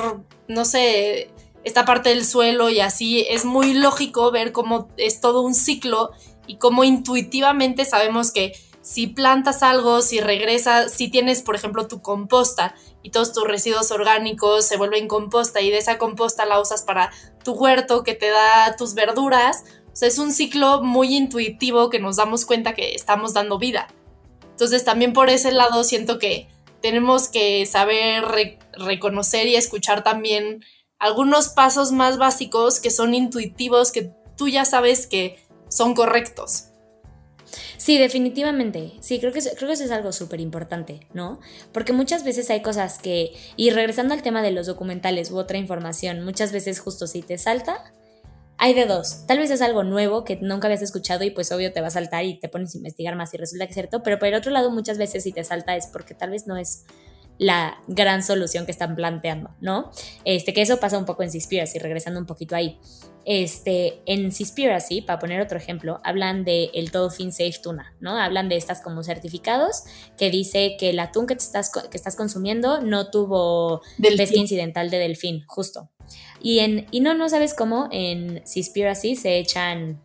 no 0.49 0.65
sé, 0.65 1.31
esta 1.65 1.85
parte 1.85 2.11
del 2.11 2.25
suelo 2.25 2.71
y 2.71 2.81
así, 2.81 3.27
es 3.29 3.45
muy 3.45 3.75
lógico 3.75 4.31
ver 4.31 4.53
cómo 4.53 4.89
es 4.97 5.21
todo 5.21 5.43
un 5.43 5.55
ciclo 5.55 6.11
y 6.47 6.57
cómo 6.57 6.85
intuitivamente 6.85 7.85
sabemos 7.85 8.33
que 8.33 8.53
si 8.81 9.07
plantas 9.07 9.63
algo, 9.63 10.01
si 10.01 10.21
regresas, 10.21 10.93
si 10.93 11.11
tienes, 11.11 11.43
por 11.43 11.55
ejemplo, 11.55 11.89
tu 11.89 12.01
composta 12.01 12.75
y 13.03 13.11
todos 13.11 13.35
tus 13.35 13.45
residuos 13.45 13.91
orgánicos 13.91 14.65
se 14.65 14.79
vuelven 14.79 15.09
composta 15.09 15.61
y 15.61 15.71
de 15.71 15.77
esa 15.77 15.99
composta 15.99 16.47
la 16.47 16.59
usas 16.59 16.85
para 16.85 17.11
tu 17.45 17.53
huerto 17.53 18.03
que 18.03 18.15
te 18.15 18.31
da 18.31 18.77
tus 18.77 18.95
verduras, 18.95 19.65
sea, 19.99 20.09
es 20.09 20.19
un 20.19 20.33
ciclo 20.33 20.83
muy 20.83 21.17
intuitivo 21.17 21.91
que 21.91 21.99
nos 21.99 22.17
damos 22.17 22.45
cuenta 22.45 22.75
que 22.75 22.95
estamos 22.95 23.35
dando 23.35 23.59
vida. 23.59 23.89
Entonces 24.51 24.85
también 24.85 25.13
por 25.13 25.29
ese 25.29 25.53
lado 25.53 25.85
siento 25.85 26.19
que 26.19 26.49
tenemos 26.81 27.29
que 27.29 27.67
saber 27.67 28.25
reconocer 28.73 29.49
y 29.49 29.57
escuchar 29.57 30.05
también 30.05 30.65
algunos 30.99 31.49
pasos 31.49 31.93
más 31.93 32.19
básicos 32.19 32.81
que 32.81 32.91
son 32.91 33.15
intuitivos, 33.15 33.93
que 33.93 34.13
tú 34.37 34.49
ya 34.49 34.65
sabes 34.65 35.07
que 35.07 35.39
son 35.69 35.95
correctos. 35.95 36.67
Sí, 37.77 37.99
definitivamente. 37.99 38.93
Sí, 39.01 39.19
creo 39.19 39.33
que, 39.33 39.41
creo 39.41 39.69
que 39.69 39.73
eso 39.73 39.85
es 39.85 39.91
algo 39.91 40.13
súper 40.13 40.41
importante, 40.41 41.07
¿no? 41.15 41.41
Porque 41.73 41.93
muchas 41.93 42.25
veces 42.25 42.51
hay 42.51 42.61
cosas 42.61 42.99
que, 42.99 43.33
y 43.57 43.71
regresando 43.71 44.15
al 44.15 44.23
tema 44.23 44.43
de 44.43 44.51
los 44.51 44.67
documentales 44.67 45.31
u 45.31 45.39
otra 45.39 45.59
información, 45.59 46.25
muchas 46.25 46.53
veces 46.53 46.81
justo 46.81 47.07
si 47.07 47.23
te 47.23 47.39
salta, 47.39 47.93
hay 48.59 48.75
de 48.75 48.87
dos. 48.87 49.25
Tal 49.27 49.39
vez 49.39 49.51
es 49.51 49.63
algo 49.63 49.85
nuevo 49.85 50.25
que 50.25 50.37
nunca 50.37 50.67
habías 50.67 50.83
escuchado 50.83 51.25
y 51.25 51.31
pues 51.31 51.53
obvio 51.53 51.73
te 51.73 51.81
va 51.81 51.87
a 51.87 51.91
saltar 51.91 52.25
y 52.25 52.41
te 52.41 52.49
pones 52.49 52.75
a 52.75 52.79
investigar 52.79 53.15
más 53.15 53.33
y 53.33 53.37
resulta 53.37 53.67
que 53.67 53.71
es 53.71 53.75
cierto, 53.75 54.03
pero 54.03 54.19
por 54.19 54.29
el 54.29 54.35
otro 54.35 54.51
lado 54.51 54.71
muchas 54.71 54.99
veces 54.99 55.23
si 55.23 55.33
te 55.33 55.45
salta 55.45 55.77
es 55.77 55.87
porque 55.87 56.15
tal 56.15 56.31
vez 56.31 56.47
no 56.49 56.57
es 56.57 56.85
la 57.39 57.81
gran 57.87 58.23
solución 58.23 58.67
que 58.67 58.73
están 58.73 58.97
planteando, 58.97 59.51
¿no? 59.61 59.91
Este, 60.25 60.53
que 60.53 60.63
eso 60.63 60.81
pasa 60.81 60.99
un 60.99 61.05
poco 61.05 61.23
en 61.23 61.31
Seaspiracy, 61.31 61.79
regresando 61.79 62.21
un 62.21 62.27
poquito 62.27 62.57
ahí. 62.57 62.79
Este, 63.25 64.01
en 64.07 64.33
Seaspiracy, 64.33 65.03
para 65.03 65.19
poner 65.19 65.41
otro 65.41 65.59
ejemplo, 65.59 66.01
hablan 66.03 66.45
de 66.45 66.71
el 66.75 66.91
Dolphin 66.91 67.31
Safe 67.31 67.57
Tuna, 67.63 67.95
¿no? 68.01 68.19
Hablan 68.19 68.49
de 68.49 68.57
estas 68.57 68.81
como 68.81 69.03
certificados 69.03 69.85
que 70.17 70.31
dice 70.31 70.77
que 70.79 70.91
el 70.91 70.99
atún 70.99 71.27
que, 71.27 71.35
estás, 71.35 71.71
que 71.71 71.97
estás 71.97 72.17
consumiendo 72.17 72.81
no 72.81 73.11
tuvo 73.11 73.83
pesca 73.99 74.37
incidental 74.37 74.91
de 74.91 74.99
delfín, 74.99 75.45
justo. 75.47 75.91
Y, 76.41 76.61
en, 76.61 76.87
y 76.91 77.01
no, 77.01 77.15
no 77.15 77.29
sabes 77.29 77.55
cómo 77.55 77.89
en 77.93 78.41
Seaspiracy 78.47 79.15
se 79.15 79.39
echan 79.39 80.01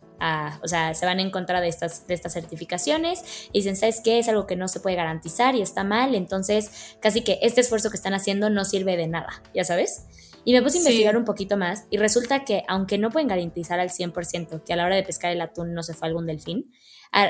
o 0.62 0.68
sea, 0.68 0.94
se 0.94 1.06
van 1.06 1.20
en 1.20 1.30
contra 1.30 1.60
de 1.60 1.68
estas, 1.68 2.06
de 2.06 2.14
estas 2.14 2.32
certificaciones 2.32 3.48
y 3.52 3.58
dicen, 3.58 3.76
¿sabes 3.76 4.00
qué? 4.02 4.18
Es 4.18 4.28
algo 4.28 4.46
que 4.46 4.56
no 4.56 4.68
se 4.68 4.80
puede 4.80 4.96
garantizar 4.96 5.54
y 5.54 5.62
está 5.62 5.84
mal, 5.84 6.14
entonces 6.14 6.96
casi 7.00 7.22
que 7.22 7.38
este 7.42 7.60
esfuerzo 7.60 7.90
que 7.90 7.96
están 7.96 8.14
haciendo 8.14 8.50
no 8.50 8.64
sirve 8.64 8.96
de 8.96 9.06
nada, 9.06 9.42
¿ya 9.54 9.64
sabes? 9.64 10.06
Y 10.44 10.52
me 10.52 10.62
puse 10.62 10.78
a 10.78 10.80
investigar 10.80 11.16
un 11.16 11.24
poquito 11.24 11.56
más 11.56 11.86
y 11.90 11.96
resulta 11.96 12.44
que 12.44 12.64
aunque 12.68 12.98
no 12.98 13.10
pueden 13.10 13.28
garantizar 13.28 13.80
al 13.80 13.88
100% 13.90 14.62
que 14.62 14.72
a 14.72 14.76
la 14.76 14.84
hora 14.84 14.96
de 14.96 15.02
pescar 15.02 15.32
el 15.32 15.40
atún 15.40 15.72
no 15.72 15.82
se 15.82 15.94
fue 15.94 16.08
algún 16.08 16.26
delfín, 16.26 16.70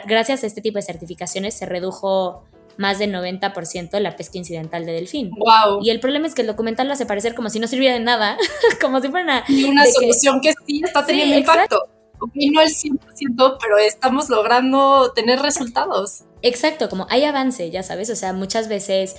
gracias 0.07 0.43
a 0.43 0.47
este 0.47 0.61
tipo 0.61 0.79
de 0.79 0.83
certificaciones 0.83 1.55
se 1.55 1.67
redujo 1.67 2.45
más 2.77 2.99
del 2.99 3.15
90% 3.15 4.01
la 4.01 4.17
pesca 4.17 4.37
incidental 4.37 4.85
de 4.85 4.93
delfín. 4.93 5.31
Wow. 5.31 5.81
Y 5.81 5.91
el 5.91 6.01
problema 6.01 6.27
es 6.27 6.35
que 6.35 6.43
el 6.43 6.49
documental 6.49 6.89
lo 6.89 6.95
hace 6.95 7.07
parecer 7.07 7.37
como 7.37 7.49
si 7.51 7.61
no 7.61 7.69
sirviera 7.69 7.95
de 7.95 8.01
nada, 8.01 8.37
como 8.81 9.01
si 9.01 9.09
fuera 9.09 9.25
una... 9.25 9.45
Y 9.47 9.63
una 9.63 9.87
solución 9.87 10.41
que, 10.41 10.53
sí 10.67 10.83
está 10.85 11.07
teniendo 11.07 11.37
impacto 11.37 11.94
y 12.33 12.51
no 12.51 12.61
al 12.61 12.69
100%, 12.69 13.59
pero 13.61 13.79
estamos 13.79 14.29
logrando 14.29 15.13
tener 15.13 15.41
resultados. 15.41 16.25
Exacto, 16.43 16.89
como 16.89 17.07
hay 17.11 17.25
avance, 17.25 17.71
ya 17.71 17.83
sabes, 17.83 18.11
o 18.11 18.17
sea, 18.17 18.33
muchas 18.33 18.69
veces 18.69 19.17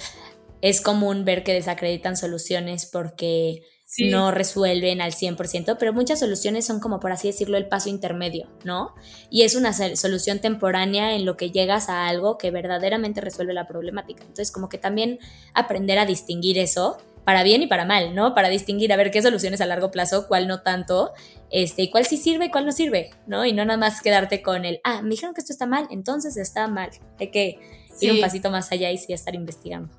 es 0.61 0.81
común 0.81 1.25
ver 1.25 1.43
que 1.43 1.53
desacreditan 1.53 2.17
soluciones 2.17 2.85
porque 2.85 3.61
no 3.99 4.31
resuelven 4.31 4.99
al 4.99 5.13
100%, 5.13 5.77
pero 5.79 5.93
muchas 5.93 6.19
soluciones 6.19 6.65
son 6.65 6.79
como, 6.79 6.99
por 6.99 7.11
así 7.11 7.27
decirlo, 7.27 7.57
el 7.57 7.67
paso 7.67 7.89
intermedio, 7.89 8.49
¿no? 8.63 8.93
Y 9.29 9.43
es 9.43 9.55
una 9.55 9.73
solución 9.73 10.39
temporánea 10.39 11.15
en 11.15 11.25
lo 11.25 11.37
que 11.37 11.51
llegas 11.51 11.87
a 11.87 12.07
algo 12.07 12.37
que 12.37 12.51
verdaderamente 12.51 13.21
resuelve 13.21 13.53
la 13.53 13.67
problemática. 13.67 14.21
Entonces, 14.21 14.51
como 14.51 14.69
que 14.69 14.77
también 14.77 15.19
aprender 15.53 15.99
a 15.99 16.05
distinguir 16.05 16.57
eso 16.57 16.97
para 17.25 17.43
bien 17.43 17.63
y 17.63 17.67
para 17.67 17.85
mal, 17.85 18.13
¿no? 18.13 18.35
Para 18.35 18.49
distinguir 18.49 18.93
a 18.93 18.95
ver 18.95 19.11
qué 19.11 19.21
soluciones 19.21 19.59
a 19.59 19.65
largo 19.65 19.91
plazo, 19.91 20.27
cuál 20.27 20.47
no 20.47 20.61
tanto, 20.61 21.11
este, 21.49 21.81
y 21.81 21.89
cuál 21.89 22.05
sí 22.05 22.17
sirve 22.17 22.45
y 22.45 22.49
cuál 22.49 22.65
no 22.65 22.71
sirve, 22.71 23.09
¿no? 23.25 23.45
Y 23.45 23.51
no 23.51 23.65
nada 23.65 23.77
más 23.77 24.01
quedarte 24.01 24.43
con 24.43 24.63
el, 24.63 24.79
ah, 24.83 25.01
me 25.01 25.09
dijeron 25.09 25.33
que 25.33 25.41
esto 25.41 25.51
está 25.51 25.65
mal, 25.65 25.87
entonces 25.89 26.37
está 26.37 26.67
mal. 26.67 26.91
Hay 27.19 27.31
que 27.31 27.59
ir 27.99 28.11
un 28.11 28.21
pasito 28.21 28.51
más 28.51 28.71
allá 28.71 28.91
y 28.91 28.97
sí 28.97 29.11
estar 29.11 29.33
investigando. 29.33 29.89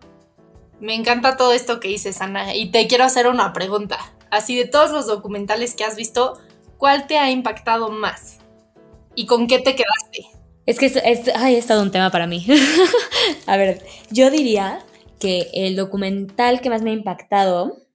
Me 0.81 0.95
encanta 0.95 1.37
todo 1.37 1.53
esto 1.53 1.81
que 1.81 1.89
dices, 1.89 2.21
Ana, 2.21 2.55
y 2.55 2.71
te 2.71 2.87
quiero 2.87 3.05
hacer 3.05 3.27
una 3.27 3.53
pregunta. 3.53 3.99
Así 4.31 4.57
de 4.57 4.67
todos 4.67 4.93
los 4.93 5.07
documentales 5.07 5.75
que 5.75 5.85
has 5.85 5.97
visto, 5.97 6.39
¿cuál 6.79 7.07
te 7.09 7.19
ha 7.19 7.31
impactado 7.31 7.91
más? 7.91 8.39
¿Y 9.15 9.27
con 9.27 9.49
qué 9.49 9.59
te 9.59 9.75
quedaste? 9.75 10.27
Es 10.67 10.79
que 10.79 10.87
es, 10.87 10.97
es, 10.97 11.31
ay, 11.35 11.57
es 11.57 11.67
todo 11.67 11.83
un 11.83 11.91
tema 11.91 12.11
para 12.11 12.27
mí. 12.27 12.47
a 13.47 13.57
ver, 13.57 13.83
yo 14.11 14.31
diría 14.31 14.85
que 15.19 15.51
el 15.55 15.77
documental 15.77 16.61
que 16.61 16.71
más 16.71 16.83
me 16.83 16.91
ha 16.91 16.95
impactado 16.95 17.87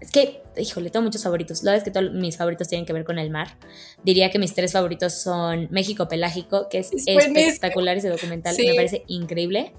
es 0.00 0.10
que, 0.10 0.42
híjole, 0.56 0.90
tengo 0.90 1.04
muchos 1.04 1.22
favoritos. 1.22 1.62
La 1.62 1.72
verdad 1.72 1.86
es 1.86 1.92
que 1.92 1.98
todos 1.98 2.12
mis 2.14 2.36
favoritos 2.36 2.68
tienen 2.68 2.86
que 2.86 2.92
ver 2.92 3.04
con 3.04 3.18
el 3.18 3.30
mar. 3.30 3.58
Diría 4.04 4.30
que 4.30 4.38
mis 4.38 4.54
tres 4.54 4.72
favoritos 4.72 5.14
son 5.14 5.68
México 5.70 6.08
Pelágico, 6.08 6.68
que 6.68 6.78
es, 6.78 6.90
espectacular 7.06 7.96
ese 7.96 8.08
documental, 8.08 8.54
me 8.56 8.74
parece 8.74 9.04
increíble. 9.08 9.72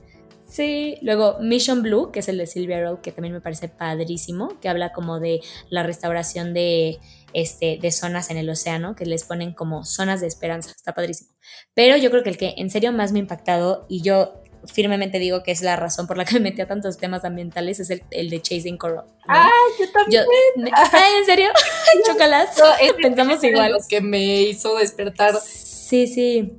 Sí, 0.50 0.98
luego 1.04 1.38
Mission 1.40 1.84
Blue, 1.84 2.12
que 2.12 2.20
es 2.20 2.28
el 2.28 2.40
de 2.40 2.48
Silvia 2.48 2.82
Rowe, 2.82 3.02
que 3.02 3.12
también 3.12 3.34
me 3.34 3.40
parece 3.40 3.70
padrísimo, 3.70 4.60
que 4.60 4.68
habla 4.68 4.92
como 4.94 5.20
de 5.20 5.42
la 5.70 5.84
restauración 5.84 6.56
de, 6.56 6.98
este, 7.34 7.78
de 7.80 7.92
zonas 7.92 8.32
en 8.32 8.38
el 8.38 8.50
océano, 8.50 8.96
que 8.96 9.06
les 9.06 9.24
ponen 9.24 9.54
como 9.54 9.86
zonas 9.86 10.22
de 10.22 10.28
esperanza, 10.28 10.72
está 10.76 10.96
padrísimo. 10.96 11.30
Pero 11.76 11.98
yo 11.98 12.10
creo 12.10 12.24
que 12.24 12.32
el 12.32 12.38
que 12.38 12.56
en 12.58 12.72
serio 12.72 12.92
más 12.92 13.12
me 13.12 13.20
ha 13.20 13.22
impactado, 13.22 13.86
y 13.90 14.02
yo 14.02 14.42
firmemente 14.66 15.20
digo 15.20 15.44
que 15.44 15.52
es 15.52 15.62
la 15.62 15.76
razón 15.76 16.08
por 16.08 16.18
la 16.18 16.26
que 16.26 16.36
me 16.36 16.40
metí 16.52 16.62
a 16.62 16.68
tantos 16.68 16.98
temas 16.98 17.26
ambientales, 17.26 17.80
es 17.80 17.90
el, 17.90 18.30
de 18.30 18.42
Chasing 18.42 18.78
Coral. 18.78 19.06
¡Ah, 19.28 19.50
yo 19.80 19.92
también! 19.92 20.24
Ay, 20.74 21.14
¿en 21.20 21.26
serio? 21.26 21.50
Chocolate. 22.06 22.52
Pensamos 23.02 23.44
igual. 23.44 23.72
Los 23.72 23.88
que 23.88 24.02
me 24.02 24.42
hizo 24.42 24.76
despertar. 24.76 25.36
Sí, 25.42 26.08
sí. 26.08 26.54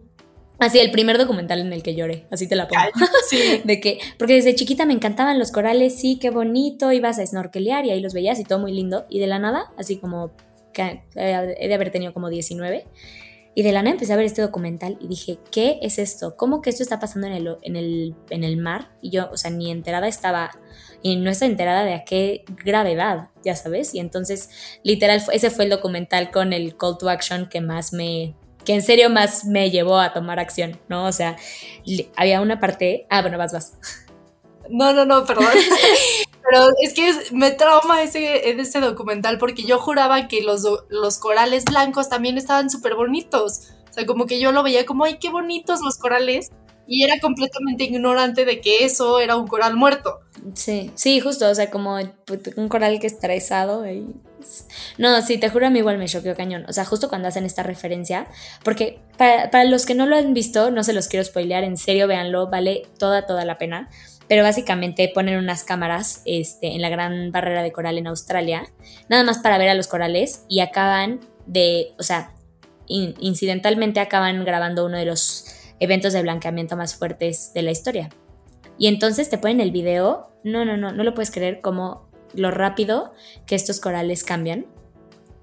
Así, 0.59 0.79
el 0.79 0.91
primer 0.91 1.17
documental 1.17 1.61
en 1.61 1.73
el 1.73 1.83
que 1.83 1.95
lloré, 1.95 2.27
así 2.31 2.47
te 2.47 2.55
la 2.55 2.69
pongo. 2.69 2.83
Sí. 3.31 3.63
de 3.65 3.81
que, 3.81 3.99
porque 4.19 4.35
desde 4.35 4.55
chiquita 4.55 4.85
me 4.85 4.93
encantaban 4.93 5.39
los 5.39 5.53
corales, 5.53 5.99
sí, 5.99 6.19
qué 6.21 6.29
bonito, 6.29 6.93
ibas 6.93 7.19
a 7.19 7.27
snorkelear 7.27 7.87
y 7.87 7.91
ahí 7.93 8.01
los 8.01 8.13
veías 8.13 8.39
y 8.39 8.45
todo 8.45 8.59
muy 8.59 8.73
lindo. 8.73 9.07
Y 9.09 9.21
de 9.21 9.27
la 9.27 9.39
nada, 9.39 9.73
así 9.79 9.97
como 9.97 10.33
que 10.75 11.03
he 11.17 11.69
de 11.69 11.75
haber 11.75 11.91
tenido 11.91 12.13
como 12.13 12.29
19, 12.29 12.85
y 13.55 13.63
de 13.63 13.73
la 13.73 13.83
nada 13.83 13.93
empecé 13.93 14.13
a 14.13 14.17
ver 14.17 14.27
este 14.27 14.43
documental 14.43 14.97
y 15.01 15.09
dije, 15.09 15.39
¿qué 15.51 15.79
es 15.83 15.99
esto? 15.99 16.37
¿Cómo 16.37 16.63
que 16.63 16.71
esto 16.71 16.83
está 16.83 17.01
pasando 17.01 17.27
en 17.27 17.33
el, 17.33 17.57
en 17.63 17.77
el, 17.77 18.15
en 18.31 18.45
el 18.45 18.57
mar? 18.57 18.93
Y 19.03 19.11
yo, 19.11 19.29
o 19.33 19.37
sea, 19.37 19.51
ni 19.51 19.71
enterada 19.71 20.07
estaba, 20.07 20.53
y 21.03 21.17
no 21.17 21.31
estaba 21.31 21.51
enterada 21.51 21.85
de 21.85 21.95
a 21.95 22.05
qué 22.05 22.45
gravedad, 22.65 23.31
ya 23.45 23.57
sabes. 23.57 23.95
Y 23.95 23.99
entonces, 23.99 24.51
literal, 24.85 25.23
ese 25.33 25.51
fue 25.51 25.65
el 25.65 25.71
documental 25.71 26.31
con 26.31 26.53
el 26.53 26.77
call 26.77 26.97
to 26.99 27.09
action 27.09 27.49
que 27.49 27.61
más 27.61 27.93
me, 27.93 28.37
que 28.65 28.75
en 28.75 28.83
serio 28.83 29.11
más 29.11 29.45
me 29.45 29.71
llevó 29.71 29.99
a 29.99 30.13
tomar 30.13 30.39
acción, 30.39 30.79
¿no? 30.89 31.07
O 31.07 31.13
sea, 31.13 31.37
había 32.17 32.41
una 32.41 32.61
parte, 32.61 33.07
ah, 33.11 33.21
bueno, 33.23 33.37
vas, 33.37 33.53
vas. 33.53 33.73
No, 34.69 34.93
no, 34.93 35.05
no, 35.05 35.25
perdón. 35.25 35.47
Pero 36.43 36.69
es 36.81 36.95
que 36.95 37.13
me 37.33 37.51
trauma 37.51 38.03
ese, 38.03 38.51
ese 38.51 38.81
documental 38.81 39.39
porque 39.39 39.63
yo 39.63 39.79
juraba 39.79 40.29
que 40.29 40.43
los, 40.43 40.67
los 40.89 41.19
corales 41.19 41.65
blancos 41.65 42.09
también 42.09 42.39
estaban 42.39 42.71
súper 42.71 42.95
bonitos. 42.95 43.71
O 43.91 43.93
sea, 43.93 44.07
como 44.07 44.27
que 44.27 44.41
yo 44.41 44.53
lo 44.53 44.63
veía 44.63 44.87
como, 44.87 45.05
ay, 45.05 45.19
qué 45.21 45.31
bonitos 45.31 45.81
los 45.81 45.99
corales. 45.99 46.51
Y 46.87 47.05
era 47.05 47.21
completamente 47.21 47.85
ignorante 47.85 48.45
de 48.45 48.61
que 48.61 48.85
eso 48.85 49.21
era 49.21 49.37
un 49.37 49.47
coral 49.47 49.77
muerto. 49.77 50.21
Sí, 50.55 50.91
sí, 50.97 51.21
justo, 51.21 51.49
o 51.49 51.55
sea, 51.55 51.71
como 51.71 51.99
pues, 52.25 52.41
un 52.57 52.69
coral 52.69 52.99
que 52.99 53.07
estresado. 53.07 53.89
Y... 53.89 54.09
No, 54.99 55.23
sí, 55.23 55.39
te 55.39 55.51
juro, 55.51 55.69
a 55.69 55.71
mí 55.71 55.79
igual 55.79 55.99
me 55.99 56.09
choqueó 56.09 56.35
cañón. 56.35 56.65
O 56.69 56.73
sea, 56.73 56.85
justo 56.85 57.09
cuando 57.09 57.29
hacen 57.29 57.45
esta 57.45 57.63
referencia, 57.63 58.27
porque 58.65 58.99
para, 59.17 59.53
para 59.53 59.65
los 59.65 59.87
que 59.87 59.95
no 59.95 60.07
lo 60.07 60.17
han 60.17 60.35
visto, 60.35 60.73
no 60.73 60.83
se 60.83 60.93
los 60.93 61.07
quiero 61.07 61.25
spoilear, 61.25 61.63
en 61.63 61.77
serio, 61.77 62.09
véanlo, 62.09 62.49
vale 62.49 62.83
toda, 62.99 63.25
toda 63.25 63.45
la 63.45 63.57
pena 63.57 63.89
pero 64.31 64.45
básicamente 64.45 65.11
ponen 65.13 65.39
unas 65.39 65.65
cámaras 65.65 66.23
este, 66.25 66.69
en 66.69 66.83
la 66.83 66.89
gran 66.89 67.33
barrera 67.33 67.65
de 67.65 67.73
coral 67.73 67.99
en 67.99 68.07
Australia, 68.07 68.63
nada 69.09 69.25
más 69.25 69.39
para 69.39 69.59
ver 69.59 69.69
a 69.69 69.75
los 69.75 69.89
corales 69.89 70.45
y 70.49 70.61
acaban 70.61 71.19
de, 71.47 71.95
o 71.99 72.05
sea, 72.05 72.37
incidentalmente 72.87 73.99
acaban 73.99 74.45
grabando 74.45 74.87
uno 74.87 74.99
de 74.99 75.05
los 75.05 75.47
eventos 75.81 76.13
de 76.13 76.23
blanqueamiento 76.23 76.77
más 76.77 76.95
fuertes 76.95 77.53
de 77.55 77.63
la 77.63 77.73
historia. 77.73 78.09
Y 78.79 78.87
entonces 78.87 79.31
te 79.31 79.39
ponen 79.39 79.61
el 79.61 79.73
video, 79.73 80.31
no, 80.45 80.65
no, 80.65 80.77
no, 80.77 80.93
no 80.93 81.03
lo 81.03 81.13
puedes 81.13 81.33
creer 81.33 81.61
como 81.61 82.09
lo 82.33 82.53
rápido 82.53 83.13
que 83.47 83.57
estos 83.57 83.81
corales 83.81 84.23
cambian. 84.23 84.65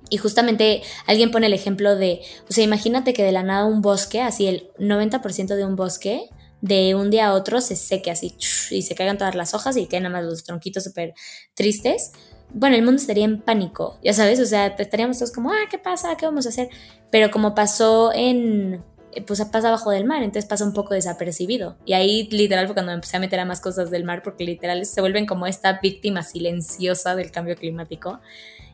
Y 0.09 0.15
justamente 0.15 0.81
alguien 1.07 1.31
pone 1.31 1.47
el 1.47 1.53
ejemplo 1.53 1.97
de, 1.97 2.21
o 2.49 2.53
sea, 2.53 2.63
imagínate 2.63 3.13
que 3.13 3.25
de 3.25 3.33
la 3.33 3.43
nada 3.43 3.65
un 3.65 3.81
bosque, 3.81 4.21
así 4.21 4.47
el 4.47 4.69
90% 4.79 5.55
de 5.55 5.65
un 5.65 5.75
bosque 5.75 6.29
de 6.61 6.95
un 6.95 7.11
día 7.11 7.27
a 7.27 7.33
otro 7.33 7.61
se 7.61 7.75
seque 7.75 8.11
así 8.11 8.35
y 8.71 8.81
se 8.81 8.95
caigan 8.95 9.17
todas 9.17 9.35
las 9.35 9.53
hojas 9.53 9.77
y 9.77 9.85
quedan 9.87 10.03
nada 10.03 10.17
más 10.17 10.25
los 10.25 10.43
tronquitos 10.43 10.83
súper 10.83 11.13
tristes, 11.53 12.11
bueno, 12.49 12.75
el 12.75 12.83
mundo 12.83 13.01
estaría 13.01 13.25
en 13.25 13.41
pánico, 13.41 13.99
ya 14.03 14.13
sabes, 14.13 14.39
o 14.39 14.45
sea, 14.45 14.67
estaríamos 14.67 15.17
todos 15.17 15.31
como, 15.31 15.51
ah, 15.51 15.67
¿qué 15.69 15.77
pasa? 15.77 16.15
¿Qué 16.17 16.25
vamos 16.25 16.45
a 16.45 16.49
hacer? 16.49 16.69
Pero 17.11 17.29
como 17.29 17.53
pasó 17.53 18.13
en, 18.13 18.81
eh, 19.11 19.21
pues 19.21 19.43
pasa 19.45 19.67
abajo 19.67 19.91
del 19.91 20.05
mar, 20.05 20.23
entonces 20.23 20.45
pasa 20.45 20.63
un 20.63 20.73
poco 20.73 20.93
desapercibido. 20.93 21.77
Y 21.85 21.93
ahí 21.93 22.29
literal 22.31 22.65
fue 22.67 22.73
cuando 22.73 22.91
me 22.91 22.95
empecé 22.95 23.17
a 23.17 23.19
meter 23.19 23.39
a 23.39 23.45
más 23.45 23.59
cosas 23.59 23.91
del 23.91 24.05
mar, 24.05 24.21
porque 24.23 24.45
literal 24.45 24.85
se 24.85 25.01
vuelven 25.01 25.25
como 25.25 25.45
esta 25.47 25.79
víctima 25.81 26.23
silenciosa 26.23 27.15
del 27.15 27.31
cambio 27.31 27.55
climático. 27.55 28.19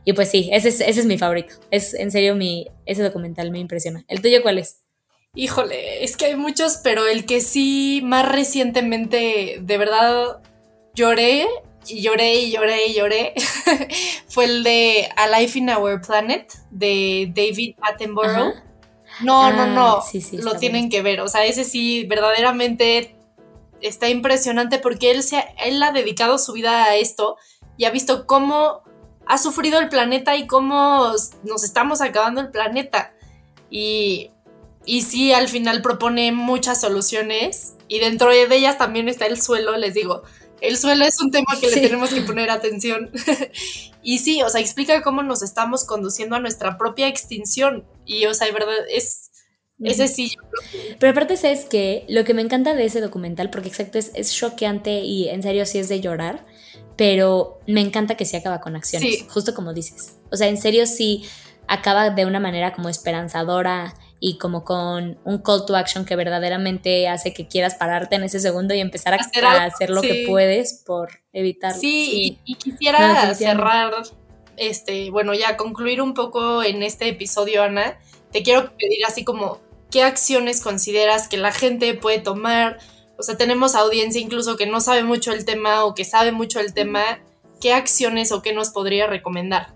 Y 0.04 0.12
pues 0.12 0.30
sí, 0.30 0.50
ese 0.52 0.68
es, 0.68 0.80
ese 0.80 1.00
es 1.00 1.06
mi 1.06 1.18
favorito. 1.18 1.54
Es 1.70 1.94
en 1.94 2.10
serio 2.10 2.36
mi, 2.36 2.68
ese 2.86 3.02
documental 3.02 3.50
me 3.50 3.58
impresiona. 3.58 4.04
¿El 4.06 4.22
tuyo 4.22 4.42
cuál 4.42 4.58
es? 4.58 4.83
Híjole, 5.34 6.04
es 6.04 6.16
que 6.16 6.26
hay 6.26 6.36
muchos, 6.36 6.78
pero 6.82 7.06
el 7.06 7.26
que 7.26 7.40
sí 7.40 8.00
más 8.04 8.30
recientemente 8.30 9.58
de 9.60 9.78
verdad 9.78 10.40
lloré 10.94 11.48
y 11.86 12.02
lloré 12.02 12.34
y 12.34 12.52
lloré 12.52 12.86
y 12.86 12.94
lloré 12.94 13.34
fue 14.28 14.44
el 14.44 14.62
de 14.62 15.08
A 15.16 15.26
Life 15.38 15.58
in 15.58 15.70
Our 15.70 16.00
Planet 16.00 16.52
de 16.70 17.32
David 17.34 17.76
Attenborough. 17.82 18.54
No, 19.22 19.52
no, 19.52 19.66
no. 19.66 19.98
Ah, 19.98 20.04
lo 20.32 20.56
tienen 20.56 20.88
que 20.88 21.02
ver. 21.02 21.20
O 21.20 21.28
sea, 21.28 21.44
ese 21.44 21.64
sí, 21.64 22.04
verdaderamente 22.04 23.16
está 23.80 24.08
impresionante 24.08 24.78
porque 24.78 25.10
él, 25.10 25.22
se, 25.22 25.44
él 25.64 25.82
ha 25.82 25.92
dedicado 25.92 26.38
su 26.38 26.52
vida 26.52 26.84
a 26.84 26.96
esto 26.96 27.36
y 27.76 27.84
ha 27.84 27.90
visto 27.90 28.26
cómo 28.26 28.82
ha 29.26 29.38
sufrido 29.38 29.78
el 29.78 29.88
planeta 29.88 30.36
y 30.36 30.46
cómo 30.46 31.12
nos 31.44 31.64
estamos 31.64 32.00
acabando 32.00 32.40
el 32.40 32.50
planeta. 32.50 33.12
Y, 33.70 34.30
y 34.86 35.02
sí, 35.02 35.32
al 35.32 35.48
final 35.48 35.82
propone 35.82 36.32
muchas 36.32 36.80
soluciones 36.80 37.74
y 37.88 38.00
dentro 38.00 38.30
de 38.30 38.46
ellas 38.54 38.78
también 38.78 39.08
está 39.08 39.26
el 39.26 39.40
suelo, 39.40 39.76
les 39.76 39.94
digo. 39.94 40.22
El 40.60 40.76
suelo 40.78 41.04
es 41.04 41.20
un 41.20 41.30
tema 41.30 41.58
que 41.60 41.68
le 41.68 41.80
tenemos 41.80 42.10
que 42.10 42.22
poner 42.22 42.50
atención. 42.50 43.10
y 44.02 44.18
sí, 44.18 44.42
o 44.42 44.48
sea, 44.48 44.60
explica 44.60 45.02
cómo 45.02 45.22
nos 45.22 45.42
estamos 45.42 45.84
conduciendo 45.84 46.36
a 46.36 46.40
nuestra 46.40 46.78
propia 46.78 47.08
extinción. 47.08 47.84
Y, 48.06 48.26
o 48.26 48.34
sea, 48.34 48.46
de 48.46 48.52
verdad, 48.52 48.74
es, 48.90 49.30
ese 49.82 50.08
sí. 50.08 50.32
Pero 50.98 51.10
aparte, 51.10 51.36
¿sabes 51.36 51.64
que 51.64 52.06
Lo 52.08 52.24
que 52.24 52.32
me 52.32 52.42
encanta 52.42 52.74
de 52.74 52.84
ese 52.84 53.00
documental, 53.00 53.50
porque 53.50 53.68
exacto, 53.68 53.98
es, 53.98 54.10
es 54.14 54.34
choqueante 54.34 55.00
y 55.00 55.28
en 55.28 55.42
serio 55.42 55.66
sí 55.66 55.78
es 55.78 55.88
de 55.88 56.00
llorar, 56.00 56.46
pero 56.96 57.60
me 57.66 57.80
encanta 57.80 58.16
que 58.16 58.24
sí 58.24 58.36
acaba 58.36 58.60
con 58.60 58.76
acciones, 58.76 59.24
justo 59.28 59.54
como 59.54 59.74
dices. 59.74 60.16
O 60.30 60.36
sea, 60.36 60.48
en 60.48 60.56
serio 60.56 60.86
sí 60.86 61.24
acaba 61.66 62.10
de 62.10 62.24
una 62.24 62.40
manera 62.40 62.72
como 62.72 62.88
esperanzadora 62.88 63.94
y 64.26 64.38
como 64.38 64.64
con 64.64 65.18
un 65.24 65.42
call 65.42 65.66
to 65.66 65.76
action 65.76 66.06
que 66.06 66.16
verdaderamente 66.16 67.08
hace 67.08 67.34
que 67.34 67.46
quieras 67.46 67.74
pararte 67.74 68.16
en 68.16 68.24
ese 68.24 68.40
segundo 68.40 68.72
y 68.72 68.80
empezar 68.80 69.12
a 69.12 69.18
hacer, 69.66 69.90
lo 69.90 70.00
que 70.00 70.24
puedes 70.26 70.82
por 70.86 71.10
evitarlo. 71.34 71.78
Sí, 71.78 72.38
Y, 72.46 72.54
quisiera 72.54 73.34
cerrar, 73.34 73.92
este, 74.56 75.10
bueno, 75.10 75.34
ya 75.34 75.58
concluir 75.58 76.00
un 76.00 76.14
poco 76.14 76.62
en 76.62 76.82
este 76.82 77.06
episodio, 77.06 77.62
Ana. 77.62 77.98
Te 78.32 78.42
quiero 78.42 78.74
pedir 78.78 79.04
así 79.06 79.24
como, 79.24 79.60
¿qué 79.90 80.02
acciones 80.02 80.62
consideras 80.62 81.28
que 81.28 81.36
la 81.36 81.52
gente 81.52 81.92
puede 81.92 82.18
tomar? 82.18 82.78
O 83.18 83.22
sea, 83.22 83.36
tenemos 83.36 83.74
audiencia 83.74 84.22
incluso 84.22 84.56
que 84.56 84.64
no 84.64 84.80
sabe 84.80 85.04
mucho 85.04 85.32
el 85.32 85.44
tema 85.44 85.84
o 85.84 85.94
que 85.94 86.06
sabe 86.06 86.32
mucho 86.32 86.60
el 86.60 86.72
tema. 86.72 87.20
¿Qué 87.60 87.74
acciones 87.74 88.32
o 88.32 88.40
qué 88.40 88.54
nos 88.54 88.70
podría 88.70 89.06
recomendar? 89.06 89.74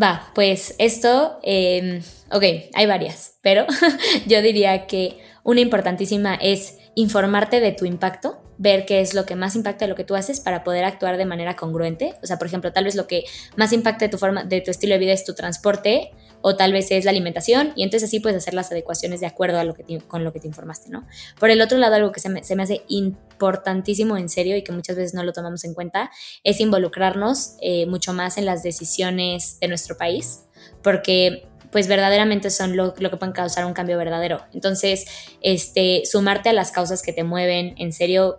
Va, 0.00 0.30
pues 0.34 0.74
esto, 0.78 1.38
em, 1.42 2.02
ok, 2.30 2.44
hay 2.74 2.86
varias, 2.86 3.38
pero 3.42 3.66
yo 4.26 4.42
diría 4.42 4.86
que 4.86 5.18
una 5.42 5.60
importantísima 5.60 6.34
es 6.34 6.78
informarte 6.94 7.60
de 7.60 7.72
tu 7.72 7.84
impacto, 7.84 8.40
ver 8.58 8.84
qué 8.84 9.00
es 9.00 9.14
lo 9.14 9.24
que 9.24 9.36
más 9.36 9.56
impacta 9.56 9.86
lo 9.86 9.94
que 9.94 10.04
tú 10.04 10.14
haces 10.14 10.40
para 10.40 10.64
poder 10.64 10.84
actuar 10.84 11.16
de 11.16 11.24
manera 11.24 11.56
congruente. 11.56 12.14
O 12.22 12.26
sea, 12.26 12.36
por 12.36 12.46
ejemplo, 12.46 12.72
tal 12.72 12.84
vez 12.84 12.94
lo 12.94 13.06
que 13.06 13.24
más 13.56 13.72
impacta 13.72 14.04
de 14.04 14.10
tu 14.10 14.18
forma, 14.18 14.44
de 14.44 14.60
tu 14.60 14.70
estilo 14.70 14.92
de 14.92 14.98
vida 14.98 15.12
es 15.12 15.24
tu 15.24 15.34
transporte, 15.34 16.10
o 16.42 16.56
tal 16.56 16.72
vez 16.72 16.90
es 16.90 17.04
la 17.04 17.10
alimentación, 17.10 17.72
y 17.76 17.82
entonces 17.82 18.08
así 18.08 18.20
puedes 18.20 18.38
hacer 18.38 18.54
las 18.54 18.70
adecuaciones 18.70 19.20
de 19.20 19.26
acuerdo 19.26 19.58
a 19.58 19.64
lo 19.64 19.74
que 19.74 20.00
con 20.06 20.24
lo 20.24 20.32
que 20.32 20.40
te 20.40 20.46
informaste, 20.46 20.90
¿no? 20.90 21.06
Por 21.38 21.50
el 21.50 21.60
otro 21.60 21.78
lado, 21.78 21.94
algo 21.94 22.12
que 22.12 22.20
se 22.20 22.28
me, 22.28 22.44
se 22.44 22.56
me, 22.56 22.62
hace 22.62 22.82
importantísimo 22.88 24.16
en 24.16 24.28
serio 24.28 24.56
y 24.56 24.62
que 24.62 24.72
muchas 24.72 24.96
veces 24.96 25.14
no 25.14 25.22
lo 25.22 25.32
tomamos 25.32 25.64
en 25.64 25.74
cuenta 25.74 26.10
es 26.44 26.60
involucrarnos 26.60 27.56
eh, 27.60 27.86
mucho 27.86 28.12
más 28.12 28.38
en 28.38 28.46
las 28.46 28.62
decisiones 28.62 29.58
de 29.60 29.68
nuestro 29.68 29.96
país, 29.96 30.44
porque 30.82 31.46
pues 31.70 31.86
verdaderamente 31.86 32.50
son 32.50 32.76
lo, 32.76 32.94
lo, 32.98 33.10
que 33.10 33.16
pueden 33.16 33.32
causar 33.32 33.64
un 33.64 33.74
cambio 33.74 33.96
verdadero. 33.96 34.42
Entonces, 34.52 35.06
este, 35.40 36.02
sumarte 36.04 36.48
a 36.48 36.52
las 36.52 36.72
causas 36.72 37.02
que 37.02 37.12
te 37.12 37.22
mueven, 37.22 37.74
en 37.78 37.92
serio, 37.92 38.38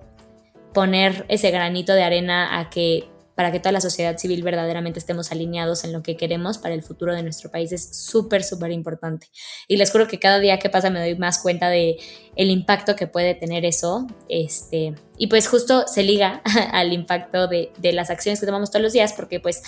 poner 0.73 1.25
ese 1.29 1.51
granito 1.51 1.93
de 1.93 2.03
arena 2.03 2.59
a 2.59 2.69
que 2.69 3.10
para 3.35 3.51
que 3.51 3.59
toda 3.59 3.71
la 3.71 3.81
sociedad 3.81 4.17
civil 4.17 4.43
verdaderamente 4.43 4.99
estemos 4.99 5.31
alineados 5.31 5.83
en 5.83 5.93
lo 5.93 6.03
que 6.03 6.17
queremos 6.17 6.57
para 6.57 6.73
el 6.73 6.83
futuro 6.83 7.13
de 7.15 7.23
nuestro 7.23 7.49
país 7.49 7.71
es 7.71 7.95
súper, 7.95 8.43
súper 8.43 8.71
importante. 8.71 9.27
Y 9.67 9.77
les 9.77 9.91
juro 9.91 10.07
que 10.07 10.19
cada 10.19 10.39
día 10.39 10.59
que 10.59 10.69
pasa 10.69 10.89
me 10.89 10.99
doy 10.99 11.15
más 11.15 11.39
cuenta 11.39 11.69
de 11.69 11.97
el 12.35 12.49
impacto 12.49 12.95
que 12.95 13.07
puede 13.07 13.35
tener 13.35 13.65
eso. 13.65 14.07
Este, 14.29 14.95
y 15.17 15.27
pues 15.27 15.47
justo 15.47 15.85
se 15.87 16.03
liga 16.03 16.41
al 16.71 16.93
impacto 16.93 17.47
de, 17.47 17.71
de 17.77 17.93
las 17.93 18.09
acciones 18.09 18.39
que 18.39 18.45
tomamos 18.45 18.71
todos 18.71 18.83
los 18.83 18.93
días 18.93 19.13
porque 19.13 19.39
pues 19.39 19.63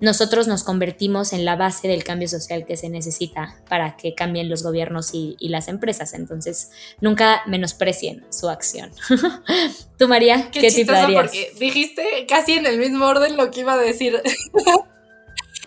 nosotros 0.00 0.48
nos 0.48 0.64
convertimos 0.64 1.32
en 1.32 1.44
la 1.44 1.56
base 1.56 1.88
del 1.88 2.04
cambio 2.04 2.28
social 2.28 2.64
que 2.66 2.76
se 2.76 2.88
necesita 2.88 3.56
para 3.68 3.96
que 3.96 4.14
cambien 4.14 4.48
los 4.48 4.62
gobiernos 4.62 5.10
y, 5.12 5.36
las 5.40 5.68
empresas. 5.68 6.14
Entonces, 6.14 6.70
nunca 7.00 7.42
menosprecien 7.46 8.24
su 8.30 8.48
acción. 8.48 8.90
Tú, 9.98 10.08
María, 10.08 10.50
¿qué, 10.50 10.60
¿qué 10.60 10.70
chistoso 10.70 11.08
porque 11.12 11.52
dijiste 11.58 12.26
casi 12.28 12.52
en 12.54 12.66
el 12.66 12.78
mismo 12.78 13.04
orden 13.06 13.36
lo 13.36 13.50
que 13.50 13.60
iba 13.60 13.74
a 13.74 13.78
decir. 13.78 14.22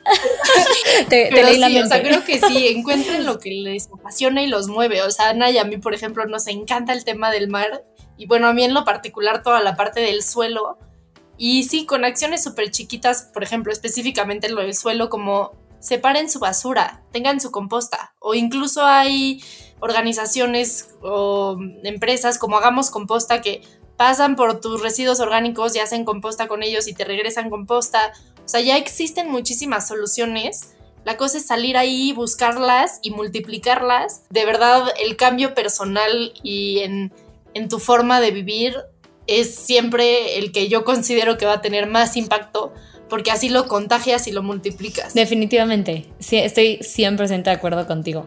te, 1.10 1.32
leí 1.32 1.58
la 1.58 1.70
mente. 1.70 1.84
O 1.84 1.88
sea, 1.88 2.02
creo 2.02 2.24
que 2.24 2.40
sí, 2.40 2.68
encuentren 2.76 3.26
lo 3.26 3.40
que 3.40 3.52
les 3.52 3.90
apasiona 3.92 4.42
y 4.42 4.48
los 4.48 4.68
mueve. 4.68 5.04
O 5.04 5.12
sea, 5.12 5.30
Ana 5.30 5.50
y 5.52 5.58
a 5.58 5.64
mí, 5.64 5.78
por 5.78 5.94
ejemplo, 5.94 6.26
nos 6.26 6.48
encanta 6.48 6.94
el 6.94 7.04
tema 7.04 7.32
del 7.32 7.50
mar. 7.50 7.84
Y 8.18 8.26
bueno, 8.26 8.48
a 8.48 8.54
mí 8.54 8.64
en 8.64 8.74
lo 8.74 8.86
particular 8.86 9.44
toda 9.44 9.62
la 9.62 9.76
parte 9.76 10.00
del 10.02 10.24
suelo 10.24 10.78
y 11.38 11.64
sí, 11.64 11.86
con 11.86 12.06
acciones 12.06 12.44
súper 12.44 12.72
chiquitas, 12.72 13.24
por 13.34 13.44
ejemplo, 13.44 13.72
específicamente 13.72 14.50
lo 14.50 14.62
del 14.62 14.76
suelo, 14.76 15.10
como 15.10 15.52
separen 15.80 16.30
su 16.30 16.40
basura, 16.40 17.04
tengan 17.12 17.42
su 17.42 17.52
composta. 17.52 18.16
O 18.20 18.34
incluso 18.36 18.86
hay 18.86 19.44
organizaciones 19.80 20.96
o 21.02 21.58
empresas 21.84 22.38
como 22.38 22.58
Hagamos 22.58 22.90
Composta 22.90 23.42
que 23.42 23.62
pasan 23.98 24.36
por 24.36 24.62
tus 24.62 24.82
residuos 24.82 25.20
orgánicos 25.20 25.76
y 25.76 25.80
hacen 25.80 26.06
composta 26.06 26.48
con 26.48 26.64
ellos 26.64 26.88
y 26.88 26.94
te 26.94 27.04
regresan 27.04 27.50
composta. 27.50 28.14
O 28.46 28.48
sea, 28.48 28.62
ya 28.62 28.78
existen 28.78 29.30
muchísimas 29.30 29.88
soluciones. 29.88 30.76
La 31.04 31.18
cosa 31.18 31.38
es 31.38 31.46
salir 31.46 31.76
ahí, 31.76 32.14
buscarlas 32.14 33.00
y 33.02 33.12
multiplicarlas. 33.12 34.24
De 34.30 34.46
verdad, 34.46 34.86
el 35.02 35.18
cambio 35.18 35.54
personal 35.54 36.34
y 36.44 36.80
en, 36.80 37.12
en 37.54 37.68
tu 37.68 37.80
forma 37.80 38.22
de 38.22 38.32
vivir 38.32 38.78
es 39.28 39.56
siempre 39.56 40.38
el 40.38 40.52
que 40.52 40.68
yo 40.68 40.84
considero 40.84 41.38
que 41.38 41.46
va 41.46 41.54
a 41.54 41.62
tener 41.62 41.88
más 41.88 42.18
impacto 42.18 42.74
porque 43.10 43.32
así 43.32 43.50
lo 43.50 43.68
contagias 43.68 44.28
y 44.28 44.32
lo 44.32 44.42
multiplicas. 44.42 45.14
Definitivamente, 45.14 46.08
sí, 46.20 46.38
estoy 46.38 46.80
100% 46.80 47.44
de 47.44 47.52
acuerdo 47.52 47.86
contigo. 47.86 48.26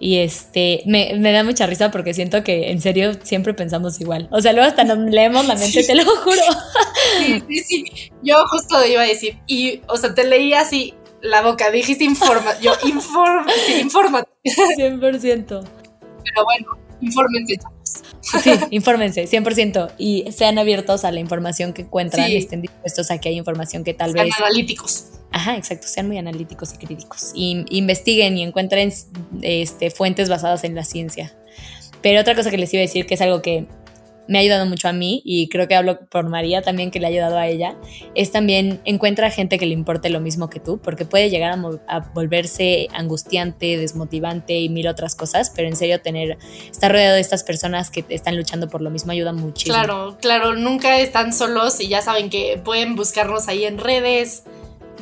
Y 0.00 0.18
este, 0.18 0.82
me, 0.86 1.18
da 1.32 1.42
mucha 1.42 1.66
risa 1.66 1.90
porque 1.90 2.14
siento 2.14 2.44
que 2.44 2.70
en 2.70 2.80
serio 2.80 3.12
siempre 3.22 3.52
pensamos 3.54 4.00
igual. 4.00 4.28
O 4.30 4.40
sea, 4.40 4.52
luego 4.52 4.68
hasta 4.68 4.84
nos 4.84 4.98
leemos 4.98 5.46
la 5.46 5.56
mente, 5.56 5.82
te 5.82 5.94
lo 5.94 6.04
juro. 6.04 6.42
Sí, 7.18 7.42
sí, 7.48 7.58
sí. 7.60 7.84
Yo 8.22 8.36
justo 8.48 8.84
iba 8.86 9.02
a 9.02 9.06
decir, 9.06 9.38
y, 9.46 9.80
o 9.88 9.96
sea, 9.96 10.14
te 10.14 10.24
leí 10.24 10.52
así 10.52 10.94
la 11.20 11.42
boca, 11.42 11.70
dijiste 11.70 12.04
informa, 12.04 12.58
yo 12.60 12.72
informa, 12.84 13.46
sí, 13.66 13.80
informa. 13.80 14.24
100%. 14.44 15.46
Pero 15.48 16.44
bueno, 16.44 16.66
infórmense, 17.00 17.56
Sí, 18.42 18.50
infórmense, 18.70 19.26
100%. 19.26 19.92
Y 19.98 20.30
sean 20.32 20.58
abiertos 20.58 21.04
a 21.04 21.12
la 21.12 21.20
información 21.20 21.72
que 21.72 21.82
encuentran 21.82 22.30
y 22.30 22.36
estén 22.36 22.62
dispuestos 22.62 23.10
a 23.10 23.18
que 23.18 23.30
hay 23.30 23.36
información 23.36 23.84
que 23.84 23.94
tal 23.94 24.12
sean 24.12 24.26
vez... 24.26 24.34
analíticos. 24.38 25.06
Ajá, 25.30 25.56
exacto, 25.56 25.86
sean 25.86 26.06
muy 26.06 26.18
analíticos 26.18 26.74
y 26.74 26.78
críticos. 26.78 27.32
Y, 27.34 27.64
investiguen 27.70 28.38
y 28.38 28.42
encuentren 28.42 28.92
este, 29.42 29.90
fuentes 29.90 30.28
basadas 30.28 30.64
en 30.64 30.74
la 30.74 30.84
ciencia. 30.84 31.34
Pero 32.02 32.20
otra 32.20 32.34
cosa 32.34 32.50
que 32.50 32.58
les 32.58 32.72
iba 32.72 32.80
a 32.80 32.86
decir, 32.86 33.06
que 33.06 33.14
es 33.14 33.20
algo 33.20 33.42
que 33.42 33.66
me 34.28 34.38
ha 34.38 34.42
ayudado 34.42 34.66
mucho 34.66 34.88
a 34.88 34.92
mí 34.92 35.22
y 35.24 35.48
creo 35.48 35.66
que 35.66 35.74
hablo 35.74 36.06
por 36.06 36.28
María 36.28 36.62
también 36.62 36.90
que 36.90 37.00
le 37.00 37.06
ha 37.06 37.08
ayudado 37.08 37.38
a 37.38 37.48
ella, 37.48 37.76
es 38.14 38.30
también 38.30 38.80
encuentra 38.84 39.30
gente 39.30 39.58
que 39.58 39.66
le 39.66 39.72
importe 39.72 40.10
lo 40.10 40.20
mismo 40.20 40.50
que 40.50 40.60
tú, 40.60 40.78
porque 40.78 41.04
puede 41.04 41.30
llegar 41.30 41.58
a, 41.88 42.00
volverse 42.14 42.88
angustiante, 42.92 43.78
desmotivante 43.78 44.58
y 44.58 44.68
mil 44.68 44.86
otras 44.86 45.14
cosas, 45.14 45.50
pero 45.54 45.66
en 45.66 45.76
serio 45.76 46.00
tener, 46.00 46.38
estar 46.70 46.92
rodeado 46.92 47.14
de 47.14 47.20
estas 47.20 47.42
personas 47.42 47.90
que 47.90 48.04
están 48.10 48.36
luchando 48.36 48.68
por 48.68 48.82
lo 48.82 48.90
mismo 48.90 49.12
ayuda 49.12 49.32
muchísimo. 49.32 49.74
Claro, 49.74 50.18
claro, 50.20 50.54
nunca 50.54 50.98
están 50.98 51.32
solos 51.32 51.80
y 51.80 51.88
ya 51.88 52.02
saben 52.02 52.28
que 52.28 52.60
pueden 52.62 52.96
buscarnos 52.96 53.48
ahí 53.48 53.64
en 53.64 53.78
redes. 53.78 54.44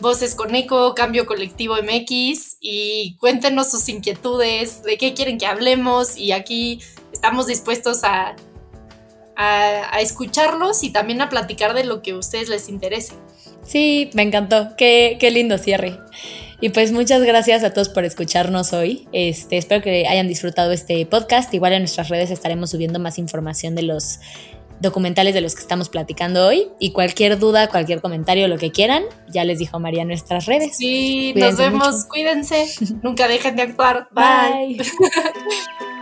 Voces 0.01 0.35
con 0.35 0.55
Eco, 0.55 0.95
Cambio 0.95 1.25
Colectivo 1.25 1.75
MX 1.77 2.59
y 2.61 3.17
cuéntenos 3.19 3.71
sus 3.71 3.89
inquietudes, 3.89 4.83
de 4.83 4.99
qué 4.99 5.15
quieren 5.15 5.39
que 5.39 5.47
hablemos 5.47 6.19
y 6.19 6.33
aquí 6.33 6.81
estamos 7.15 7.47
dispuestos 7.47 8.05
a 8.05 8.37
a, 9.37 10.01
escucharlos 10.01 10.83
y 10.83 10.91
también 10.91 11.21
a 11.21 11.29
platicar 11.29 11.75
de 11.75 11.85
lo 11.85 12.03
que 12.03 12.13
a 12.13 12.17
ustedes 12.17 12.49
les 12.49 12.69
interese. 12.69 13.15
Sí, 13.63 14.11
me 14.15 14.23
encantó. 14.23 14.77
Qué, 14.77 15.17
qué 15.21 15.31
lindo 15.31 15.59
cierre. 15.59 15.99
Y 16.61 16.71
pues 16.71 16.93
muchas 16.93 17.23
gracias 17.23 17.65
a 17.65 17.73
todos 17.73 17.89
por 17.89 18.05
escucharnos 18.05 18.73
hoy. 18.73 19.09
Este, 19.13 19.59
espero 19.59 19.83
que 19.83 20.07
hayan 20.07 20.27
disfrutado 20.27 20.73
este 20.73 21.05
podcast. 21.05 21.53
Igual 21.53 21.75
en 21.75 21.83
nuestras 21.83 22.09
redes 22.09 22.31
estaremos 22.31 22.71
subiendo 22.71 22.99
más 22.99 23.19
información 23.19 23.75
de 23.75 23.83
los 23.83 24.21
documentales 24.81 25.35
de 25.35 25.41
los 25.41 25.55
que 25.55 25.61
estamos 25.61 25.89
platicando 25.89 26.47
hoy. 26.47 26.69
Y 26.79 26.93
cualquier 26.93 27.39
duda, 27.39 27.69
cualquier 27.69 28.01
comentario, 28.01 28.49
lo 28.49 28.57
que 28.57 28.71
quieran, 28.71 29.05
ya 29.29 29.45
les 29.45 29.59
dijo 29.59 29.79
María 29.79 30.03
en 30.03 30.09
nuestras 30.09 30.47
redes. 30.47 30.77
Sí, 30.77 31.35
nos 31.37 31.57
vemos. 31.57 32.07
Cuídense. 32.07 32.67
Nunca 33.03 33.29
dejen 33.29 33.57
de 33.57 33.63
actuar. 33.63 34.09
Bye. 34.13 34.79